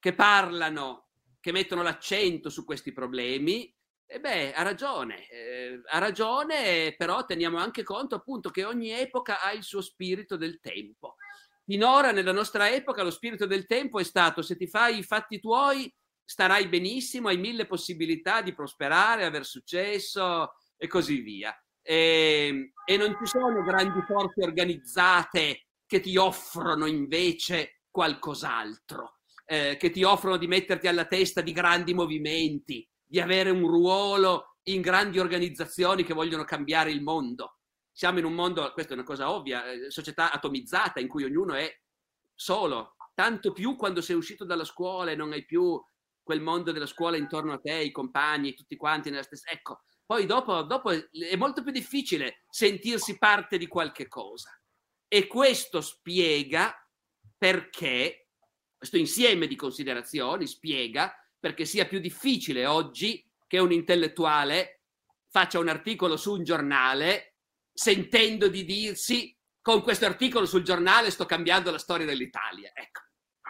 che 0.00 0.12
parlano, 0.12 1.10
che 1.38 1.52
mettono 1.52 1.82
l'accento 1.82 2.50
su 2.50 2.64
questi 2.64 2.92
problemi, 2.92 3.72
e 4.14 4.20
beh, 4.20 4.52
ha 4.52 4.62
ragione, 4.62 5.28
eh, 5.28 5.80
ha 5.86 5.98
ragione, 5.98 6.94
però 6.96 7.24
teniamo 7.24 7.58
anche 7.58 7.82
conto 7.82 8.14
appunto 8.14 8.50
che 8.50 8.64
ogni 8.64 8.90
epoca 8.90 9.42
ha 9.42 9.50
il 9.50 9.64
suo 9.64 9.80
spirito 9.80 10.36
del 10.36 10.60
tempo. 10.60 11.16
Finora 11.64 12.12
nella 12.12 12.30
nostra 12.30 12.70
epoca 12.70 13.02
lo 13.02 13.10
spirito 13.10 13.44
del 13.44 13.66
tempo 13.66 13.98
è 13.98 14.04
stato 14.04 14.40
se 14.40 14.54
ti 14.54 14.68
fai 14.68 14.98
i 14.98 15.02
fatti 15.02 15.40
tuoi 15.40 15.92
starai 16.24 16.68
benissimo, 16.68 17.26
hai 17.26 17.38
mille 17.38 17.66
possibilità 17.66 18.40
di 18.40 18.54
prosperare, 18.54 19.24
aver 19.24 19.44
successo 19.44 20.52
e 20.76 20.86
così 20.86 21.18
via. 21.18 21.52
E, 21.82 22.46
ehm, 22.46 22.72
e 22.84 22.96
non 22.96 23.16
ci 23.18 23.26
sono 23.26 23.64
grandi 23.64 24.00
forze 24.06 24.44
organizzate 24.44 25.66
che 25.84 25.98
ti 25.98 26.16
offrono 26.16 26.86
invece 26.86 27.80
qualcos'altro, 27.90 29.18
eh, 29.44 29.76
che 29.76 29.90
ti 29.90 30.04
offrono 30.04 30.36
di 30.36 30.46
metterti 30.46 30.86
alla 30.86 31.06
testa 31.06 31.40
di 31.40 31.50
grandi 31.50 31.94
movimenti, 31.94 32.88
di 33.06 33.20
avere 33.20 33.50
un 33.50 33.66
ruolo 33.66 34.56
in 34.64 34.80
grandi 34.80 35.18
organizzazioni 35.18 36.04
che 36.04 36.14
vogliono 36.14 36.44
cambiare 36.44 36.90
il 36.90 37.02
mondo. 37.02 37.58
Siamo 37.92 38.18
in 38.18 38.24
un 38.24 38.34
mondo, 38.34 38.72
questa 38.72 38.92
è 38.92 38.94
una 38.96 39.04
cosa 39.04 39.30
ovvia, 39.30 39.70
eh, 39.70 39.90
società 39.90 40.32
atomizzata 40.32 41.00
in 41.00 41.08
cui 41.08 41.24
ognuno 41.24 41.54
è 41.54 41.72
solo, 42.34 42.96
tanto 43.14 43.52
più 43.52 43.76
quando 43.76 44.00
sei 44.00 44.16
uscito 44.16 44.44
dalla 44.44 44.64
scuola 44.64 45.10
e 45.10 45.16
non 45.16 45.32
hai 45.32 45.44
più 45.44 45.80
quel 46.22 46.40
mondo 46.40 46.72
della 46.72 46.86
scuola 46.86 47.16
intorno 47.16 47.52
a 47.52 47.58
te, 47.58 47.74
i 47.74 47.92
compagni, 47.92 48.54
tutti 48.54 48.76
quanti 48.76 49.10
nella 49.10 49.22
stessa... 49.22 49.50
Ecco, 49.50 49.82
poi 50.06 50.26
dopo, 50.26 50.62
dopo 50.62 50.90
è 50.90 51.36
molto 51.36 51.62
più 51.62 51.70
difficile 51.70 52.44
sentirsi 52.50 53.18
parte 53.18 53.58
di 53.58 53.66
qualche 53.66 54.08
cosa. 54.08 54.50
E 55.06 55.26
questo 55.26 55.80
spiega 55.80 56.74
perché, 57.36 58.28
questo 58.76 58.96
insieme 58.96 59.46
di 59.46 59.54
considerazioni 59.54 60.46
spiega 60.46 61.14
perché 61.44 61.66
sia 61.66 61.84
più 61.84 61.98
difficile 61.98 62.64
oggi 62.64 63.22
che 63.46 63.58
un 63.58 63.70
intellettuale 63.70 64.80
faccia 65.28 65.58
un 65.58 65.68
articolo 65.68 66.16
su 66.16 66.32
un 66.32 66.42
giornale 66.42 67.34
sentendo 67.70 68.48
di 68.48 68.64
dirsi 68.64 69.36
con 69.60 69.82
questo 69.82 70.06
articolo 70.06 70.46
sul 70.46 70.62
giornale 70.62 71.10
sto 71.10 71.26
cambiando 71.26 71.70
la 71.70 71.76
storia 71.76 72.06
dell'Italia. 72.06 72.72
Ecco, 72.74 73.02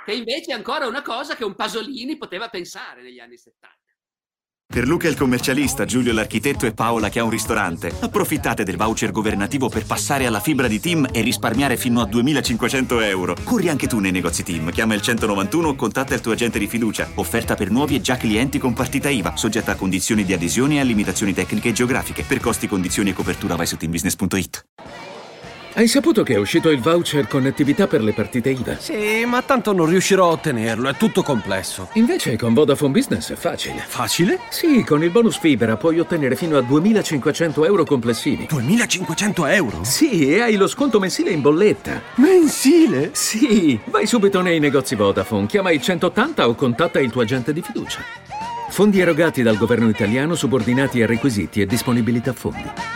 che 0.04 0.12
invece 0.12 0.50
è 0.50 0.54
ancora 0.54 0.88
una 0.88 1.02
cosa 1.02 1.36
che 1.36 1.44
un 1.44 1.54
Pasolini 1.54 2.16
poteva 2.16 2.48
pensare 2.48 3.00
negli 3.00 3.20
anni 3.20 3.38
70. 3.38 3.78
Per 4.74 4.88
Luca 4.88 5.06
il 5.06 5.16
commercialista, 5.16 5.84
Giulio 5.84 6.12
l'architetto 6.12 6.66
e 6.66 6.72
Paola 6.72 7.08
che 7.08 7.20
ha 7.20 7.22
un 7.22 7.30
ristorante, 7.30 7.92
approfittate 8.00 8.64
del 8.64 8.76
voucher 8.76 9.12
governativo 9.12 9.68
per 9.68 9.86
passare 9.86 10.26
alla 10.26 10.40
fibra 10.40 10.66
di 10.66 10.80
Team 10.80 11.06
e 11.12 11.20
risparmiare 11.20 11.76
fino 11.76 12.00
a 12.00 12.06
2500 12.06 13.00
euro. 13.02 13.36
Corri 13.44 13.68
anche 13.68 13.86
tu 13.86 14.00
nei 14.00 14.10
negozi 14.10 14.42
Team, 14.42 14.72
chiama 14.72 14.94
il 14.94 15.00
191 15.00 15.68
o 15.68 15.74
contatta 15.76 16.14
il 16.14 16.20
tuo 16.20 16.32
agente 16.32 16.58
di 16.58 16.66
fiducia. 16.66 17.08
Offerta 17.14 17.54
per 17.54 17.70
nuovi 17.70 17.94
e 17.94 18.00
già 18.00 18.16
clienti 18.16 18.58
con 18.58 18.72
partita 18.72 19.08
IVA, 19.08 19.36
soggetta 19.36 19.70
a 19.70 19.76
condizioni 19.76 20.24
di 20.24 20.32
adesione 20.32 20.74
e 20.74 20.80
a 20.80 20.82
limitazioni 20.82 21.32
tecniche 21.32 21.68
e 21.68 21.72
geografiche. 21.72 22.24
Per 22.24 22.40
costi, 22.40 22.66
condizioni 22.66 23.10
e 23.10 23.12
copertura 23.12 23.54
vai 23.54 23.66
su 23.66 23.76
teambusiness.it. 23.76 24.64
Hai 25.76 25.88
saputo 25.88 26.22
che 26.22 26.34
è 26.34 26.38
uscito 26.38 26.70
il 26.70 26.78
voucher 26.78 27.26
connettività 27.26 27.88
per 27.88 28.00
le 28.00 28.12
partite 28.12 28.50
IVA? 28.50 28.78
Sì, 28.78 29.24
ma 29.26 29.42
tanto 29.42 29.72
non 29.72 29.86
riuscirò 29.86 30.28
a 30.28 30.30
ottenerlo, 30.30 30.88
è 30.88 30.94
tutto 30.94 31.24
complesso. 31.24 31.88
Invece 31.94 32.36
con 32.36 32.54
Vodafone 32.54 32.92
Business 32.92 33.32
è 33.32 33.34
facile. 33.34 33.82
Facile? 33.84 34.38
Sì, 34.50 34.84
con 34.84 35.02
il 35.02 35.10
bonus 35.10 35.36
fibra 35.36 35.76
puoi 35.76 35.98
ottenere 35.98 36.36
fino 36.36 36.56
a 36.56 36.60
2500 36.60 37.64
euro 37.64 37.84
complessivi. 37.84 38.46
2500 38.46 39.46
euro? 39.46 39.82
Sì, 39.82 40.28
e 40.28 40.42
hai 40.42 40.54
lo 40.54 40.68
sconto 40.68 41.00
mensile 41.00 41.32
in 41.32 41.40
bolletta. 41.40 42.00
Mensile? 42.14 43.10
Sì, 43.12 43.76
vai 43.86 44.06
subito 44.06 44.42
nei 44.42 44.60
negozi 44.60 44.94
Vodafone, 44.94 45.46
chiama 45.46 45.72
il 45.72 45.82
180 45.82 46.48
o 46.48 46.54
contatta 46.54 47.00
il 47.00 47.10
tuo 47.10 47.22
agente 47.22 47.52
di 47.52 47.62
fiducia. 47.62 47.98
Fondi 48.68 49.00
erogati 49.00 49.42
dal 49.42 49.56
governo 49.56 49.88
italiano 49.88 50.36
subordinati 50.36 51.02
a 51.02 51.06
requisiti 51.06 51.60
e 51.60 51.66
disponibilità 51.66 52.32
fondi. 52.32 52.93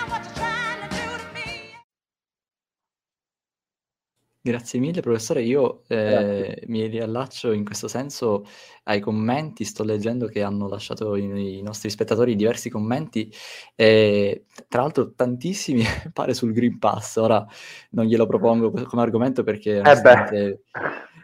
Grazie 4.48 4.80
mille 4.80 5.02
professore, 5.02 5.42
io 5.42 5.82
eh, 5.88 6.62
mi 6.68 6.86
riallaccio 6.86 7.52
in 7.52 7.66
questo 7.66 7.86
senso 7.86 8.46
ai 8.84 8.98
commenti, 8.98 9.62
sto 9.66 9.84
leggendo 9.84 10.26
che 10.26 10.42
hanno 10.42 10.68
lasciato 10.68 11.16
i, 11.16 11.58
i 11.58 11.60
nostri 11.60 11.90
spettatori 11.90 12.34
diversi 12.34 12.70
commenti, 12.70 13.30
eh, 13.74 14.46
tra 14.66 14.80
l'altro 14.80 15.12
tantissimi 15.12 15.82
pare 16.14 16.32
sul 16.32 16.54
Green 16.54 16.78
Pass, 16.78 17.16
ora 17.16 17.46
non 17.90 18.06
glielo 18.06 18.26
propongo 18.26 18.70
come 18.70 19.02
argomento 19.02 19.42
perché... 19.42 19.82
Eh 19.82 20.58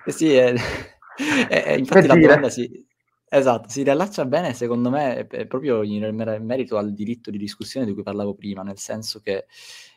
eh 0.05 0.13
sì, 0.13 0.35
è, 0.35 0.53
è, 1.49 1.73
infatti 1.81 2.07
la 2.07 2.17
domanda 2.17 2.51
si, 2.51 2.87
esatto, 3.27 3.71
si 3.71 3.85
riallaccia 3.85 4.27
bene 4.27 4.53
secondo 4.53 4.91
me 4.91 5.27
proprio 5.49 5.83
in 5.83 6.15
merito 6.43 6.77
al 6.77 6.93
diritto 6.93 7.31
di 7.31 7.39
discussione 7.39 7.87
di 7.87 7.95
cui 7.95 8.03
parlavo 8.03 8.35
prima, 8.35 8.63
nel 8.63 8.79
senso 8.79 9.21
che 9.21 9.47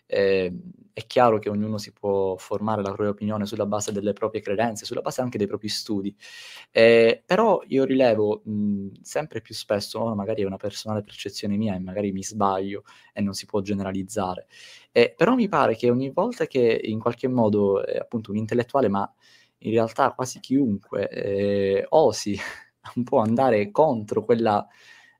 eh, 0.07 0.51
è 0.93 1.05
chiaro 1.05 1.37
che 1.37 1.49
ognuno 1.49 1.77
si 1.77 1.93
può 1.93 2.35
formare 2.37 2.81
la 2.81 2.87
propria 2.87 3.09
opinione 3.09 3.45
sulla 3.45 3.67
base 3.67 3.91
delle 3.91 4.13
proprie 4.13 4.41
credenze, 4.41 4.85
sulla 4.85 5.01
base 5.01 5.21
anche 5.21 5.37
dei 5.37 5.45
propri 5.47 5.67
studi, 5.69 6.15
eh, 6.71 7.21
però 7.25 7.61
io 7.67 7.83
rilevo 7.83 8.41
mh, 8.43 9.01
sempre 9.01 9.41
più 9.41 9.53
spesso, 9.53 9.99
oh, 9.99 10.15
magari 10.15 10.41
è 10.41 10.45
una 10.45 10.57
personale 10.57 11.03
percezione 11.03 11.55
mia 11.57 11.75
e 11.75 11.79
magari 11.79 12.11
mi 12.11 12.23
sbaglio 12.23 12.83
e 13.13 13.21
non 13.21 13.33
si 13.33 13.45
può 13.45 13.61
generalizzare, 13.61 14.47
eh, 14.91 15.13
però 15.15 15.35
mi 15.35 15.47
pare 15.47 15.75
che 15.75 15.89
ogni 15.89 16.09
volta 16.11 16.47
che 16.47 16.79
in 16.83 16.99
qualche 16.99 17.27
modo 17.27 17.79
appunto 17.81 18.31
un 18.31 18.37
intellettuale, 18.37 18.87
ma 18.89 19.11
in 19.59 19.71
realtà 19.71 20.11
quasi 20.13 20.39
chiunque, 20.39 21.09
eh, 21.09 21.85
osi 21.89 22.37
un 22.95 23.03
po' 23.03 23.19
andare 23.19 23.71
contro 23.71 24.23
quella 24.23 24.65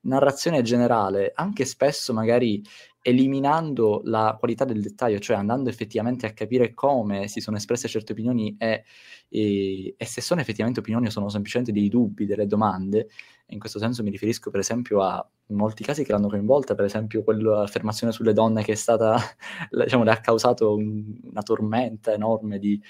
narrazione 0.01 0.61
generale, 0.61 1.31
anche 1.35 1.65
spesso 1.65 2.13
magari 2.13 2.61
eliminando 3.01 4.01
la 4.03 4.35
qualità 4.37 4.65
del 4.65 4.81
dettaglio, 4.81 5.19
cioè 5.19 5.37
andando 5.37 5.69
effettivamente 5.69 6.25
a 6.25 6.33
capire 6.33 6.73
come 6.73 7.27
si 7.27 7.39
sono 7.39 7.57
espresse 7.57 7.87
certe 7.87 8.11
opinioni 8.11 8.55
e, 8.57 8.83
e, 9.29 9.95
e 9.97 10.05
se 10.05 10.21
sono 10.21 10.41
effettivamente 10.41 10.79
opinioni 10.79 11.07
o 11.07 11.09
sono 11.09 11.29
semplicemente 11.29 11.71
dei 11.71 11.89
dubbi, 11.89 12.25
delle 12.25 12.47
domande. 12.47 13.07
In 13.51 13.59
questo 13.59 13.79
senso 13.79 14.03
mi 14.03 14.09
riferisco 14.09 14.49
per 14.49 14.59
esempio 14.59 15.01
a 15.01 15.25
molti 15.47 15.83
casi 15.83 16.03
che 16.03 16.11
l'hanno 16.11 16.27
coinvolta, 16.27 16.75
per 16.75 16.83
esempio 16.85 17.23
quell'affermazione 17.23 18.11
sulle 18.11 18.33
donne 18.33 18.63
che 18.63 18.73
è 18.73 18.75
stata, 18.75 19.17
diciamo, 19.71 20.03
le 20.03 20.11
ha 20.11 20.19
causato 20.19 20.75
un, 20.75 21.17
una 21.23 21.41
tormenta 21.43 22.11
enorme 22.11 22.59
di 22.59 22.81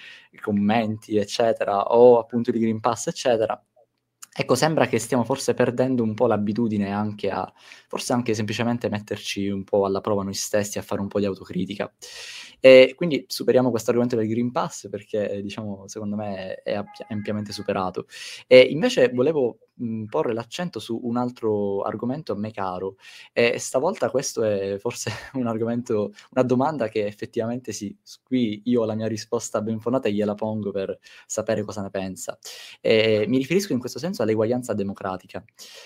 commenti, 0.42 1.18
eccetera, 1.18 1.94
o 1.94 2.18
appunto 2.18 2.52
di 2.52 2.60
Green 2.60 2.80
Pass, 2.80 3.08
eccetera 3.08 3.62
Ecco, 4.40 4.54
sembra 4.54 4.86
che 4.88 5.00
stiamo 5.00 5.24
forse 5.24 5.56
perdendo 5.56 6.04
un 6.04 6.14
po' 6.14 6.28
l'abitudine 6.28 6.92
anche 6.92 7.30
a, 7.32 7.52
forse 7.88 8.14
anche 8.14 8.36
semplicemente 8.36 8.88
metterci 8.88 9.48
un 9.50 9.64
po' 9.64 9.86
alla 9.86 10.00
prova 10.00 10.22
noi 10.22 10.36
stessi, 10.36 10.78
a 10.78 10.84
fare 10.84 11.02
un 11.02 11.08
po' 11.08 11.20
di 11.20 11.26
autocritica. 11.26 11.92
E 12.60 12.94
quindi 12.96 13.26
superiamo 13.28 13.72
questo 13.72 13.90
argomento 13.90 14.16
del 14.16 14.28
Green 14.28 14.52
Pass 14.52 14.90
perché, 14.90 15.42
diciamo, 15.42 15.88
secondo 15.88 16.16
me 16.16 16.54
è 16.62 16.80
ampiamente 17.10 17.52
superato. 17.52 18.06
E 18.46 18.60
invece 18.60 19.10
volevo 19.10 19.58
mh, 19.78 20.06
porre 20.06 20.34
l'accento 20.34 20.80
su 20.80 21.00
un 21.04 21.18
altro 21.18 21.82
argomento 21.82 22.34
a 22.34 22.36
me 22.36 22.52
caro 22.52 22.96
e 23.34 23.58
stavolta 23.60 24.10
questo 24.10 24.44
è 24.44 24.78
forse 24.80 25.12
un 25.34 25.48
argomento, 25.48 26.12
una 26.32 26.44
domanda 26.44 26.88
che 26.90 27.06
effettivamente 27.06 27.72
sì, 27.72 27.96
qui 28.24 28.62
io 28.66 28.82
ho 28.82 28.86
la 28.86 28.96
mia 28.96 29.08
risposta 29.08 29.62
ben 29.62 29.80
fondata 29.80 30.08
e 30.08 30.14
gliela 30.14 30.36
pongo 30.36 30.72
per 30.72 30.98
sapere 31.26 31.64
cosa 31.64 31.82
ne 31.82 31.90
pensa. 31.90 32.38
E 32.82 33.26
mi 33.28 33.38
riferisco 33.38 33.74
in 33.74 33.80
questo 33.80 34.00
senso 34.00 34.24
all'eguaglianza 34.24 34.74
democratica. 34.74 35.44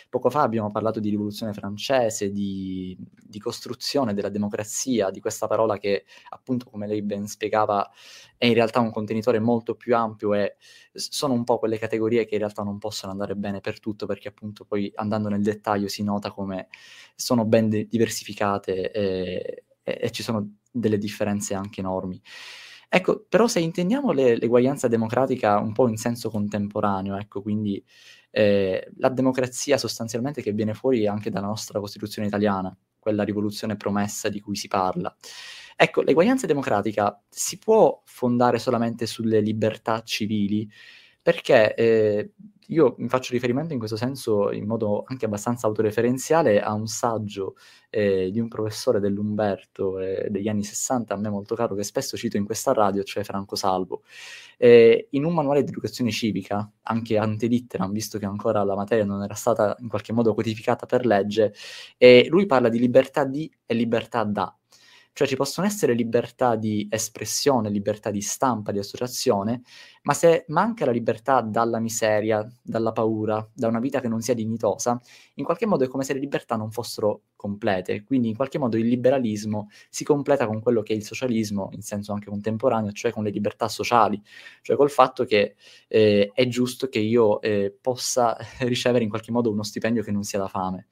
Poco 0.10 0.30
fa 0.30 0.42
abbiamo 0.42 0.72
parlato 0.72 1.00
di 1.00 1.10
rivoluzione 1.10 1.54
francese, 1.54 2.32
di, 2.32 2.98
di 3.00 3.39
costruzione 3.39 4.14
della 4.14 4.30
democrazia, 4.30 5.10
di 5.10 5.20
questa 5.20 5.48
parola 5.48 5.78
che 5.78 6.06
appunto, 6.30 6.70
come 6.70 6.88
lei 6.88 7.02
ben 7.02 7.28
spiegava, 7.28 7.89
è 8.38 8.46
in 8.46 8.54
realtà 8.54 8.80
un 8.80 8.92
contenitore 8.92 9.39
molto 9.39 9.76
più 9.76 9.96
ampio 9.96 10.34
e 10.34 10.56
sono 10.94 11.34
un 11.34 11.44
po' 11.44 11.60
quelle 11.60 11.78
categorie 11.78 12.26
che 12.26 12.36
in 12.36 12.39
realtà 12.42 12.64
non 12.64 12.78
possono 12.78 13.12
andare 13.12 13.36
bene 13.36 13.60
per 13.62 13.80
tutto 13.82 14.06
perché 14.06 14.30
appunto 14.30 14.64
poi 14.64 14.90
andando 14.96 15.28
nel 15.28 15.42
dettaglio 15.42 15.90
si 15.90 16.04
nota 16.04 16.32
come 16.32 16.70
sono 17.16 17.44
ben 17.46 17.68
de- 17.68 17.88
diversificate 17.90 18.92
e, 18.92 19.64
e, 19.84 20.00
e, 20.02 20.12
ci 20.12 20.24
sono 20.24 20.60
delle 20.72 20.98
differenze 20.98 21.54
anche 21.54 21.82
enormi. 21.82 22.22
Ecco, 22.94 23.26
però 23.28 23.48
se 23.48 23.60
intendiamo 23.60 24.12
le, 24.12 24.38
l'eguaglianza 24.38 24.88
democratica 24.88 25.60
un 25.60 25.72
po' 25.74 25.88
in 25.88 25.98
senso 25.98 26.30
contemporaneo, 26.30 27.18
ecco, 27.18 27.42
quindi 27.42 27.84
eh, 28.32 28.92
la 28.98 29.10
democrazia 29.10 29.78
sostanzialmente 29.78 30.42
che 30.42 30.52
viene 30.52 30.74
fuori 30.74 31.08
anche 31.08 31.30
dalla 31.30 31.48
nostra 31.48 31.80
Costituzione 31.80 32.28
italiana, 32.28 32.76
quella 33.00 33.24
rivoluzione 33.24 33.78
promessa 33.78 34.30
di 34.30 34.40
cui 34.42 34.56
si 34.56 34.68
parla. 34.68 35.16
Ecco, 35.76 36.02
l'eguaglianza 36.02 36.46
democratica 36.46 37.20
si 37.30 37.58
può 37.58 38.02
fondare 38.06 38.60
solamente 38.60 39.06
sulle 39.08 39.40
libertà 39.42 40.04
civili? 40.04 40.70
Perché 41.24 41.76
eh, 41.76 42.32
io 42.68 42.96
mi 42.98 43.10
faccio 43.10 43.34
riferimento 43.34 43.74
in 43.74 43.80
questo 43.80 43.98
senso 43.98 44.52
in 44.52 44.66
modo 44.66 45.04
anche 45.06 45.26
abbastanza 45.26 45.68
autoreferenziale 45.68 46.62
a 46.62 46.74
un 46.74 46.88
saggio 46.88 47.56
eh, 47.90 48.32
di 48.32 48.40
un 48.40 48.48
professore 48.48 49.00
dell'Umberto 49.00 50.00
eh, 50.00 50.28
degli 50.30 50.48
anni 50.48 50.64
60, 50.64 51.14
a 51.14 51.18
me 51.18 51.30
molto 51.30 51.54
caro, 51.54 51.76
che 51.76 51.84
spesso 51.84 52.18
cito 52.18 52.38
in 52.38 52.46
questa 52.46 52.74
radio, 52.74 53.04
cioè 53.04 53.24
Franco 53.24 53.56
Salvo. 53.56 54.02
Eh, 54.58 55.08
in 55.12 55.26
un 55.26 55.34
manuale 55.34 55.64
di 55.64 55.70
educazione 55.70 56.12
civica, 56.12 56.72
anche 56.84 57.18
ante 57.18 57.48
litteram, 57.48 57.92
visto 57.92 58.18
che 58.18 58.26
ancora 58.26 58.64
la 58.64 58.76
materia 58.76 59.06
non 59.06 59.22
era 59.22 59.34
stata 59.36 59.76
in 59.80 59.90
qualche 59.90 60.14
modo 60.14 60.34
codificata 60.34 60.86
per 60.86 61.06
legge, 61.06 61.54
lui 62.30 62.46
parla 62.46 62.70
di 62.70 62.80
libertà 62.80 63.26
di 63.26 63.52
e 63.66 63.74
libertà 63.74 64.24
da. 64.24 64.56
Cioè 65.14 65.28
ci 65.28 65.36
possono 65.36 65.68
essere 65.68 65.93
libertà 65.93 66.55
di 66.55 66.88
espressione, 66.89 67.70
libertà 67.70 68.12
di 68.12 68.22
stampa, 68.22 68.72
di 68.72 68.80
associazione, 68.80 69.62
ma 70.03 70.14
se 70.14 70.45
manca 70.47 70.86
la 70.86 70.91
libertà 70.91 71.41
dalla 71.41 71.80
miseria, 71.80 72.47
dalla 72.62 72.91
paura, 72.91 73.47
da 73.53 73.68
una 73.68 73.80
vita 73.80 73.99
che 73.99 74.07
non 74.07 74.22
sia 74.22 74.34
dignitosa, 74.34 74.99
in 75.36 75.43
qualche 75.43 75.66
modo 75.66 75.84
è 75.84 75.88
come 75.88 76.03
se 76.03 76.14
le 76.14 76.20
libertà 76.20 76.55
non 76.55 76.72
fossero 76.72 77.24
complete. 77.36 78.03
Quindi 78.03 78.30
in 78.30 78.36
qualche 78.36 78.57
modo 78.57 78.78
il 78.78 78.88
liberalismo 78.88 79.70
si 79.89 80.03
completa 80.03 80.47
con 80.47 80.62
quello 80.62 80.82
che 80.82 80.93
è 80.93 80.95
il 80.95 81.03
socialismo, 81.03 81.70
in 81.74 81.82
senso 81.82 82.14
anche 82.14 82.30
contemporaneo, 82.30 82.91
cioè 82.91 83.12
con 83.12 83.24
le 83.24 83.32
libertà 83.32 83.68
sociali, 83.68 84.22
cioè 84.62 84.76
col 84.76 84.89
fatto 84.89 85.26
che 85.26 85.55
eh, 85.88 86.32
è 86.34 86.47
giusto 86.47 86.88
che 86.88 86.99
io 86.99 87.41
eh, 87.41 87.76
possa 87.80 88.38
ricevere 88.62 89.03
in 89.03 89.09
qualche 89.09 89.32
modo 89.32 89.51
uno 89.51 89.64
stipendio 89.64 90.03
che 90.03 90.12
non 90.12 90.24
sia 90.24 90.39
da 90.39 90.47
fame. 90.47 90.88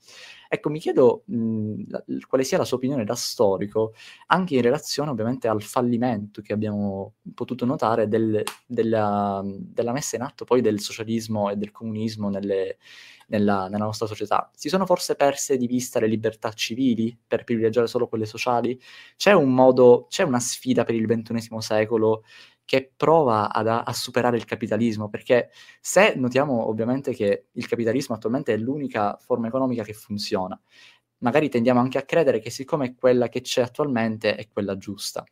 Ecco, 0.52 0.72
mi 0.72 0.80
chiedo 0.80 1.26
mh, 1.28 1.84
quale 2.28 2.44
sia 2.44 2.58
la 2.58 2.66
sua 2.66 2.78
opinione 2.78 3.04
da 3.04 3.14
storico, 3.14 3.94
anche 4.28 4.56
in 4.56 4.64
relazione 4.64 5.12
ovviamente 5.12 5.48
al 5.48 5.62
fallimento 5.62 6.42
che 6.42 6.54
abbiamo 6.54 7.18
potuto 7.36 7.66
notare 7.66 8.08
del, 8.08 8.42
della, 8.66 9.44
della, 9.46 9.92
messa 9.92 10.16
in 10.16 10.24
atto 10.24 10.46
poi 10.46 10.62
del 10.62 10.80
socialismo 10.80 11.52
e 11.52 11.56
del 11.56 11.70
comunismo 11.70 12.30
nelle, 12.30 12.78
nella, 13.28 13.68
nella, 13.68 13.86
nostra 13.86 14.08
società. 14.08 14.50
Si 14.56 14.70
sono 14.70 14.88
forse 14.88 15.16
perse 15.16 15.56
di 15.56 15.68
vista 15.68 16.00
le 16.00 16.08
libertà 16.08 16.52
civili 16.54 17.16
per 17.28 17.44
privilegiare 17.44 17.86
solo 17.86 18.08
quelle 18.08 18.26
sociali? 18.26 18.80
C'è 19.18 19.34
un 19.34 19.54
modo, 19.54 20.08
c'è 20.10 20.24
una 20.24 20.40
sfida 20.40 20.84
per 20.84 20.96
il 20.96 21.06
ventunesimo 21.06 21.62
secolo 21.62 22.24
che 22.70 22.92
prova 22.96 23.52
ad, 23.52 23.66
a 23.68 23.94
superare 23.94 24.38
il 24.38 24.46
capitalismo, 24.46 25.10
perché 25.10 25.50
se 25.82 26.14
notiamo 26.16 26.68
ovviamente 26.70 27.16
che 27.16 27.48
il 27.52 27.68
capitalismo 27.68 28.14
attualmente 28.14 28.54
è 28.54 28.58
l'unica 28.58 29.18
forma 29.20 29.48
economica 29.48 29.82
che 29.82 29.94
funziona, 29.94 30.60
magari 31.24 31.50
tendiamo 31.50 31.80
anche 31.80 31.98
a 31.98 32.04
credere 32.04 32.38
che 32.38 32.52
siccome 32.52 32.94
quella 32.94 33.28
che 33.28 33.42
c'è 33.42 33.64
attualmente 33.64 34.36
è 34.36 34.48
quella 34.48 34.78
giusta. 34.78 35.26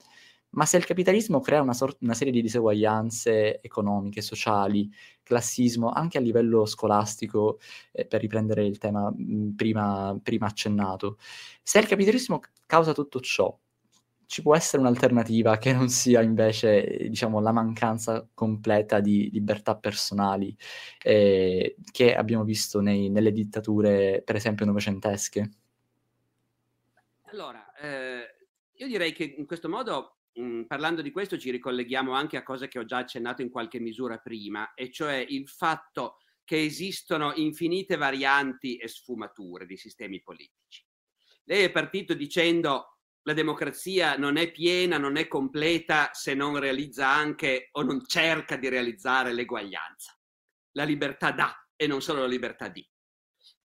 Ma 0.51 0.65
se 0.65 0.77
il 0.77 0.85
capitalismo 0.85 1.39
crea 1.39 1.61
una, 1.61 1.73
sor- 1.73 1.95
una 1.99 2.15
serie 2.15 2.33
di 2.33 2.41
diseguaglianze 2.41 3.61
economiche, 3.61 4.23
sociali, 4.23 4.89
classismo, 5.21 5.91
anche 5.91 6.17
a 6.17 6.21
livello 6.21 6.65
scolastico, 6.65 7.59
eh, 7.91 8.07
per 8.07 8.19
riprendere 8.21 8.65
il 8.65 8.79
tema 8.79 9.11
mh, 9.15 9.53
prima, 9.55 10.19
prima 10.23 10.47
accennato, 10.47 11.17
se 11.61 11.77
il 11.77 11.85
capitalismo 11.85 12.39
causa 12.65 12.93
tutto 12.93 13.19
ciò, 13.19 13.55
ci 14.27 14.41
può 14.41 14.55
essere 14.55 14.81
un'alternativa 14.81 15.57
che 15.57 15.71
non 15.71 15.87
sia 15.87 16.21
invece, 16.21 17.07
diciamo, 17.09 17.39
la 17.39 17.53
mancanza 17.53 18.27
completa 18.33 18.99
di 18.99 19.29
libertà 19.31 19.77
personali 19.77 20.55
eh, 21.01 21.77
che 21.91 22.13
abbiamo 22.13 22.43
visto 22.43 22.81
nei, 22.81 23.09
nelle 23.09 23.31
dittature, 23.31 24.21
per 24.23 24.35
esempio, 24.35 24.65
novecentesche? 24.65 25.51
Allora, 27.31 27.73
eh, 27.75 28.35
io 28.73 28.87
direi 28.87 29.13
che 29.13 29.23
in 29.23 29.45
questo 29.45 29.69
modo, 29.69 30.17
mh, 30.33 30.43
mm, 30.43 30.63
parlando 30.63 31.01
di 31.01 31.11
questo, 31.11 31.37
ci 31.37 31.49
ricolleghiamo 31.49 32.11
anche 32.11 32.35
a 32.35 32.43
cose 32.43 32.67
che 32.67 32.79
ho 32.79 32.85
già 32.85 32.97
accennato 32.97 33.41
in 33.41 33.49
qualche 33.49 33.79
misura 33.79 34.17
prima, 34.17 34.73
e 34.73 34.91
cioè 34.91 35.25
il 35.25 35.47
fatto 35.47 36.17
che 36.43 36.61
esistono 36.61 37.31
infinite 37.35 37.95
varianti 37.95 38.75
e 38.75 38.89
sfumature 38.89 39.65
di 39.65 39.77
sistemi 39.77 40.21
politici. 40.21 40.85
Lei 41.45 41.63
è 41.63 41.71
partito 41.71 42.13
dicendo 42.13 42.96
la 43.27 43.33
democrazia 43.33 44.15
non 44.15 44.37
è 44.37 44.49
piena, 44.51 44.97
non 44.97 45.17
è 45.17 45.27
completa 45.27 46.11
se 46.13 46.33
non 46.33 46.57
realizza 46.57 47.09
anche 47.09 47.67
o 47.73 47.81
non 47.81 48.05
cerca 48.05 48.55
di 48.55 48.69
realizzare 48.69 49.33
l'eguaglianza. 49.33 50.17
La 50.77 50.85
libertà 50.85 51.31
dà 51.31 51.53
e 51.75 51.87
non 51.87 52.01
solo 52.01 52.21
la 52.21 52.27
libertà 52.27 52.69
di. 52.69 52.89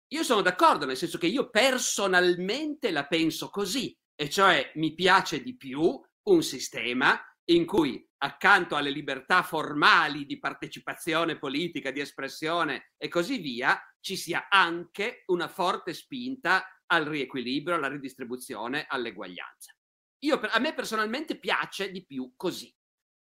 Io 0.09 0.23
sono 0.23 0.43
d'accordo, 0.43 0.85
nel 0.85 0.99
senso 0.99 1.17
che 1.17 1.29
io 1.29 1.49
personalmente 1.49 2.91
la 2.91 3.07
penso 3.07 3.49
così, 3.49 3.99
e 4.15 4.29
cioè 4.29 4.71
mi 4.75 4.93
piace 4.93 5.43
di 5.43 5.57
più 5.57 5.99
un 6.25 6.43
sistema 6.43 7.19
in 7.45 7.65
cui 7.65 8.07
accanto 8.19 8.77
alle 8.77 8.91
libertà 8.91 9.43
formali 9.43 10.27
di 10.27 10.39
partecipazione 10.39 11.39
politica, 11.39 11.91
di 11.91 12.01
espressione 12.01 12.93
e 12.99 13.09
così 13.09 13.39
via, 13.39 13.81
ci 14.01 14.15
sia 14.15 14.49
anche 14.51 15.23
una 15.29 15.49
forte 15.49 15.95
spinta 15.95 16.67
al 16.89 17.05
riequilibrio, 17.05 17.77
alla 17.77 17.89
ridistribuzione, 17.89 18.87
all'eguaglianza. 18.89 19.75
Io, 20.21 20.41
a 20.41 20.59
me 20.59 20.75
personalmente 20.75 21.39
piace 21.39 21.91
di 21.91 22.05
più 22.05 22.33
così 22.37 22.75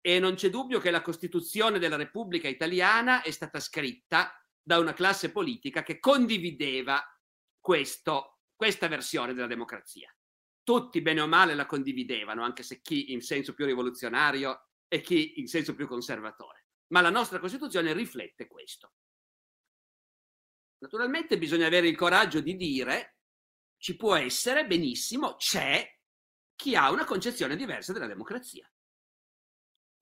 e 0.01 0.19
non 0.19 0.35
c'è 0.35 0.51
dubbio 0.51 0.81
che 0.81 0.91
la 0.91 1.03
Costituzione 1.03 1.79
della 1.79 1.97
Repubblica 1.97 2.49
Italiana 2.49 3.23
è 3.23 3.31
stata 3.31 3.61
scritta 3.61 4.37
da 4.61 4.79
una 4.79 4.93
classe 4.93 5.31
politica 5.31 5.83
che 5.83 5.99
condivideva 5.99 7.01
questo, 7.61 8.41
questa 8.55 8.89
versione 8.89 9.33
della 9.33 9.47
democrazia. 9.47 10.15
Tutti 10.65 11.01
bene 11.03 11.21
o 11.21 11.27
male 11.27 11.55
la 11.55 11.67
condividevano, 11.67 12.43
anche 12.43 12.63
se 12.63 12.81
chi 12.81 13.13
in 13.13 13.21
senso 13.21 13.55
più 13.55 13.65
rivoluzionario 13.65 14.69
e 14.89 15.01
chi 15.01 15.41
in 15.41 15.47
senso 15.47 15.75
più 15.75 15.87
conservatore. 15.87 16.67
Ma 16.89 17.01
la 17.01 17.11
nostra 17.11 17.39
Costituzione 17.39 17.93
riflette 17.93 18.47
questo. 18.47 18.95
Naturalmente 20.79 21.39
bisogna 21.39 21.67
avere 21.67 21.87
il 21.87 21.97
coraggio 21.97 22.41
di 22.41 22.57
dire 22.57 23.12
ci 23.83 23.97
può 23.97 24.15
essere, 24.15 24.65
benissimo, 24.65 25.35
c'è 25.35 25.85
chi 26.55 26.77
ha 26.77 26.93
una 26.93 27.05
concezione 27.05 27.57
diversa 27.57 27.93
della 27.93 28.07
democrazia. 28.07 28.71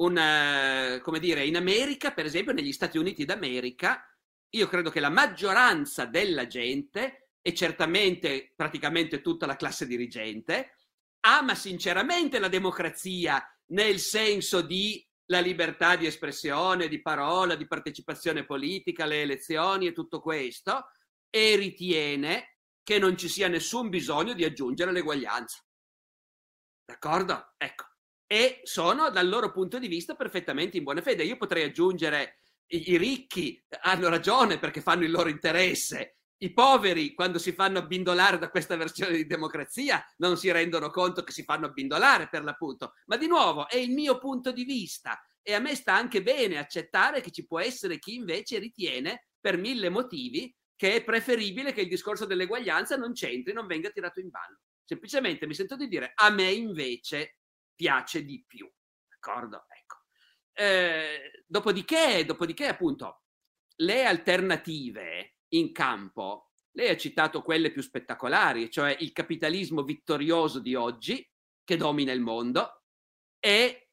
Un, 0.02 0.18
eh, 0.18 1.00
come 1.02 1.18
dire, 1.18 1.46
in 1.46 1.56
America, 1.56 2.12
per 2.12 2.26
esempio, 2.26 2.52
negli 2.52 2.72
Stati 2.72 2.98
Uniti 2.98 3.24
d'America, 3.24 4.04
io 4.50 4.66
credo 4.66 4.90
che 4.90 5.00
la 5.00 5.08
maggioranza 5.08 6.04
della 6.04 6.46
gente, 6.46 7.30
e 7.40 7.54
certamente 7.54 8.52
praticamente 8.54 9.22
tutta 9.22 9.46
la 9.46 9.56
classe 9.56 9.86
dirigente, 9.86 10.74
ama 11.20 11.54
sinceramente 11.54 12.38
la 12.38 12.48
democrazia 12.48 13.42
nel 13.68 13.98
senso 13.98 14.60
di 14.60 15.02
la 15.30 15.40
libertà 15.40 15.96
di 15.96 16.04
espressione, 16.04 16.88
di 16.88 17.00
parola, 17.00 17.54
di 17.54 17.66
partecipazione 17.66 18.44
politica, 18.44 19.06
le 19.06 19.22
elezioni 19.22 19.86
e 19.86 19.92
tutto 19.92 20.20
questo, 20.20 20.90
e 21.30 21.56
ritiene 21.56 22.56
che 22.82 22.98
non 22.98 23.16
ci 23.16 23.28
sia 23.28 23.48
nessun 23.48 23.88
bisogno 23.88 24.32
di 24.32 24.44
aggiungere 24.44 24.92
l'eguaglianza. 24.92 25.58
D'accordo? 26.84 27.54
Ecco. 27.56 27.84
E 28.26 28.60
sono 28.62 29.10
dal 29.10 29.28
loro 29.28 29.50
punto 29.50 29.78
di 29.78 29.88
vista 29.88 30.14
perfettamente 30.14 30.76
in 30.76 30.84
buona 30.84 31.02
fede. 31.02 31.24
Io 31.24 31.36
potrei 31.36 31.64
aggiungere 31.64 32.38
i, 32.68 32.96
ricchi 32.96 33.64
hanno 33.82 34.08
ragione 34.08 34.58
perché 34.58 34.80
fanno 34.80 35.04
il 35.04 35.10
loro 35.10 35.28
interesse. 35.28 36.18
I 36.42 36.52
poveri, 36.52 37.12
quando 37.12 37.38
si 37.38 37.52
fanno 37.52 37.78
abbindolare 37.78 38.38
da 38.38 38.48
questa 38.48 38.76
versione 38.76 39.16
di 39.16 39.26
democrazia, 39.26 40.02
non 40.18 40.36
si 40.36 40.50
rendono 40.50 40.90
conto 40.90 41.22
che 41.22 41.32
si 41.32 41.42
fanno 41.42 41.66
abbindolare 41.66 42.28
per 42.28 42.44
l'appunto. 42.44 42.94
Ma 43.06 43.16
di 43.16 43.26
nuovo, 43.26 43.68
è 43.68 43.76
il 43.76 43.90
mio 43.90 44.18
punto 44.18 44.50
di 44.50 44.64
vista 44.64 45.20
e 45.42 45.54
a 45.54 45.58
me 45.58 45.74
sta 45.74 45.94
anche 45.94 46.22
bene 46.22 46.58
accettare 46.58 47.20
che 47.20 47.30
ci 47.30 47.46
può 47.46 47.60
essere 47.60 47.98
chi 47.98 48.14
invece 48.14 48.58
ritiene, 48.58 49.28
per 49.40 49.56
mille 49.56 49.88
motivi, 49.88 50.54
che 50.80 50.94
è 50.94 51.04
preferibile 51.04 51.74
che 51.74 51.82
il 51.82 51.88
discorso 51.88 52.24
dell'eguaglianza 52.24 52.96
non 52.96 53.12
c'entri, 53.12 53.52
non 53.52 53.66
venga 53.66 53.90
tirato 53.90 54.18
in 54.18 54.30
ballo. 54.30 54.60
Semplicemente 54.82 55.46
mi 55.46 55.52
sento 55.52 55.76
di 55.76 55.88
dire 55.88 56.12
a 56.14 56.30
me 56.30 56.50
invece 56.50 57.40
piace 57.74 58.24
di 58.24 58.42
più. 58.46 58.66
D'accordo? 59.06 59.66
Ecco. 59.68 59.96
Eh, 60.54 61.44
dopodiché, 61.46 62.24
dopodiché, 62.24 62.66
appunto, 62.66 63.24
le 63.76 64.06
alternative 64.06 65.40
in 65.48 65.70
campo, 65.70 66.52
lei 66.70 66.88
ha 66.88 66.96
citato 66.96 67.42
quelle 67.42 67.72
più 67.72 67.82
spettacolari, 67.82 68.70
cioè 68.70 68.96
il 69.00 69.12
capitalismo 69.12 69.82
vittorioso 69.82 70.60
di 70.60 70.74
oggi 70.74 71.30
che 71.62 71.76
domina 71.76 72.12
il 72.12 72.22
mondo 72.22 72.84
e 73.38 73.90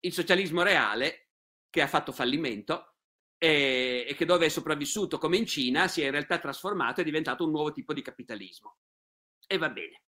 il 0.00 0.12
socialismo 0.14 0.62
reale 0.62 1.32
che 1.68 1.82
ha 1.82 1.86
fatto 1.86 2.12
fallimento 2.12 2.89
e, 3.42 4.14
che 4.18 4.26
dove 4.26 4.44
è 4.44 4.48
sopravvissuto 4.50 5.16
come 5.16 5.38
in 5.38 5.46
Cina 5.46 5.88
si 5.88 6.02
è 6.02 6.04
in 6.04 6.10
realtà 6.10 6.38
trasformato 6.38 7.00
e 7.00 7.04
diventato 7.04 7.44
un 7.44 7.52
nuovo 7.52 7.72
tipo 7.72 7.94
di 7.94 8.02
capitalismo. 8.02 8.76
E 9.46 9.56
va 9.56 9.70
bene. 9.70 10.02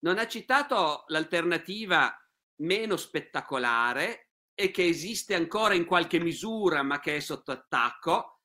Non 0.00 0.18
ha 0.18 0.26
citato 0.26 1.04
l'alternativa 1.06 2.14
meno 2.56 2.98
spettacolare 2.98 4.32
e 4.54 4.70
che 4.70 4.84
esiste 4.84 5.34
ancora 5.34 5.72
in 5.72 5.86
qualche 5.86 6.20
misura 6.20 6.82
ma 6.82 7.00
che 7.00 7.16
è 7.16 7.20
sotto 7.20 7.50
attacco 7.50 8.42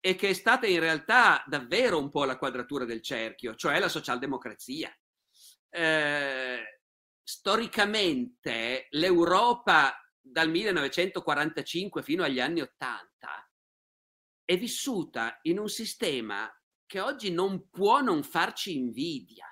e 0.00 0.14
che 0.14 0.30
è 0.30 0.32
stata 0.32 0.66
in 0.66 0.80
realtà 0.80 1.44
davvero 1.46 1.98
un 1.98 2.08
po' 2.08 2.24
la 2.24 2.38
quadratura 2.38 2.86
del 2.86 3.02
cerchio, 3.02 3.54
cioè 3.56 3.78
la 3.78 3.88
socialdemocrazia. 3.90 4.90
Eh, 5.68 6.80
storicamente 7.22 8.86
l'Europa 8.90 9.94
dal 10.18 10.48
1945 10.48 12.02
fino 12.02 12.24
agli 12.24 12.40
anni 12.40 12.62
80 12.62 13.09
è 14.50 14.58
vissuta 14.58 15.38
in 15.42 15.60
un 15.60 15.68
sistema 15.68 16.52
che 16.84 16.98
oggi 16.98 17.30
non 17.30 17.70
può 17.70 18.00
non 18.00 18.24
farci 18.24 18.76
invidia, 18.76 19.46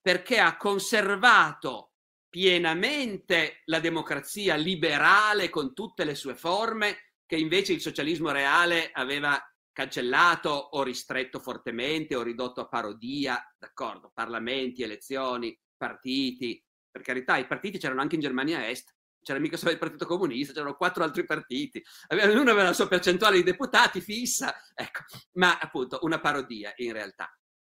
perché 0.00 0.38
ha 0.38 0.56
conservato 0.56 1.92
pienamente 2.26 3.60
la 3.66 3.80
democrazia 3.80 4.54
liberale 4.54 5.50
con 5.50 5.74
tutte 5.74 6.04
le 6.04 6.14
sue 6.14 6.34
forme, 6.34 7.16
che 7.26 7.36
invece 7.36 7.74
il 7.74 7.82
socialismo 7.82 8.30
reale 8.30 8.90
aveva 8.92 9.38
cancellato 9.70 10.48
o 10.48 10.82
ristretto 10.82 11.38
fortemente 11.38 12.16
o 12.16 12.22
ridotto 12.22 12.62
a 12.62 12.68
parodia, 12.68 13.38
d'accordo, 13.58 14.10
parlamenti, 14.14 14.82
elezioni, 14.82 15.54
partiti, 15.76 16.64
per 16.90 17.02
carità, 17.02 17.36
i 17.36 17.46
partiti 17.46 17.76
c'erano 17.76 18.00
anche 18.00 18.14
in 18.14 18.22
Germania 18.22 18.66
Est, 18.70 18.96
c'era 19.28 19.40
mica 19.40 19.58
solo 19.58 19.72
il 19.72 19.78
Partito 19.78 20.06
Comunista, 20.06 20.54
c'erano 20.54 20.74
quattro 20.74 21.04
altri 21.04 21.26
partiti, 21.26 21.84
ognuno 22.08 22.50
aveva 22.50 22.62
la 22.62 22.72
sua 22.72 22.88
percentuale 22.88 23.36
di 23.36 23.42
deputati 23.42 24.00
fissa, 24.00 24.54
ecco, 24.74 25.00
ma 25.34 25.58
appunto 25.58 25.98
una 26.02 26.18
parodia 26.18 26.72
in 26.76 26.94
realtà. 26.94 27.30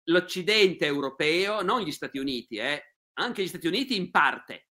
L'Occidente 0.09 0.85
europeo, 0.85 1.61
non 1.61 1.79
gli 1.79 1.93
Stati 1.93 2.17
Uniti, 2.17 2.57
eh, 2.57 2.95
anche 3.19 3.41
gli 3.41 3.47
Stati 3.47 3.67
Uniti 3.67 3.95
in 3.95 4.11
parte, 4.11 4.67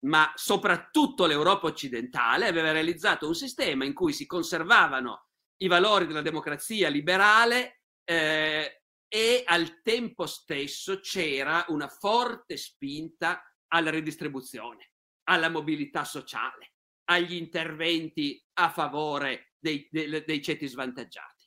ma 0.00 0.30
soprattutto 0.34 1.24
l'Europa 1.24 1.68
occidentale 1.68 2.46
aveva 2.46 2.70
realizzato 2.70 3.26
un 3.26 3.34
sistema 3.34 3.86
in 3.86 3.94
cui 3.94 4.12
si 4.12 4.26
conservavano 4.26 5.28
i 5.62 5.68
valori 5.68 6.06
della 6.06 6.20
democrazia 6.20 6.90
liberale 6.90 7.80
eh, 8.04 8.82
e 9.08 9.42
al 9.46 9.80
tempo 9.80 10.26
stesso 10.26 11.00
c'era 11.00 11.64
una 11.68 11.88
forte 11.88 12.58
spinta 12.58 13.42
alla 13.68 13.88
ridistribuzione 13.88 14.90
alla 15.28 15.48
mobilità 15.48 16.04
sociale, 16.04 16.72
agli 17.04 17.34
interventi 17.34 18.42
a 18.54 18.70
favore 18.70 19.52
dei, 19.58 19.88
dei, 19.90 20.24
dei 20.24 20.42
ceti 20.42 20.66
svantaggiati. 20.66 21.44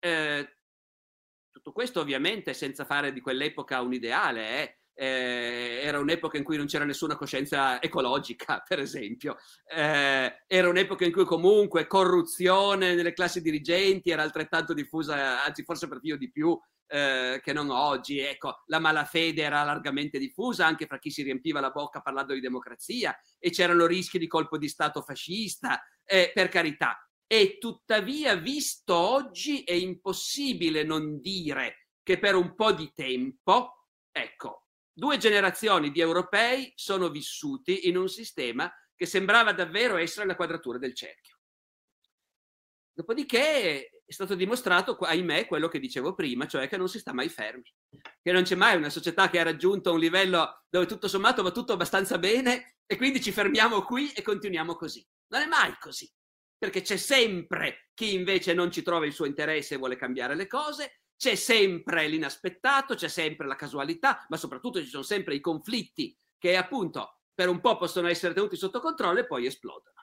Eh, 0.00 0.56
tutto 1.50 1.72
questo 1.72 2.00
ovviamente 2.00 2.54
senza 2.54 2.84
fare 2.84 3.12
di 3.12 3.20
quell'epoca 3.20 3.80
un 3.80 3.92
ideale, 3.92 4.62
eh? 4.62 4.76
Eh, 5.00 5.80
era 5.84 6.00
un'epoca 6.00 6.38
in 6.38 6.42
cui 6.42 6.56
non 6.56 6.66
c'era 6.66 6.84
nessuna 6.84 7.16
coscienza 7.16 7.80
ecologica, 7.80 8.62
per 8.66 8.80
esempio, 8.80 9.36
eh, 9.72 10.42
era 10.46 10.68
un'epoca 10.68 11.04
in 11.04 11.12
cui 11.12 11.24
comunque 11.24 11.86
corruzione 11.86 12.94
nelle 12.94 13.12
classi 13.12 13.40
dirigenti 13.40 14.10
era 14.10 14.22
altrettanto 14.22 14.74
diffusa, 14.74 15.44
anzi 15.44 15.62
forse 15.62 15.86
perfino 15.86 16.16
di 16.16 16.30
più 16.30 16.58
eh, 16.88 17.40
che 17.42 17.52
non 17.52 17.70
oggi. 17.70 18.18
Ecco, 18.18 18.62
la 18.66 18.78
malafede 18.78 19.42
era 19.42 19.62
largamente 19.62 20.18
diffusa 20.18 20.66
anche 20.66 20.86
fra 20.86 20.98
chi 20.98 21.10
si 21.10 21.22
riempiva 21.22 21.60
la 21.60 21.70
bocca 21.70 22.00
parlando 22.00 22.34
di 22.34 22.40
democrazia 22.40 23.16
e 23.38 23.50
c'erano 23.50 23.86
rischi 23.86 24.18
di 24.18 24.26
colpo 24.26 24.58
di 24.58 24.68
Stato 24.68 25.02
fascista, 25.02 25.80
eh, 26.04 26.32
per 26.34 26.48
carità. 26.48 26.98
E 27.26 27.58
tuttavia, 27.58 28.36
visto 28.36 28.94
oggi, 28.94 29.62
è 29.62 29.72
impossibile 29.72 30.82
non 30.82 31.20
dire 31.20 31.90
che 32.02 32.18
per 32.18 32.34
un 32.34 32.54
po' 32.54 32.72
di 32.72 32.90
tempo, 32.94 33.88
ecco, 34.10 34.68
due 34.90 35.18
generazioni 35.18 35.90
di 35.90 36.00
europei 36.00 36.72
sono 36.74 37.10
vissuti 37.10 37.86
in 37.86 37.98
un 37.98 38.08
sistema 38.08 38.72
che 38.96 39.04
sembrava 39.06 39.52
davvero 39.52 39.96
essere 39.96 40.26
la 40.26 40.34
quadratura 40.34 40.78
del 40.78 40.94
cerchio. 40.94 41.36
Dopodiché 42.92 43.97
è 44.08 44.12
stato 44.14 44.34
dimostrato, 44.34 44.96
ahimè, 44.96 45.46
quello 45.46 45.68
che 45.68 45.78
dicevo 45.78 46.14
prima, 46.14 46.46
cioè 46.46 46.66
che 46.66 46.78
non 46.78 46.88
si 46.88 46.98
sta 46.98 47.12
mai 47.12 47.28
fermi, 47.28 47.70
che 48.22 48.32
non 48.32 48.42
c'è 48.42 48.54
mai 48.54 48.74
una 48.74 48.88
società 48.88 49.28
che 49.28 49.38
ha 49.38 49.42
raggiunto 49.42 49.92
un 49.92 49.98
livello 49.98 50.62
dove 50.70 50.86
tutto 50.86 51.08
sommato 51.08 51.42
va 51.42 51.50
tutto 51.50 51.74
abbastanza 51.74 52.16
bene 52.16 52.78
e 52.86 52.96
quindi 52.96 53.20
ci 53.20 53.32
fermiamo 53.32 53.82
qui 53.82 54.10
e 54.12 54.22
continuiamo 54.22 54.76
così. 54.76 55.06
Non 55.26 55.42
è 55.42 55.46
mai 55.46 55.76
così, 55.78 56.10
perché 56.56 56.80
c'è 56.80 56.96
sempre 56.96 57.90
chi 57.92 58.14
invece 58.14 58.54
non 58.54 58.70
ci 58.70 58.80
trova 58.80 59.04
il 59.04 59.12
suo 59.12 59.26
interesse 59.26 59.74
e 59.74 59.76
vuole 59.76 59.96
cambiare 59.96 60.34
le 60.34 60.46
cose, 60.46 61.02
c'è 61.14 61.34
sempre 61.34 62.08
l'inaspettato, 62.08 62.94
c'è 62.94 63.08
sempre 63.08 63.46
la 63.46 63.56
casualità, 63.56 64.24
ma 64.30 64.38
soprattutto 64.38 64.80
ci 64.80 64.88
sono 64.88 65.02
sempre 65.02 65.34
i 65.34 65.40
conflitti 65.40 66.16
che 66.38 66.56
appunto 66.56 67.18
per 67.34 67.50
un 67.50 67.60
po' 67.60 67.76
possono 67.76 68.08
essere 68.08 68.32
tenuti 68.32 68.56
sotto 68.56 68.80
controllo 68.80 69.18
e 69.18 69.26
poi 69.26 69.44
esplodono 69.44 69.97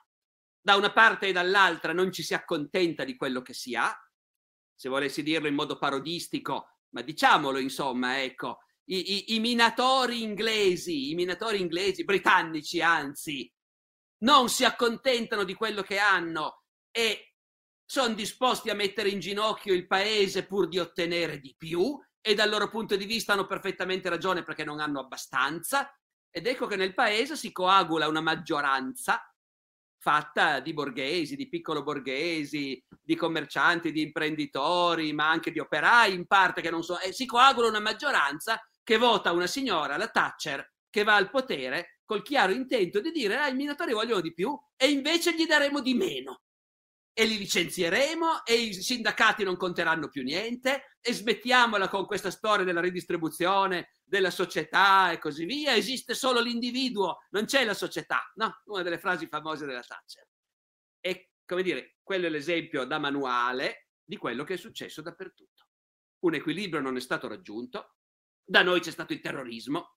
da 0.66 0.74
una 0.74 0.90
parte 0.90 1.28
e 1.28 1.32
dall'altra 1.32 1.92
non 1.92 2.10
ci 2.10 2.24
si 2.24 2.34
accontenta 2.34 3.04
di 3.04 3.14
quello 3.14 3.40
che 3.40 3.54
si 3.54 3.76
ha, 3.76 3.96
se 4.74 4.88
volessi 4.88 5.22
dirlo 5.22 5.46
in 5.46 5.54
modo 5.54 5.78
parodistico, 5.78 6.80
ma 6.88 7.02
diciamolo 7.02 7.60
insomma, 7.60 8.20
ecco, 8.20 8.58
i, 8.86 9.12
i, 9.12 9.34
i 9.36 9.38
minatori 9.38 10.24
inglesi, 10.24 11.10
i 11.10 11.14
minatori 11.14 11.60
inglesi, 11.60 12.02
britannici 12.02 12.82
anzi, 12.82 13.48
non 14.24 14.48
si 14.48 14.64
accontentano 14.64 15.44
di 15.44 15.54
quello 15.54 15.82
che 15.82 15.98
hanno 15.98 16.64
e 16.90 17.36
sono 17.84 18.14
disposti 18.14 18.68
a 18.68 18.74
mettere 18.74 19.10
in 19.10 19.20
ginocchio 19.20 19.72
il 19.72 19.86
paese 19.86 20.46
pur 20.46 20.66
di 20.66 20.80
ottenere 20.80 21.38
di 21.38 21.54
più 21.56 21.96
e 22.20 22.34
dal 22.34 22.50
loro 22.50 22.68
punto 22.68 22.96
di 22.96 23.04
vista 23.04 23.34
hanno 23.34 23.46
perfettamente 23.46 24.08
ragione 24.08 24.42
perché 24.42 24.64
non 24.64 24.80
hanno 24.80 24.98
abbastanza. 24.98 25.96
Ed 26.28 26.48
ecco 26.48 26.66
che 26.66 26.74
nel 26.74 26.92
paese 26.92 27.36
si 27.36 27.52
coagula 27.52 28.08
una 28.08 28.20
maggioranza 28.20 29.30
fatta 30.06 30.60
di 30.60 30.72
borghesi, 30.72 31.34
di 31.34 31.48
piccolo 31.48 31.82
borghesi, 31.82 32.80
di 33.02 33.16
commercianti, 33.16 33.90
di 33.90 34.02
imprenditori, 34.02 35.12
ma 35.12 35.28
anche 35.28 35.50
di 35.50 35.58
operai 35.58 36.14
in 36.14 36.28
parte 36.28 36.60
che 36.60 36.70
non 36.70 36.84
so, 36.84 37.00
e 37.00 37.12
si 37.12 37.26
coagula 37.26 37.66
una 37.66 37.80
maggioranza 37.80 38.64
che 38.84 38.98
vota 38.98 39.32
una 39.32 39.48
signora, 39.48 39.96
la 39.96 40.06
Thatcher, 40.06 40.74
che 40.88 41.02
va 41.02 41.16
al 41.16 41.28
potere 41.28 41.98
col 42.04 42.22
chiaro 42.22 42.52
intento 42.52 43.00
di 43.00 43.10
dire 43.10 43.36
ah, 43.36 43.48
i 43.48 43.56
minatori 43.56 43.94
vogliono 43.94 44.20
di 44.20 44.32
più 44.32 44.56
e 44.76 44.90
invece 44.90 45.34
gli 45.34 45.44
daremo 45.44 45.80
di 45.80 45.94
meno. 45.94 46.42
E 47.12 47.24
li 47.24 47.36
licenzieremo 47.38 48.44
e 48.44 48.54
i 48.54 48.74
sindacati 48.74 49.42
non 49.42 49.56
conteranno 49.56 50.08
più 50.08 50.22
niente 50.22 50.98
e 51.00 51.12
smettiamola 51.12 51.88
con 51.88 52.06
questa 52.06 52.30
storia 52.30 52.64
della 52.64 52.80
ridistribuzione 52.80 53.88
della 54.06 54.30
società 54.30 55.10
e 55.10 55.18
così 55.18 55.44
via. 55.44 55.74
Esiste 55.74 56.14
solo 56.14 56.40
l'individuo, 56.40 57.18
non 57.30 57.44
c'è 57.44 57.64
la 57.64 57.74
società. 57.74 58.30
No, 58.36 58.62
una 58.66 58.82
delle 58.82 58.98
frasi 58.98 59.26
famose 59.26 59.66
della 59.66 59.82
Thatcher. 59.82 60.26
E 61.00 61.30
come 61.44 61.62
dire, 61.62 61.96
quello 62.02 62.26
è 62.26 62.30
l'esempio 62.30 62.84
da 62.84 62.98
manuale 62.98 63.88
di 64.04 64.16
quello 64.16 64.44
che 64.44 64.54
è 64.54 64.58
successo 64.58 65.02
dappertutto. 65.02 65.68
Un 66.20 66.34
equilibrio 66.34 66.80
non 66.80 66.96
è 66.96 67.00
stato 67.00 67.28
raggiunto. 67.28 67.96
Da 68.44 68.62
noi 68.62 68.80
c'è 68.80 68.92
stato 68.92 69.12
il 69.12 69.20
terrorismo, 69.20 69.96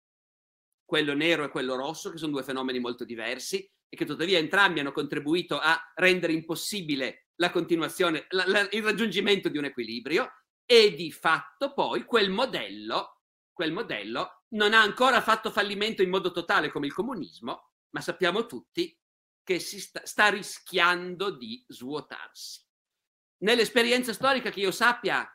quello 0.84 1.14
nero 1.14 1.44
e 1.44 1.50
quello 1.50 1.76
rosso, 1.76 2.10
che 2.10 2.18
sono 2.18 2.32
due 2.32 2.44
fenomeni 2.44 2.80
molto 2.80 3.06
diversi 3.06 3.60
e 3.88 3.96
che 3.96 4.06
tuttavia 4.06 4.40
entrambi 4.40 4.80
hanno 4.80 4.92
contribuito 4.92 5.60
a 5.60 5.80
rendere 5.96 6.34
impossibile 6.34 7.28
la 7.36 7.52
continuazione, 7.52 8.26
la, 8.30 8.46
la, 8.48 8.68
il 8.72 8.84
raggiungimento 8.84 9.50
di 9.50 9.58
un 9.58 9.66
equilibrio 9.66 10.32
e 10.66 10.94
di 10.94 11.12
fatto 11.12 11.74
poi 11.74 12.04
quel 12.06 12.30
modello, 12.30 13.19
quel 13.60 13.74
modello 13.74 14.44
non 14.52 14.74
ha 14.74 14.82
ancora 14.82 15.20
fatto 15.20 15.52
fallimento 15.52 16.02
in 16.02 16.10
modo 16.10 16.32
totale 16.32 16.72
come 16.72 16.86
il 16.86 16.94
comunismo, 16.94 17.72
ma 17.90 18.00
sappiamo 18.00 18.46
tutti 18.46 18.98
che 19.44 19.60
si 19.60 19.82
sta, 19.82 20.00
sta 20.06 20.30
rischiando 20.30 21.30
di 21.30 21.62
svuotarsi. 21.68 22.66
Nell'esperienza 23.40 24.14
storica 24.14 24.50
che 24.50 24.62
io 24.62 24.72
sappia 24.72 25.30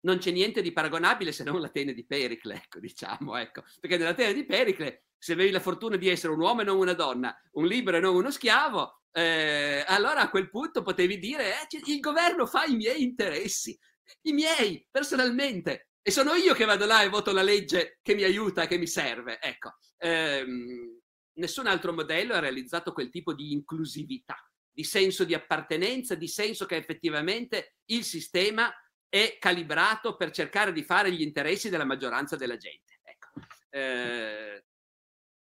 non 0.00 0.18
c'è 0.18 0.32
niente 0.32 0.60
di 0.60 0.72
paragonabile 0.72 1.30
se 1.30 1.44
non 1.44 1.60
l'Atene 1.60 1.94
di 1.94 2.04
Pericle, 2.04 2.56
ecco, 2.56 2.80
diciamo, 2.80 3.36
ecco. 3.36 3.62
Perché 3.78 3.96
nell'Atene 3.96 4.34
di 4.34 4.44
Pericle 4.44 5.04
se 5.16 5.34
avevi 5.34 5.52
la 5.52 5.60
fortuna 5.60 5.94
di 5.94 6.08
essere 6.08 6.32
un 6.32 6.40
uomo 6.40 6.62
e 6.62 6.64
non 6.64 6.78
una 6.78 6.94
donna, 6.94 7.32
un 7.52 7.66
libero 7.66 7.98
e 7.98 8.00
non 8.00 8.16
uno 8.16 8.32
schiavo, 8.32 9.02
eh, 9.12 9.84
allora 9.86 10.22
a 10.22 10.30
quel 10.30 10.50
punto 10.50 10.82
potevi 10.82 11.16
dire 11.18 11.52
eh, 11.52 11.92
il 11.92 12.00
governo 12.00 12.44
fa 12.44 12.64
i 12.64 12.74
miei 12.74 13.04
interessi, 13.04 13.78
i 14.22 14.32
miei 14.32 14.84
personalmente, 14.90 15.87
e 16.08 16.10
sono 16.10 16.32
io 16.32 16.54
che 16.54 16.64
vado 16.64 16.86
là 16.86 17.02
e 17.02 17.10
voto 17.10 17.32
la 17.32 17.42
legge 17.42 17.98
che 18.00 18.14
mi 18.14 18.22
aiuta, 18.22 18.66
che 18.66 18.78
mi 18.78 18.86
serve. 18.86 19.38
Ecco, 19.42 19.76
ehm, 19.98 20.98
nessun 21.34 21.66
altro 21.66 21.92
modello 21.92 22.32
ha 22.32 22.38
realizzato 22.38 22.94
quel 22.94 23.10
tipo 23.10 23.34
di 23.34 23.52
inclusività, 23.52 24.36
di 24.72 24.84
senso 24.84 25.24
di 25.24 25.34
appartenenza, 25.34 26.14
di 26.14 26.26
senso 26.26 26.64
che 26.64 26.76
effettivamente 26.76 27.74
il 27.90 28.04
sistema 28.04 28.72
è 29.06 29.36
calibrato 29.38 30.16
per 30.16 30.30
cercare 30.30 30.72
di 30.72 30.82
fare 30.82 31.12
gli 31.12 31.20
interessi 31.20 31.68
della 31.68 31.84
maggioranza 31.84 32.36
della 32.36 32.56
gente. 32.56 33.00
Ecco. 33.02 33.28
Eh, 33.68 34.64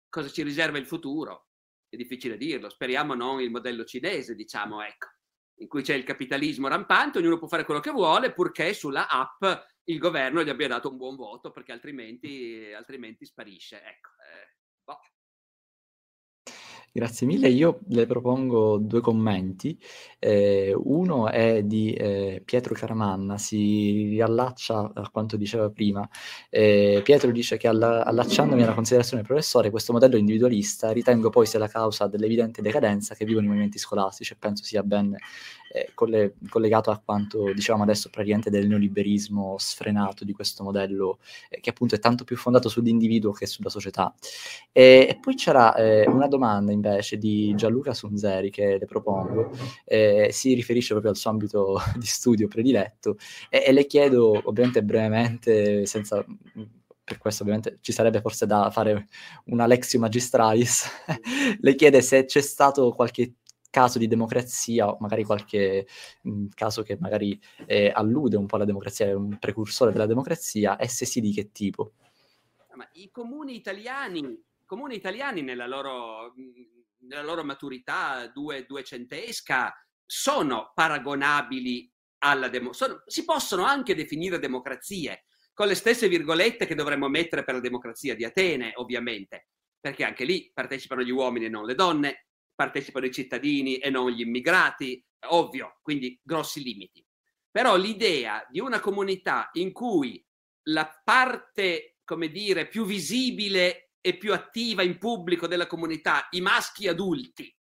cosa 0.09 0.27
ci 0.31 0.41
riserva 0.41 0.79
il 0.79 0.87
futuro? 0.87 1.49
È 1.87 1.95
difficile 1.95 2.35
dirlo, 2.35 2.71
speriamo 2.71 3.13
non 3.13 3.41
il 3.41 3.51
modello 3.51 3.85
cinese, 3.85 4.33
diciamo, 4.33 4.81
ecco, 4.81 5.07
in 5.59 5.67
cui 5.67 5.83
c'è 5.83 5.93
il 5.93 6.03
capitalismo 6.03 6.67
rampante, 6.67 7.19
ognuno 7.19 7.37
può 7.37 7.47
fare 7.47 7.63
quello 7.63 7.79
che 7.79 7.91
vuole, 7.91 8.33
purché 8.33 8.73
sulla 8.73 9.07
app 9.07 9.45
il 9.89 9.97
governo 9.99 10.43
gli 10.43 10.49
abbia 10.49 10.67
dato 10.67 10.89
un 10.89 10.97
buon 10.97 11.15
voto, 11.15 11.51
perché 11.51 11.71
altrimenti, 11.71 12.71
altrimenti 12.73 13.25
sparisce. 13.25 13.81
Ecco, 13.83 14.09
eh. 14.21 14.56
Grazie 16.97 17.27
mille, 17.27 17.47
io 17.49 17.81
le 17.89 18.07
propongo 18.07 18.79
due 18.79 19.01
commenti. 19.01 19.79
Eh, 20.17 20.73
uno 20.75 21.29
è 21.29 21.61
di 21.61 21.93
eh, 21.93 22.41
Pietro 22.43 22.73
Caramanna, 22.73 23.37
si 23.37 24.07
riallaccia 24.09 24.93
a 24.95 25.07
quanto 25.11 25.37
diceva 25.37 25.69
prima. 25.69 26.09
Eh, 26.49 27.01
Pietro 27.03 27.29
dice 27.29 27.57
che 27.57 27.67
alla, 27.67 28.03
allacciandomi 28.03 28.63
alla 28.63 28.73
considerazione 28.73 29.21
del 29.21 29.29
professore, 29.29 29.69
questo 29.69 29.93
modello 29.93 30.17
individualista 30.17 30.89
ritengo 30.89 31.29
poi 31.29 31.45
sia 31.45 31.59
la 31.59 31.67
causa 31.67 32.07
dell'evidente 32.07 32.63
decadenza 32.63 33.13
che 33.13 33.25
vivono 33.25 33.45
i 33.45 33.49
movimenti 33.49 33.77
scolastici 33.77 34.33
e 34.33 34.37
penso 34.39 34.63
sia 34.63 34.81
ben 34.81 35.15
eh, 35.71 35.91
coll- 35.93 36.33
collegato 36.49 36.89
a 36.89 36.99
quanto 37.03 37.53
dicevamo 37.53 37.83
adesso 37.83 38.09
praticamente 38.09 38.49
del 38.49 38.67
neoliberismo 38.67 39.55
sfrenato 39.59 40.25
di 40.25 40.33
questo 40.33 40.63
modello 40.63 41.19
eh, 41.49 41.59
che 41.59 41.69
appunto 41.69 41.93
è 41.93 41.99
tanto 41.99 42.23
più 42.23 42.37
fondato 42.37 42.69
sull'individuo 42.69 43.33
che 43.33 43.45
sulla 43.45 43.69
società. 43.69 44.11
E, 44.71 45.05
e 45.11 45.19
poi 45.21 45.35
c'era 45.35 45.75
eh, 45.75 46.07
una 46.07 46.27
domanda 46.27 46.71
invece 46.71 46.85
di 47.17 47.53
Gianluca 47.55 47.93
Sunzeri 47.93 48.49
che 48.49 48.77
le 48.79 48.85
propongo, 48.85 49.51
eh, 49.85 50.29
si 50.31 50.53
riferisce 50.53 50.91
proprio 50.91 51.11
al 51.11 51.17
suo 51.17 51.31
ambito 51.31 51.77
di 51.97 52.05
studio 52.05 52.47
prediletto 52.47 53.17
e, 53.49 53.63
e 53.67 53.71
le 53.71 53.85
chiedo 53.85 54.41
ovviamente 54.45 54.83
brevemente, 54.83 55.85
senza 55.85 56.25
per 57.07 57.19
questo 57.19 57.43
ovviamente 57.43 57.77
ci 57.79 57.93
sarebbe 57.93 58.19
forse 58.19 58.45
da 58.45 58.69
fare 58.69 59.07
una 59.45 59.65
lexio 59.65 59.97
magistralis, 59.97 60.89
le 61.61 61.75
chiede 61.75 62.01
se 62.01 62.25
c'è 62.25 62.41
stato 62.41 62.91
qualche 62.91 63.35
caso 63.69 63.97
di 63.97 64.07
democrazia, 64.07 64.95
magari 64.99 65.23
qualche 65.23 65.87
mh, 66.23 66.29
mhmm, 66.29 66.47
caso 66.53 66.81
che 66.81 66.97
magari 66.99 67.39
eh, 67.65 67.91
allude 67.93 68.35
un 68.35 68.45
po' 68.45 68.55
alla 68.55 68.65
democrazia, 68.65 69.05
è 69.05 69.13
un 69.13 69.37
precursore 69.39 69.91
della 69.91 70.05
democrazia, 70.05 70.77
e 70.77 70.89
se 70.89 71.05
sì 71.05 71.21
di 71.21 71.31
che 71.31 71.51
tipo? 71.51 71.93
Ma 72.73 72.87
I 72.93 73.09
comuni 73.09 73.55
italiani, 73.55 74.43
comuni 74.65 74.95
italiani 74.95 75.41
nella 75.41 75.67
loro, 75.67 76.33
mhmm, 76.35 76.76
nella 77.07 77.23
loro 77.23 77.43
maturità 77.43 78.27
due, 78.27 78.65
duecentesca 78.65 79.73
sono 80.05 80.71
paragonabili 80.73 81.91
alla 82.19 82.49
democrazia, 82.49 83.01
si 83.05 83.25
possono 83.25 83.63
anche 83.63 83.95
definire 83.95 84.39
democrazie, 84.39 85.25
con 85.53 85.67
le 85.67 85.75
stesse 85.75 86.07
virgolette 86.07 86.65
che 86.65 86.75
dovremmo 86.75 87.07
mettere 87.07 87.43
per 87.43 87.55
la 87.55 87.59
democrazia 87.59 88.15
di 88.15 88.23
Atene, 88.23 88.73
ovviamente, 88.75 89.47
perché 89.79 90.03
anche 90.03 90.23
lì 90.23 90.51
partecipano 90.53 91.01
gli 91.01 91.09
uomini 91.09 91.45
e 91.45 91.49
non 91.49 91.65
le 91.65 91.75
donne, 91.75 92.27
partecipano 92.53 93.05
i 93.05 93.11
cittadini 93.11 93.77
e 93.77 93.89
non 93.89 94.11
gli 94.11 94.21
immigrati, 94.21 95.03
ovvio, 95.29 95.79
quindi 95.81 96.19
grossi 96.23 96.61
limiti. 96.61 97.05
Però 97.49 97.75
l'idea 97.75 98.45
di 98.49 98.59
una 98.59 98.79
comunità 98.79 99.49
in 99.53 99.71
cui 99.71 100.23
la 100.69 100.89
parte, 101.03 101.97
come 102.03 102.29
dire, 102.29 102.67
più 102.67 102.85
visibile 102.85 103.86
e 104.07 104.15
più 104.15 104.31
attiva 104.31 104.83
in 104.83 104.97
pubblico 104.97 105.47
della 105.47 105.67
comunità, 105.67 106.29
i 106.31 106.39
maschi 106.39 106.87
adulti, 106.87 107.53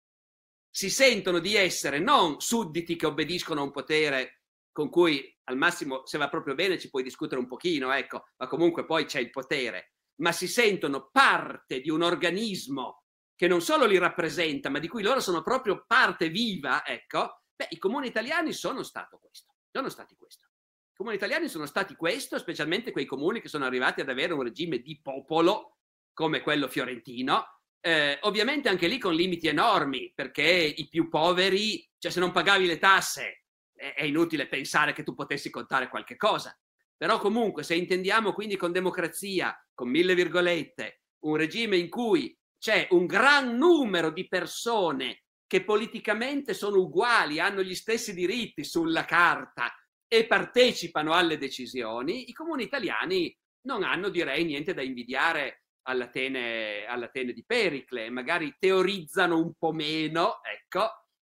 si 0.69 0.91
sentono 0.91 1.39
di 1.39 1.55
essere 1.55 1.99
non 2.01 2.39
sudditi 2.39 2.97
che 2.97 3.07
obbediscono 3.07 3.61
a 3.61 3.63
un 3.65 3.71
potere 3.71 4.43
con 4.71 4.91
cui 4.91 5.35
al 5.45 5.57
massimo 5.57 6.05
se 6.05 6.19
va 6.19 6.29
proprio 6.29 6.55
bene 6.55 6.79
ci 6.79 6.91
puoi 6.91 7.03
discutere 7.03 7.41
un 7.41 7.47
pochino, 7.47 7.91
ecco, 7.93 8.27
ma 8.37 8.47
comunque 8.47 8.85
poi 8.85 9.07
c'è 9.07 9.21
il 9.21 9.31
potere, 9.31 9.95
ma 10.17 10.33
si 10.33 10.47
sentono 10.47 11.09
parte 11.11 11.81
di 11.81 11.89
un 11.89 12.03
organismo 12.03 13.05
che 13.35 13.49
non 13.49 13.63
solo 13.63 13.87
li 13.87 13.97
rappresenta, 13.97 14.69
ma 14.69 14.81
di 14.81 14.89
cui 14.89 15.03
loro 15.03 15.21
sono 15.21 15.43
proprio 15.43 15.85
parte 15.87 16.29
viva, 16.29 16.85
ecco, 16.85 17.45
beh, 17.57 17.69
i 17.71 17.79
comuni 17.79 18.09
italiani 18.09 18.53
sono 18.53 18.83
stato 18.83 19.17
questo, 19.19 19.55
sono 19.71 19.89
stati 19.89 20.15
questo. 20.15 20.49
I 20.93 20.97
comuni 20.97 21.17
italiani 21.17 21.49
sono 21.49 21.65
stati 21.65 21.95
questo, 21.95 22.39
specialmente 22.39 22.93
quei 22.93 23.07
comuni 23.07 23.41
che 23.41 23.49
sono 23.49 23.65
arrivati 23.65 24.03
ad 24.03 24.11
avere 24.11 24.35
un 24.35 24.43
regime 24.43 24.81
di 24.81 25.01
popolo 25.01 25.74
come 26.15 26.41
quello 26.41 26.69
fiorentino, 26.69 27.45
eh, 27.81 28.19
ovviamente 28.23 28.71
anche 28.71 28.87
lì 28.87 28.99
con 28.99 29.13
limiti 29.13 29.47
enormi, 29.47 30.11
perché 30.15 30.43
i 30.43 30.89
più 30.89 31.11
poveri, 31.11 31.87
cioè 31.99 32.11
se 32.11 32.21
non 32.21 32.33
pagavi 32.33 32.67
le 32.67 32.79
tasse, 32.79 33.45
è, 33.75 33.93
è 33.95 34.05
inutile 34.05 34.47
pensare 34.47 34.95
che 34.95 35.03
tu 35.03 35.15
potessi 35.15 35.51
contare 35.51 35.89
qualche 35.89 36.17
cosa. 36.17 36.59
Però 36.97 37.19
comunque, 37.19 37.63
se 37.63 37.75
intendiamo 37.75 38.33
quindi 38.33 38.57
con 38.57 38.73
democrazia, 38.73 39.55
con 39.75 39.91
mille 39.91 40.15
virgolette, 40.15 41.03
un 41.25 41.37
regime 41.37 41.77
in 41.77 41.91
cui 41.91 42.35
c'è 42.59 42.87
un 42.93 43.05
gran 43.05 43.57
numero 43.57 44.11
di 44.11 44.27
persone 44.29 45.25
che 45.47 45.65
politicamente 45.65 46.55
sono 46.55 46.79
uguali, 46.79 47.39
hanno 47.39 47.63
gli 47.63 47.75
stessi 47.75 48.15
diritti 48.15 48.65
sulla 48.65 49.05
carta 49.05 49.75
e 50.09 50.27
partecipano 50.27 51.13
alle 51.13 51.37
decisioni, 51.37 52.31
i 52.31 52.33
comuni 52.33 52.63
italiani 52.63 53.37
non 53.67 53.83
hanno, 53.83 54.09
direi, 54.09 54.45
niente 54.45 54.73
da 54.73 54.83
invidiare 54.83 55.64
all'Atene, 55.85 56.87
all'Atene 56.87 57.33
di 57.33 57.45
Pericle, 57.45 58.11
magari 58.11 58.55
teorizzano 58.59 59.39
un 59.39 59.55
po' 59.55 59.73
meno, 59.73 60.43
ecco, 60.43 60.89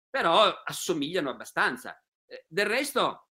però 0.09 0.63
assomigliano 0.65 1.31
abbastanza. 1.31 2.01
Eh, 2.27 2.45
del 2.49 2.67
resto, 2.67 3.29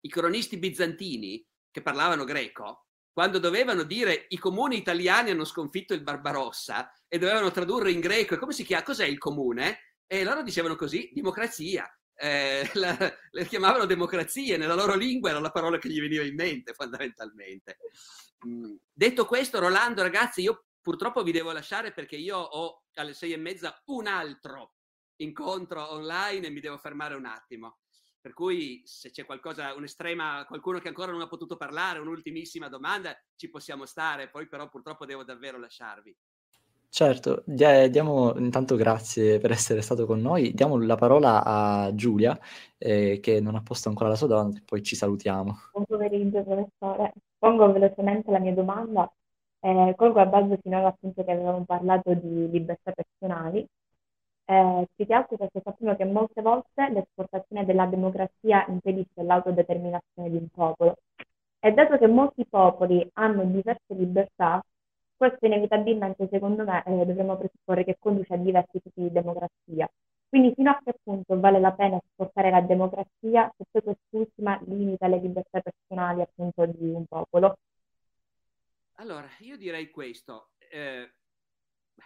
i 0.00 0.08
cronisti 0.08 0.58
bizantini 0.58 1.44
che 1.70 1.82
parlavano 1.82 2.24
greco, 2.24 2.86
quando 3.12 3.38
dovevano 3.38 3.82
dire 3.82 4.26
i 4.28 4.38
comuni 4.38 4.76
italiani 4.76 5.30
hanno 5.30 5.44
sconfitto 5.44 5.94
il 5.94 6.02
Barbarossa, 6.02 6.92
e 7.08 7.18
dovevano 7.18 7.50
tradurre 7.50 7.90
in 7.90 8.00
greco, 8.00 8.38
come 8.38 8.52
si 8.52 8.64
chiama? 8.64 8.82
Cos'è 8.82 9.06
il 9.06 9.18
comune? 9.18 9.94
E 10.06 10.22
loro 10.24 10.42
dicevano 10.42 10.76
così, 10.76 11.10
democrazia. 11.12 11.88
Eh, 12.18 12.68
la, 12.74 12.96
le 13.30 13.46
chiamavano 13.46 13.84
democrazie, 13.84 14.56
nella 14.56 14.74
loro 14.74 14.94
lingua 14.94 15.30
era 15.30 15.40
la 15.40 15.50
parola 15.50 15.78
che 15.78 15.88
gli 15.88 16.00
veniva 16.00 16.24
in 16.24 16.34
mente 16.34 16.72
fondamentalmente. 16.72 17.78
Mm. 18.46 18.76
Detto 18.92 19.26
questo, 19.26 19.58
Rolando, 19.58 20.02
ragazzi, 20.02 20.42
io 20.42 20.66
purtroppo 20.80 21.22
vi 21.22 21.32
devo 21.32 21.52
lasciare 21.52 21.92
perché 21.92 22.16
io 22.16 22.38
ho 22.38 22.84
alle 22.94 23.14
sei 23.14 23.32
e 23.32 23.36
mezza 23.36 23.80
un 23.86 24.06
altro 24.06 24.74
incontro 25.16 25.92
online 25.92 26.46
e 26.46 26.50
mi 26.50 26.60
devo 26.60 26.78
fermare 26.78 27.14
un 27.14 27.26
attimo. 27.26 27.78
Per 28.20 28.32
cui 28.32 28.82
se 28.84 29.10
c'è 29.10 29.24
qualcosa, 29.24 29.74
un'estrema, 29.74 30.44
qualcuno 30.46 30.80
che 30.80 30.88
ancora 30.88 31.12
non 31.12 31.20
ha 31.20 31.28
potuto 31.28 31.56
parlare, 31.56 32.00
un'ultimissima 32.00 32.68
domanda, 32.68 33.16
ci 33.36 33.48
possiamo 33.50 33.86
stare, 33.86 34.30
poi 34.30 34.48
però 34.48 34.68
purtroppo 34.68 35.06
devo 35.06 35.22
davvero 35.22 35.58
lasciarvi. 35.58 36.16
Certo, 36.88 37.42
diamo 37.44 38.34
intanto 38.36 38.76
grazie 38.76 39.38
per 39.38 39.50
essere 39.50 39.82
stato 39.82 40.06
con 40.06 40.20
noi. 40.20 40.52
Diamo 40.52 40.78
la 40.78 40.96
parola 40.96 41.44
a 41.44 41.94
Giulia, 41.94 42.38
eh, 42.78 43.18
che 43.20 43.40
non 43.40 43.54
ha 43.54 43.62
posto 43.62 43.88
ancora 43.88 44.08
la 44.08 44.16
sua 44.16 44.28
domanda, 44.28 44.58
e 44.58 44.62
poi 44.64 44.82
ci 44.82 44.96
salutiamo. 44.96 45.56
Buon 45.72 45.84
pomeriggio, 45.84 46.42
professore. 46.42 47.12
Pongo 47.38 47.70
velocemente 47.72 48.30
la 48.30 48.38
mia 48.38 48.54
domanda. 48.54 49.12
Eh, 49.60 49.94
colgo 49.96 50.20
a 50.20 50.26
base 50.26 50.58
finora 50.62 50.88
appunto 50.88 51.24
che 51.24 51.30
avevamo 51.30 51.64
parlato 51.64 52.14
di 52.14 52.48
libertà 52.50 52.92
personali 52.92 53.66
eh, 54.46 54.86
più 54.94 55.06
che 55.06 55.14
altro 55.14 55.36
perché 55.36 55.60
sappiamo 55.62 55.96
che 55.96 56.04
molte 56.04 56.40
volte 56.40 56.88
l'esportazione 56.90 57.64
della 57.64 57.86
democrazia 57.86 58.64
impedisce 58.68 59.22
l'autodeterminazione 59.22 60.30
di 60.30 60.36
un 60.36 60.48
popolo. 60.48 60.96
E 61.58 61.72
dato 61.72 61.98
che 61.98 62.06
molti 62.06 62.46
popoli 62.48 63.08
hanno 63.14 63.44
diverse 63.44 63.94
libertà, 63.94 64.62
questo 65.16 65.46
inevitabilmente, 65.46 66.28
secondo 66.30 66.64
me, 66.64 66.82
eh, 66.84 67.04
dovremmo 67.04 67.36
presupporre 67.36 67.84
che 67.84 67.96
conduce 67.98 68.34
a 68.34 68.36
diversi 68.36 68.80
tipi 68.82 69.02
di 69.02 69.12
democrazia. 69.12 69.90
Quindi 70.28 70.52
fino 70.54 70.70
a 70.70 70.80
che 70.84 70.94
punto 71.02 71.38
vale 71.38 71.60
la 71.60 71.72
pena 71.72 71.96
esportare 71.96 72.50
la 72.50 72.60
democrazia 72.60 73.52
se 73.56 73.64
poi 73.70 73.82
quest'ultima 73.82 74.60
limita 74.66 75.06
le 75.06 75.20
libertà 75.20 75.60
personali 75.60 76.20
appunto 76.20 76.66
di 76.66 76.90
un 76.90 77.06
popolo? 77.06 77.58
Allora, 78.94 79.28
io 79.40 79.56
direi 79.56 79.90
questo. 79.90 80.50
Eh, 80.70 81.10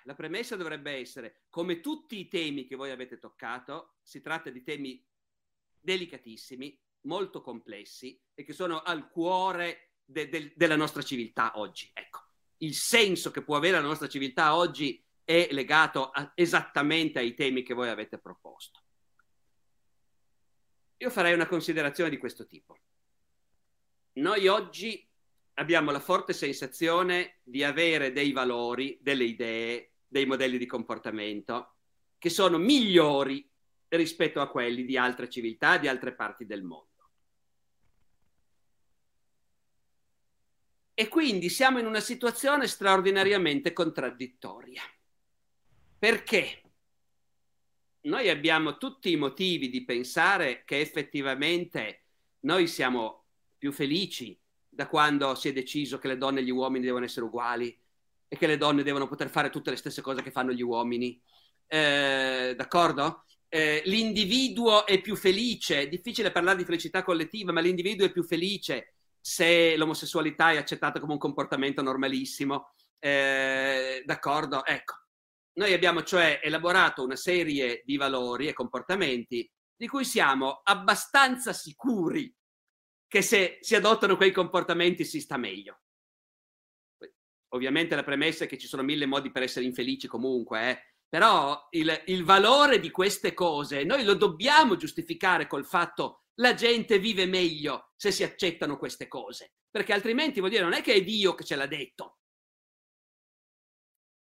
la 0.04 0.14
premessa 0.14 0.56
dovrebbe 0.56 0.92
essere, 0.92 1.42
come 1.48 1.80
tutti 1.80 2.18
i 2.18 2.28
temi 2.28 2.66
che 2.66 2.76
voi 2.76 2.90
avete 2.90 3.18
toccato, 3.18 3.94
si 4.02 4.20
tratta 4.20 4.50
di 4.50 4.62
temi 4.62 5.02
delicatissimi, 5.80 6.78
molto 7.02 7.40
complessi 7.40 8.20
e 8.34 8.44
che 8.44 8.52
sono 8.52 8.82
al 8.82 9.08
cuore 9.08 9.92
de- 10.04 10.28
de- 10.28 10.52
della 10.54 10.76
nostra 10.76 11.02
civiltà 11.02 11.52
oggi. 11.58 11.90
Ecco, 11.94 12.20
il 12.62 12.74
senso 12.74 13.30
che 13.30 13.42
può 13.42 13.56
avere 13.56 13.80
la 13.80 13.86
nostra 13.86 14.08
civiltà 14.08 14.54
oggi 14.54 15.02
è 15.24 15.48
legato 15.50 16.10
a- 16.10 16.32
esattamente 16.34 17.18
ai 17.18 17.34
temi 17.34 17.62
che 17.62 17.74
voi 17.74 17.88
avete 17.88 18.18
proposto. 18.18 18.80
Io 20.98 21.10
farei 21.10 21.32
una 21.32 21.46
considerazione 21.46 22.10
di 22.10 22.18
questo 22.18 22.46
tipo. 22.46 22.78
Noi 24.14 24.48
oggi 24.48 25.08
abbiamo 25.54 25.90
la 25.90 26.00
forte 26.00 26.32
sensazione 26.32 27.38
di 27.42 27.64
avere 27.64 28.12
dei 28.12 28.32
valori, 28.32 28.98
delle 29.00 29.24
idee, 29.24 29.92
dei 30.06 30.26
modelli 30.26 30.58
di 30.58 30.66
comportamento 30.66 31.76
che 32.18 32.28
sono 32.28 32.58
migliori 32.58 33.48
rispetto 33.88 34.40
a 34.40 34.48
quelli 34.50 34.84
di 34.84 34.96
altre 34.96 35.30
civiltà, 35.30 35.78
di 35.78 35.88
altre 35.88 36.14
parti 36.14 36.44
del 36.44 36.62
mondo. 36.62 36.89
E 41.00 41.08
quindi 41.08 41.48
siamo 41.48 41.78
in 41.78 41.86
una 41.86 41.98
situazione 41.98 42.66
straordinariamente 42.66 43.72
contraddittoria. 43.72 44.82
Perché? 45.98 46.60
Noi 48.02 48.28
abbiamo 48.28 48.76
tutti 48.76 49.10
i 49.10 49.16
motivi 49.16 49.70
di 49.70 49.82
pensare 49.82 50.62
che 50.66 50.78
effettivamente 50.78 52.02
noi 52.40 52.66
siamo 52.66 53.24
più 53.56 53.72
felici 53.72 54.38
da 54.68 54.88
quando 54.88 55.34
si 55.36 55.48
è 55.48 55.54
deciso 55.54 55.96
che 55.96 56.08
le 56.08 56.18
donne 56.18 56.40
e 56.40 56.44
gli 56.44 56.50
uomini 56.50 56.84
devono 56.84 57.06
essere 57.06 57.24
uguali 57.24 57.74
e 58.28 58.36
che 58.36 58.46
le 58.46 58.58
donne 58.58 58.82
devono 58.82 59.08
poter 59.08 59.30
fare 59.30 59.48
tutte 59.48 59.70
le 59.70 59.76
stesse 59.76 60.02
cose 60.02 60.20
che 60.20 60.30
fanno 60.30 60.52
gli 60.52 60.60
uomini. 60.60 61.18
Eh, 61.66 62.52
d'accordo? 62.54 63.24
Eh, 63.48 63.80
l'individuo 63.86 64.84
è 64.84 65.00
più 65.00 65.16
felice, 65.16 65.80
è 65.80 65.88
difficile 65.88 66.30
parlare 66.30 66.58
di 66.58 66.64
felicità 66.66 67.02
collettiva, 67.02 67.52
ma 67.52 67.62
l'individuo 67.62 68.04
è 68.04 68.12
più 68.12 68.22
felice 68.22 68.96
se 69.20 69.76
l'omosessualità 69.76 70.52
è 70.52 70.56
accettata 70.56 71.00
come 71.00 71.12
un 71.12 71.18
comportamento 71.18 71.82
normalissimo. 71.82 72.72
Eh, 72.98 74.02
d'accordo? 74.04 74.64
Ecco, 74.64 74.94
noi 75.54 75.72
abbiamo 75.72 76.02
cioè 76.02 76.40
elaborato 76.42 77.04
una 77.04 77.16
serie 77.16 77.82
di 77.84 77.96
valori 77.96 78.48
e 78.48 78.52
comportamenti 78.52 79.50
di 79.76 79.88
cui 79.88 80.04
siamo 80.04 80.60
abbastanza 80.62 81.52
sicuri 81.52 82.32
che 83.06 83.22
se 83.22 83.58
si 83.60 83.74
adottano 83.74 84.16
quei 84.16 84.30
comportamenti 84.30 85.04
si 85.04 85.20
sta 85.20 85.36
meglio. 85.36 85.80
Ovviamente 87.52 87.96
la 87.96 88.04
premessa 88.04 88.44
è 88.44 88.46
che 88.46 88.58
ci 88.58 88.68
sono 88.68 88.82
mille 88.82 89.06
modi 89.06 89.32
per 89.32 89.42
essere 89.42 89.64
infelici 89.64 90.06
comunque, 90.06 90.70
eh? 90.70 90.82
però 91.08 91.66
il, 91.70 92.02
il 92.06 92.22
valore 92.22 92.78
di 92.78 92.92
queste 92.92 93.34
cose 93.34 93.82
noi 93.82 94.04
lo 94.04 94.14
dobbiamo 94.14 94.76
giustificare 94.76 95.48
col 95.48 95.66
fatto 95.66 96.19
la 96.40 96.54
gente 96.54 96.98
vive 96.98 97.26
meglio 97.26 97.92
se 97.96 98.10
si 98.10 98.22
accettano 98.22 98.78
queste 98.78 99.08
cose, 99.08 99.54
perché 99.70 99.92
altrimenti 99.92 100.40
vuol 100.40 100.50
dire 100.50 100.62
non 100.62 100.72
è 100.72 100.82
che 100.82 100.94
è 100.94 101.02
Dio 101.02 101.34
che 101.34 101.44
ce 101.44 101.54
l'ha 101.54 101.66
detto. 101.66 102.18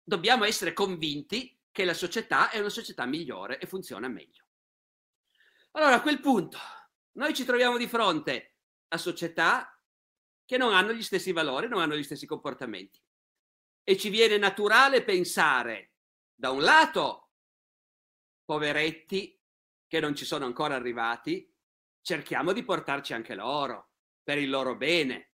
Dobbiamo 0.03 0.45
essere 0.45 0.73
convinti 0.73 1.59
che 1.71 1.85
la 1.85 1.95
società 1.95 2.51
è 2.51 2.59
una 2.61 2.69
società 2.69 3.05
migliore 3.07 3.59
e 3.59 3.67
funziona 3.67 4.09
meglio. 4.09 4.45
Allora 5.73 5.97
a 5.97 6.01
quel 6.01 6.21
punto 6.21 6.59
noi 7.13 7.35
ci 7.35 7.45
troviamo 7.45 7.77
di 7.77 7.89
fronte 7.89 8.55
a 8.89 8.99
società 8.99 9.79
che 10.45 10.57
non 10.57 10.73
hanno 10.73 10.93
gli 10.93 11.03
stessi 11.03 11.33
valori, 11.33 11.69
non 11.69 11.81
hanno 11.81 11.97
gli 11.97 12.05
stessi 12.05 12.25
comportamenti. 12.25 13.03
E 13.83 13.97
ci 13.97 14.11
viene 14.11 14.39
naturale 14.39 15.03
pensare, 15.03 15.95
da 16.33 16.51
un 16.51 16.63
lato, 16.63 17.33
poveretti 18.45 19.41
che 19.89 20.01
non 20.01 20.15
ci 20.15 20.25
sono 20.25 20.45
ancora 20.45 20.77
arrivati, 20.77 21.53
cerchiamo 22.07 22.53
di 22.53 22.63
portarci 22.63 23.15
anche 23.15 23.35
loro, 23.35 23.91
per 24.23 24.39
il 24.39 24.49
loro 24.49 24.77
bene. 24.77 25.33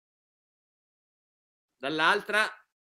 Dall'altra, 1.75 2.49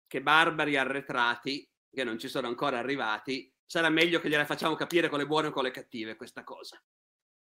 che 0.07 0.21
barbari 0.21 0.77
arretrati 0.77 1.67
che 1.91 2.05
non 2.05 2.19
ci 2.19 2.29
sono 2.29 2.49
ancora 2.49 2.79
arrivati, 2.79 3.51
sarà 3.65 3.89
meglio 3.89 4.21
che 4.21 4.29
gliela 4.29 4.45
facciamo 4.45 4.75
capire 4.75 5.09
con 5.09 5.19
le 5.19 5.27
buone 5.27 5.47
o 5.47 5.53
con 5.53 5.63
le 5.63 5.71
cattive 5.71 6.17
questa 6.17 6.45
cosa. 6.45 6.79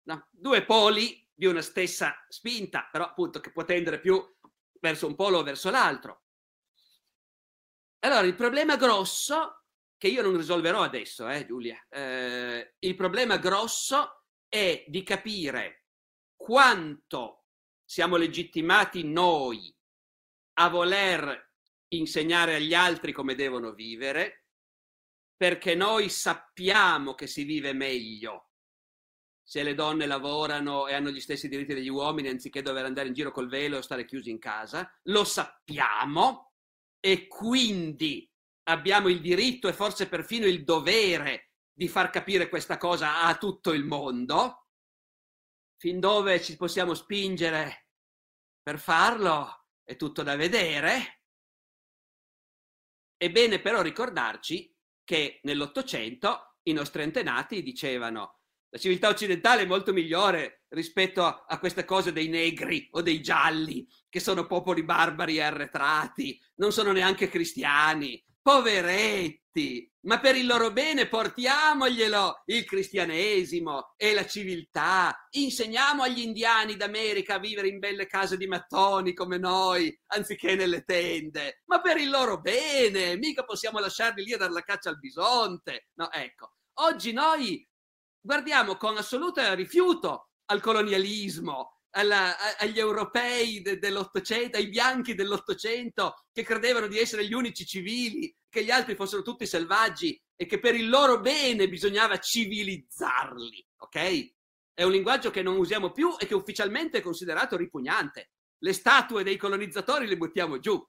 No? 0.04 0.28
Due 0.30 0.64
poli 0.64 1.28
di 1.34 1.48
una 1.48 1.64
stessa 1.64 2.24
spinta, 2.30 2.88
però 2.92 3.06
appunto 3.06 3.40
che 3.40 3.52
può 3.52 3.66
tendere 3.66 4.00
più 4.00 4.24
verso 4.80 5.08
un 5.08 5.16
polo 5.16 5.40
o 5.40 5.44
verso 5.44 5.72
l'altro. 5.72 6.26
Allora, 8.02 8.28
il 8.28 8.36
problema 8.36 8.76
grosso, 8.76 9.64
che 9.98 10.08
io 10.08 10.22
non 10.22 10.38
risolverò 10.38 10.84
adesso, 10.84 11.28
eh, 11.28 11.48
Giulia, 11.48 11.84
eh, 11.90 12.76
il 12.78 12.96
problema 12.96 13.38
grosso 13.38 14.26
è 14.48 14.84
di 14.88 15.02
capire 15.02 15.81
quanto 16.42 17.44
siamo 17.86 18.16
legittimati 18.16 19.04
noi 19.04 19.74
a 20.54 20.70
voler 20.70 21.54
insegnare 21.90 22.56
agli 22.56 22.74
altri 22.74 23.12
come 23.12 23.36
devono 23.36 23.74
vivere, 23.74 24.46
perché 25.36 25.76
noi 25.76 26.10
sappiamo 26.10 27.14
che 27.14 27.28
si 27.28 27.44
vive 27.44 27.74
meglio 27.74 28.50
se 29.44 29.64
le 29.64 29.76
donne 29.76 30.06
lavorano 30.06 30.88
e 30.88 30.94
hanno 30.94 31.12
gli 31.12 31.20
stessi 31.20 31.50
diritti 31.50 31.74
degli 31.74 31.90
uomini 31.90 32.30
anziché 32.30 32.62
dover 32.62 32.86
andare 32.86 33.10
in 33.10 33.14
giro 33.14 33.32
col 33.32 33.50
velo 33.50 33.78
o 33.78 33.82
stare 33.82 34.06
chiusi 34.06 34.30
in 34.30 34.40
casa, 34.40 34.90
lo 35.04 35.24
sappiamo 35.24 36.54
e 37.00 37.28
quindi 37.28 38.32
abbiamo 38.70 39.10
il 39.10 39.20
diritto 39.20 39.68
e 39.68 39.74
forse 39.74 40.08
perfino 40.08 40.46
il 40.46 40.64
dovere 40.64 41.52
di 41.72 41.88
far 41.88 42.10
capire 42.10 42.48
questa 42.48 42.78
cosa 42.78 43.24
a 43.24 43.36
tutto 43.36 43.74
il 43.74 43.84
mondo. 43.84 44.61
Fin 45.82 46.00
dove 46.00 46.40
ci 46.44 46.58
possiamo 46.58 46.94
spingere 46.94 47.88
per 48.62 48.78
farlo 48.78 49.66
è 49.84 49.96
tutto 49.96 50.22
da 50.22 50.36
vedere. 50.36 51.24
È 53.18 53.32
bene 53.32 53.60
però 53.60 53.82
ricordarci 53.82 54.72
che 55.04 55.40
nell'Ottocento 55.42 56.58
i 56.68 56.74
nostri 56.74 57.02
antenati 57.02 57.64
dicevano 57.64 58.42
la 58.70 58.78
civiltà 58.78 59.08
occidentale 59.08 59.64
è 59.64 59.66
molto 59.66 59.92
migliore 59.92 60.66
rispetto 60.68 61.26
a, 61.26 61.58
queste 61.58 61.84
cose 61.84 62.14
dei 62.14 62.28
negri 62.28 62.88
o 62.92 63.02
dei 63.02 63.20
gialli, 63.20 63.88
che 64.08 64.20
sono 64.20 64.46
popoli 64.46 64.84
barbari 64.84 65.38
e 65.38 65.42
arretrati, 65.42 66.40
non 66.58 66.72
sono 66.72 66.92
neanche 66.92 67.28
cristiani. 67.28 68.24
Poveretti, 68.40 69.91
ma 70.04 70.20
per 70.20 70.36
il 70.36 70.46
loro 70.46 70.72
bene 70.72 71.08
portiamoglielo 71.08 72.44
il 72.46 72.66
cristianesimo 72.66 73.94
e 73.98 74.14
la 74.14 74.26
civiltà. 74.26 75.28
Insegniamo 75.32 76.04
agli 76.04 76.20
indiani 76.20 76.76
d'America 76.76 77.36
a 77.36 77.40
vivere 77.40 77.68
in 77.68 77.80
belle 77.80 78.08
case 78.08 78.38
di 78.38 78.48
mattoni 78.48 79.14
come 79.14 79.38
noi, 79.38 79.96
anziché 80.08 80.56
nelle 80.56 80.84
tende. 80.84 81.62
Ma 81.66 81.82
per 81.82 81.98
il 81.98 82.10
loro 82.10 82.40
bene, 82.40 83.18
mica 83.18 83.44
possiamo 83.44 83.80
lasciarli 83.80 84.24
lì 84.24 84.34
a 84.34 84.38
dare 84.38 84.54
la 84.54 84.64
caccia 84.64 84.90
al 84.90 85.00
bisonte. 85.00 85.90
No, 85.96 86.12
ecco. 86.12 86.54
Oggi 86.80 87.12
noi 87.12 87.68
guardiamo 88.20 88.78
con 88.78 88.98
assoluto 88.98 89.54
rifiuto 89.54 90.30
al 90.46 90.62
colonialismo, 90.62 91.81
alla, 91.92 92.58
agli 92.58 92.80
europei 92.80 93.62
de, 93.62 93.78
dell'Ottocento, 93.78 94.58
ai 94.58 94.70
bianchi 94.70 95.16
dell'Ottocento 95.16 96.24
che 96.32 96.44
credevano 96.44 96.88
di 96.88 96.98
essere 96.98 97.26
gli 97.26 97.34
unici 97.34 97.66
civili, 97.66 98.34
che 98.50 98.64
gli 98.64 98.72
altri 98.72 98.96
fossero 98.96 99.22
tutti 99.22 99.46
selvaggi 99.46 100.20
e 100.36 100.46
che 100.46 100.60
per 100.60 100.76
il 100.76 100.90
loro 100.90 101.20
bene 101.20 101.70
bisognava 101.70 102.18
civilizzarli, 102.18 103.68
ok? 103.78 104.34
È 104.74 104.84
un 104.84 104.92
linguaggio 104.92 105.32
che 105.32 105.42
non 105.42 105.58
usiamo 105.58 105.92
più 105.92 106.16
e 106.18 106.26
che 106.26 106.34
ufficialmente 106.34 106.98
è 106.98 107.02
considerato 107.02 107.56
ripugnante. 107.56 108.32
Le 108.58 108.74
statue 108.74 109.24
dei 109.24 109.38
colonizzatori 109.38 110.08
le 110.08 110.18
buttiamo 110.18 110.60
giù. 110.60 110.84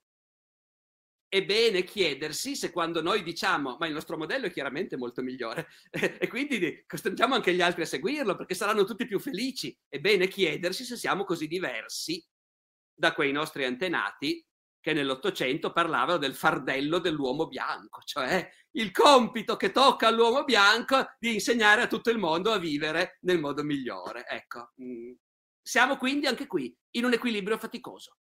È 1.32 1.42
bene 1.42 1.82
chiedersi 1.82 2.54
se 2.54 2.70
quando 2.70 3.00
noi 3.00 3.22
diciamo 3.22 3.78
ma 3.80 3.86
il 3.86 3.94
nostro 3.94 4.18
modello 4.18 4.48
è 4.48 4.52
chiaramente 4.52 4.98
molto 4.98 5.22
migliore 5.22 5.68
e 5.90 6.28
quindi 6.28 6.84
costringiamo 6.86 7.34
anche 7.34 7.54
gli 7.54 7.62
altri 7.62 7.80
a 7.80 7.86
seguirlo 7.86 8.36
perché 8.36 8.52
saranno 8.52 8.84
tutti 8.84 9.06
più 9.06 9.18
felici, 9.18 9.74
è 9.88 9.98
bene 9.98 10.28
chiedersi 10.28 10.84
se 10.84 10.94
siamo 10.94 11.24
così 11.24 11.46
diversi 11.46 12.22
da 12.94 13.14
quei 13.14 13.32
nostri 13.32 13.64
antenati 13.64 14.46
che 14.78 14.92
nell'Ottocento 14.92 15.72
parlavano 15.72 16.18
del 16.18 16.34
fardello 16.34 16.98
dell'uomo 16.98 17.46
bianco, 17.46 18.02
cioè 18.04 18.46
il 18.72 18.90
compito 18.90 19.56
che 19.56 19.72
tocca 19.72 20.08
all'uomo 20.08 20.44
bianco 20.44 21.14
di 21.18 21.32
insegnare 21.32 21.80
a 21.80 21.86
tutto 21.86 22.10
il 22.10 22.18
mondo 22.18 22.52
a 22.52 22.58
vivere 22.58 23.16
nel 23.22 23.40
modo 23.40 23.62
migliore. 23.62 24.26
Ecco, 24.28 24.72
mm, 24.82 25.12
siamo 25.62 25.96
quindi 25.96 26.26
anche 26.26 26.46
qui 26.46 26.76
in 26.96 27.06
un 27.06 27.14
equilibrio 27.14 27.56
faticoso, 27.56 28.18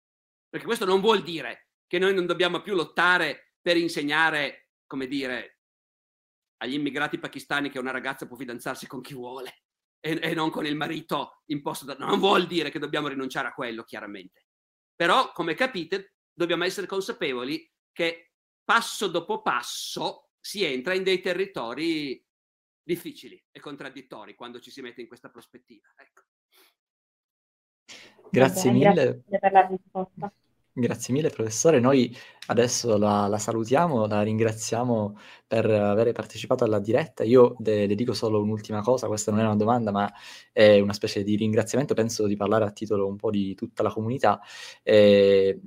perché 0.50 0.66
questo 0.66 0.86
non 0.86 1.02
vuol 1.02 1.22
dire 1.22 1.65
che 1.88 2.00
noi 2.00 2.14
non 2.14 2.26
dobbiamo 2.26 2.62
più 2.62 2.76
lottare 2.76 3.54
per 3.62 3.78
insegnare, 3.78 4.70
come 4.86 5.08
dire, 5.08 5.60
agli 6.58 6.74
immigrati 6.74 7.18
pakistani 7.18 7.70
che 7.70 7.80
una 7.80 7.92
ragazza 7.92 8.28
può 8.28 8.38
fidanzarsi 8.38 8.88
con 8.88 9.02
chi 9.02 9.14
vuole 9.14 9.64
e, 10.00 10.20
e 10.22 10.34
non 10.34 10.50
con 10.50 10.66
il 10.66 10.76
marito 10.76 11.42
imposto 11.46 11.86
da... 11.86 11.96
Non 11.96 12.20
vuol 12.20 12.48
dire 12.48 12.70
che 12.70 12.80
dobbiamo 12.80 13.08
rinunciare 13.08 13.48
a 13.48 13.54
quello, 13.54 13.84
chiaramente. 13.84 14.46
Però, 14.96 15.32
come 15.32 15.54
capite, 15.54 16.16
dobbiamo 16.34 16.64
essere 16.64 16.88
consapevoli 16.88 17.70
che 17.92 18.34
passo 18.64 19.08
dopo 19.08 19.42
passo 19.42 20.32
si 20.40 20.64
entra 20.64 20.94
in 20.94 21.04
dei 21.04 21.22
territori 21.22 22.24
difficili 22.84 23.44
e 23.52 23.60
contraddittori 23.60 24.36
quando 24.36 24.60
ci 24.60 24.70
si 24.70 24.82
mette 24.82 25.02
in 25.02 25.08
questa 25.08 25.30
prospettiva. 25.30 25.88
Ecco. 25.96 26.22
Grazie 28.30 28.72
Bene, 28.72 28.90
mille. 28.90 29.04
Grazie 29.04 29.40
per 29.40 29.52
la 29.52 29.68
risposta. 29.68 30.34
Grazie 30.78 31.14
mille 31.14 31.30
professore, 31.30 31.80
noi 31.80 32.14
adesso 32.48 32.98
la, 32.98 33.28
la 33.28 33.38
salutiamo, 33.38 34.08
la 34.08 34.22
ringraziamo 34.24 35.18
per 35.48 35.66
aver 35.70 36.12
partecipato 36.12 36.66
alla 36.66 36.80
diretta. 36.80 37.24
Io 37.24 37.56
le, 37.60 37.88
le 37.88 37.96
dico 37.96 38.12
solo 38.12 38.42
un'ultima 38.42 38.82
cosa, 38.82 39.08
questa 39.08 39.32
non 39.32 39.40
è 39.40 39.44
una 39.44 39.56
domanda 39.56 39.92
ma 39.92 40.12
è 40.52 40.82
una 40.82 40.92
specie 40.92 41.24
di 41.24 41.38
ringraziamento, 41.38 41.94
penso 41.94 42.28
di 42.28 42.36
parlare 42.36 42.66
a 42.66 42.72
titolo 42.72 43.08
un 43.08 43.16
po' 43.16 43.30
di 43.32 43.56
tutta 43.56 43.84
la 43.84 43.90
comunità. 43.90 44.42
Eh, 44.84 45.62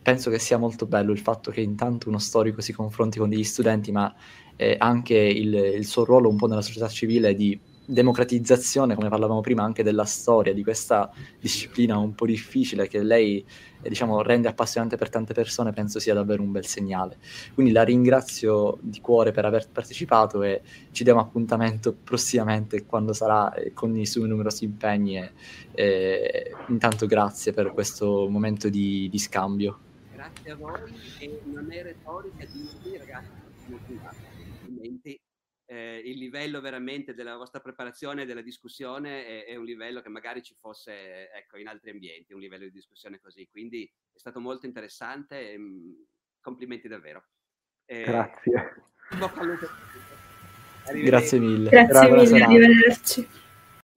penso 0.00 0.30
che 0.30 0.38
sia 0.38 0.58
molto 0.58 0.86
bello 0.86 1.10
il 1.10 1.18
fatto 1.18 1.50
che 1.50 1.60
intanto 1.60 2.08
uno 2.08 2.20
storico 2.20 2.60
si 2.60 2.72
confronti 2.72 3.18
con 3.18 3.30
degli 3.30 3.42
studenti, 3.42 3.90
ma 3.90 4.14
eh, 4.54 4.76
anche 4.78 5.16
il, 5.16 5.52
il 5.54 5.86
suo 5.86 6.04
ruolo 6.04 6.28
un 6.28 6.36
po' 6.36 6.46
nella 6.46 6.62
società 6.62 6.86
civile 6.86 7.34
di 7.34 7.60
democratizzazione, 7.84 8.94
come 8.94 9.08
parlavamo 9.08 9.40
prima, 9.40 9.62
anche 9.62 9.82
della 9.82 10.04
storia, 10.04 10.54
di 10.54 10.62
questa 10.62 11.10
disciplina 11.40 11.96
un 11.98 12.14
po' 12.14 12.26
difficile 12.26 12.88
che 12.88 13.02
lei 13.02 13.44
eh, 13.82 13.88
diciamo, 13.88 14.22
rende 14.22 14.48
appassionante 14.48 14.96
per 14.96 15.08
tante 15.08 15.34
persone, 15.34 15.72
penso 15.72 15.98
sia 15.98 16.14
davvero 16.14 16.42
un 16.42 16.52
bel 16.52 16.64
segnale. 16.66 17.18
Quindi 17.54 17.72
la 17.72 17.82
ringrazio 17.82 18.78
di 18.80 19.00
cuore 19.00 19.32
per 19.32 19.44
aver 19.44 19.68
partecipato 19.68 20.42
e 20.42 20.62
ci 20.92 21.04
diamo 21.04 21.20
appuntamento 21.20 21.92
prossimamente 21.92 22.84
quando 22.84 23.12
sarà 23.12 23.52
eh, 23.54 23.72
con 23.72 23.96
i 23.96 24.06
suoi 24.06 24.28
numerosi 24.28 24.64
impegni. 24.64 25.18
E, 25.18 25.30
eh, 25.74 26.54
intanto 26.68 27.06
grazie 27.06 27.52
per 27.52 27.72
questo 27.72 28.28
momento 28.28 28.68
di, 28.68 29.08
di 29.10 29.18
scambio. 29.18 29.78
Grazie 30.12 30.50
a 30.52 30.56
voi 30.56 30.80
e 31.18 31.40
non 31.44 31.70
è 31.72 31.82
retorica 31.82 32.46
dirvi 32.46 32.96
ragazzi, 32.96 33.30
complimenti 33.66 35.20
eh, 35.72 36.02
il 36.04 36.18
livello 36.18 36.60
veramente 36.60 37.14
della 37.14 37.36
vostra 37.36 37.60
preparazione 37.60 38.22
e 38.22 38.26
della 38.26 38.42
discussione 38.42 39.24
è, 39.24 39.44
è, 39.46 39.56
un 39.56 39.64
livello 39.64 40.02
che 40.02 40.10
magari 40.10 40.42
ci 40.42 40.54
fosse 40.60 41.30
ecco, 41.32 41.56
in 41.56 41.66
altri 41.66 41.90
ambienti, 41.90 42.34
un 42.34 42.40
livello 42.40 42.64
di 42.64 42.72
discussione 42.72 43.18
così. 43.18 43.48
Quindi 43.50 43.90
è 44.12 44.18
stato 44.18 44.38
molto 44.38 44.66
interessante 44.66 45.52
e 45.52 45.56
mh, 45.56 45.62
mm, 45.62 45.92
complimenti 46.42 46.88
davvero. 46.88 47.24
Eh, 47.86 48.02
Grazie. 48.02 48.74
Grazie 50.92 51.38
mille. 51.38 51.70
Grazie 51.70 52.10
mille, 52.10 52.44
arrivederci. 52.44 53.28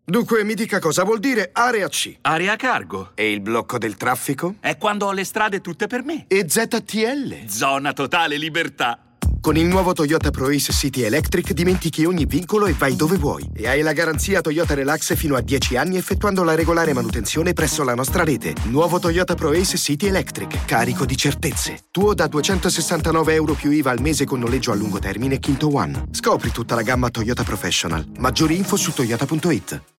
Dunque 0.08 0.44
mi 0.46 0.54
dica 0.54 0.80
cosa 0.80 1.04
vuol 1.04 1.20
dire 1.20 1.50
area 1.52 1.90
C. 1.90 2.20
Area 2.22 2.56
cargo. 2.56 3.12
E 3.16 3.32
il 3.32 3.42
blocco 3.42 3.78
del 3.78 3.98
traffico? 3.98 4.56
È 4.62 4.78
quando 4.78 5.08
ho 5.08 5.12
le 5.12 5.26
strade 5.26 5.60
tutte 5.60 5.88
per 5.88 6.04
me. 6.04 6.26
E 6.28 6.48
ZTL? 6.48 7.48
Zona 7.48 7.92
totale 7.92 8.38
libertà. 8.38 9.05
Con 9.46 9.58
il 9.58 9.68
nuovo 9.68 9.94
Toyota 9.94 10.32
ProAce 10.32 10.74
City 10.74 11.04
Electric 11.04 11.54
dimentichi 11.54 12.04
ogni 12.04 12.26
vincolo 12.26 12.66
e 12.66 12.74
vai 12.74 12.96
dove 12.96 13.16
vuoi. 13.18 13.48
E 13.54 13.68
hai 13.68 13.84
la 13.84 13.94
garanzia 13.94 14.42
Toyota 14.42 14.74
Relax 14.74 15.14
fino 15.16 15.36
a 15.36 15.42
10 15.42 15.78
anni 15.78 15.98
effettuando 15.98 16.44
la 16.44 16.56
regolare 16.56 16.94
manutenzione 16.94 17.54
presso 17.54 17.84
la 17.84 17.94
nostra 17.94 18.24
rete. 18.24 18.56
Nuovo 18.64 18.98
Toyota 18.98 19.36
ProAce 19.36 19.78
City 19.78 20.08
Electric, 20.08 20.66
carico 20.66 21.06
di 21.06 21.16
certezze. 21.16 21.82
Tuo 21.92 22.16
da 22.16 22.26
269 22.26 23.34
euro 23.36 23.54
più 23.54 23.70
IVA 23.70 23.92
al 23.92 24.02
mese 24.02 24.26
con 24.26 24.40
noleggio 24.40 24.72
a 24.72 24.76
lungo 24.76 24.98
termine 24.98 25.40
Quinto 25.40 25.72
One. 25.72 26.06
Scopri 26.10 26.50
tutta 26.50 26.74
la 26.74 26.82
gamma 26.82 27.12
Toyota 27.12 27.44
Professional. 27.44 28.04
Maggiori 28.18 28.58
info 28.58 28.78
su 28.78 28.94
toyota.it. 28.94 29.94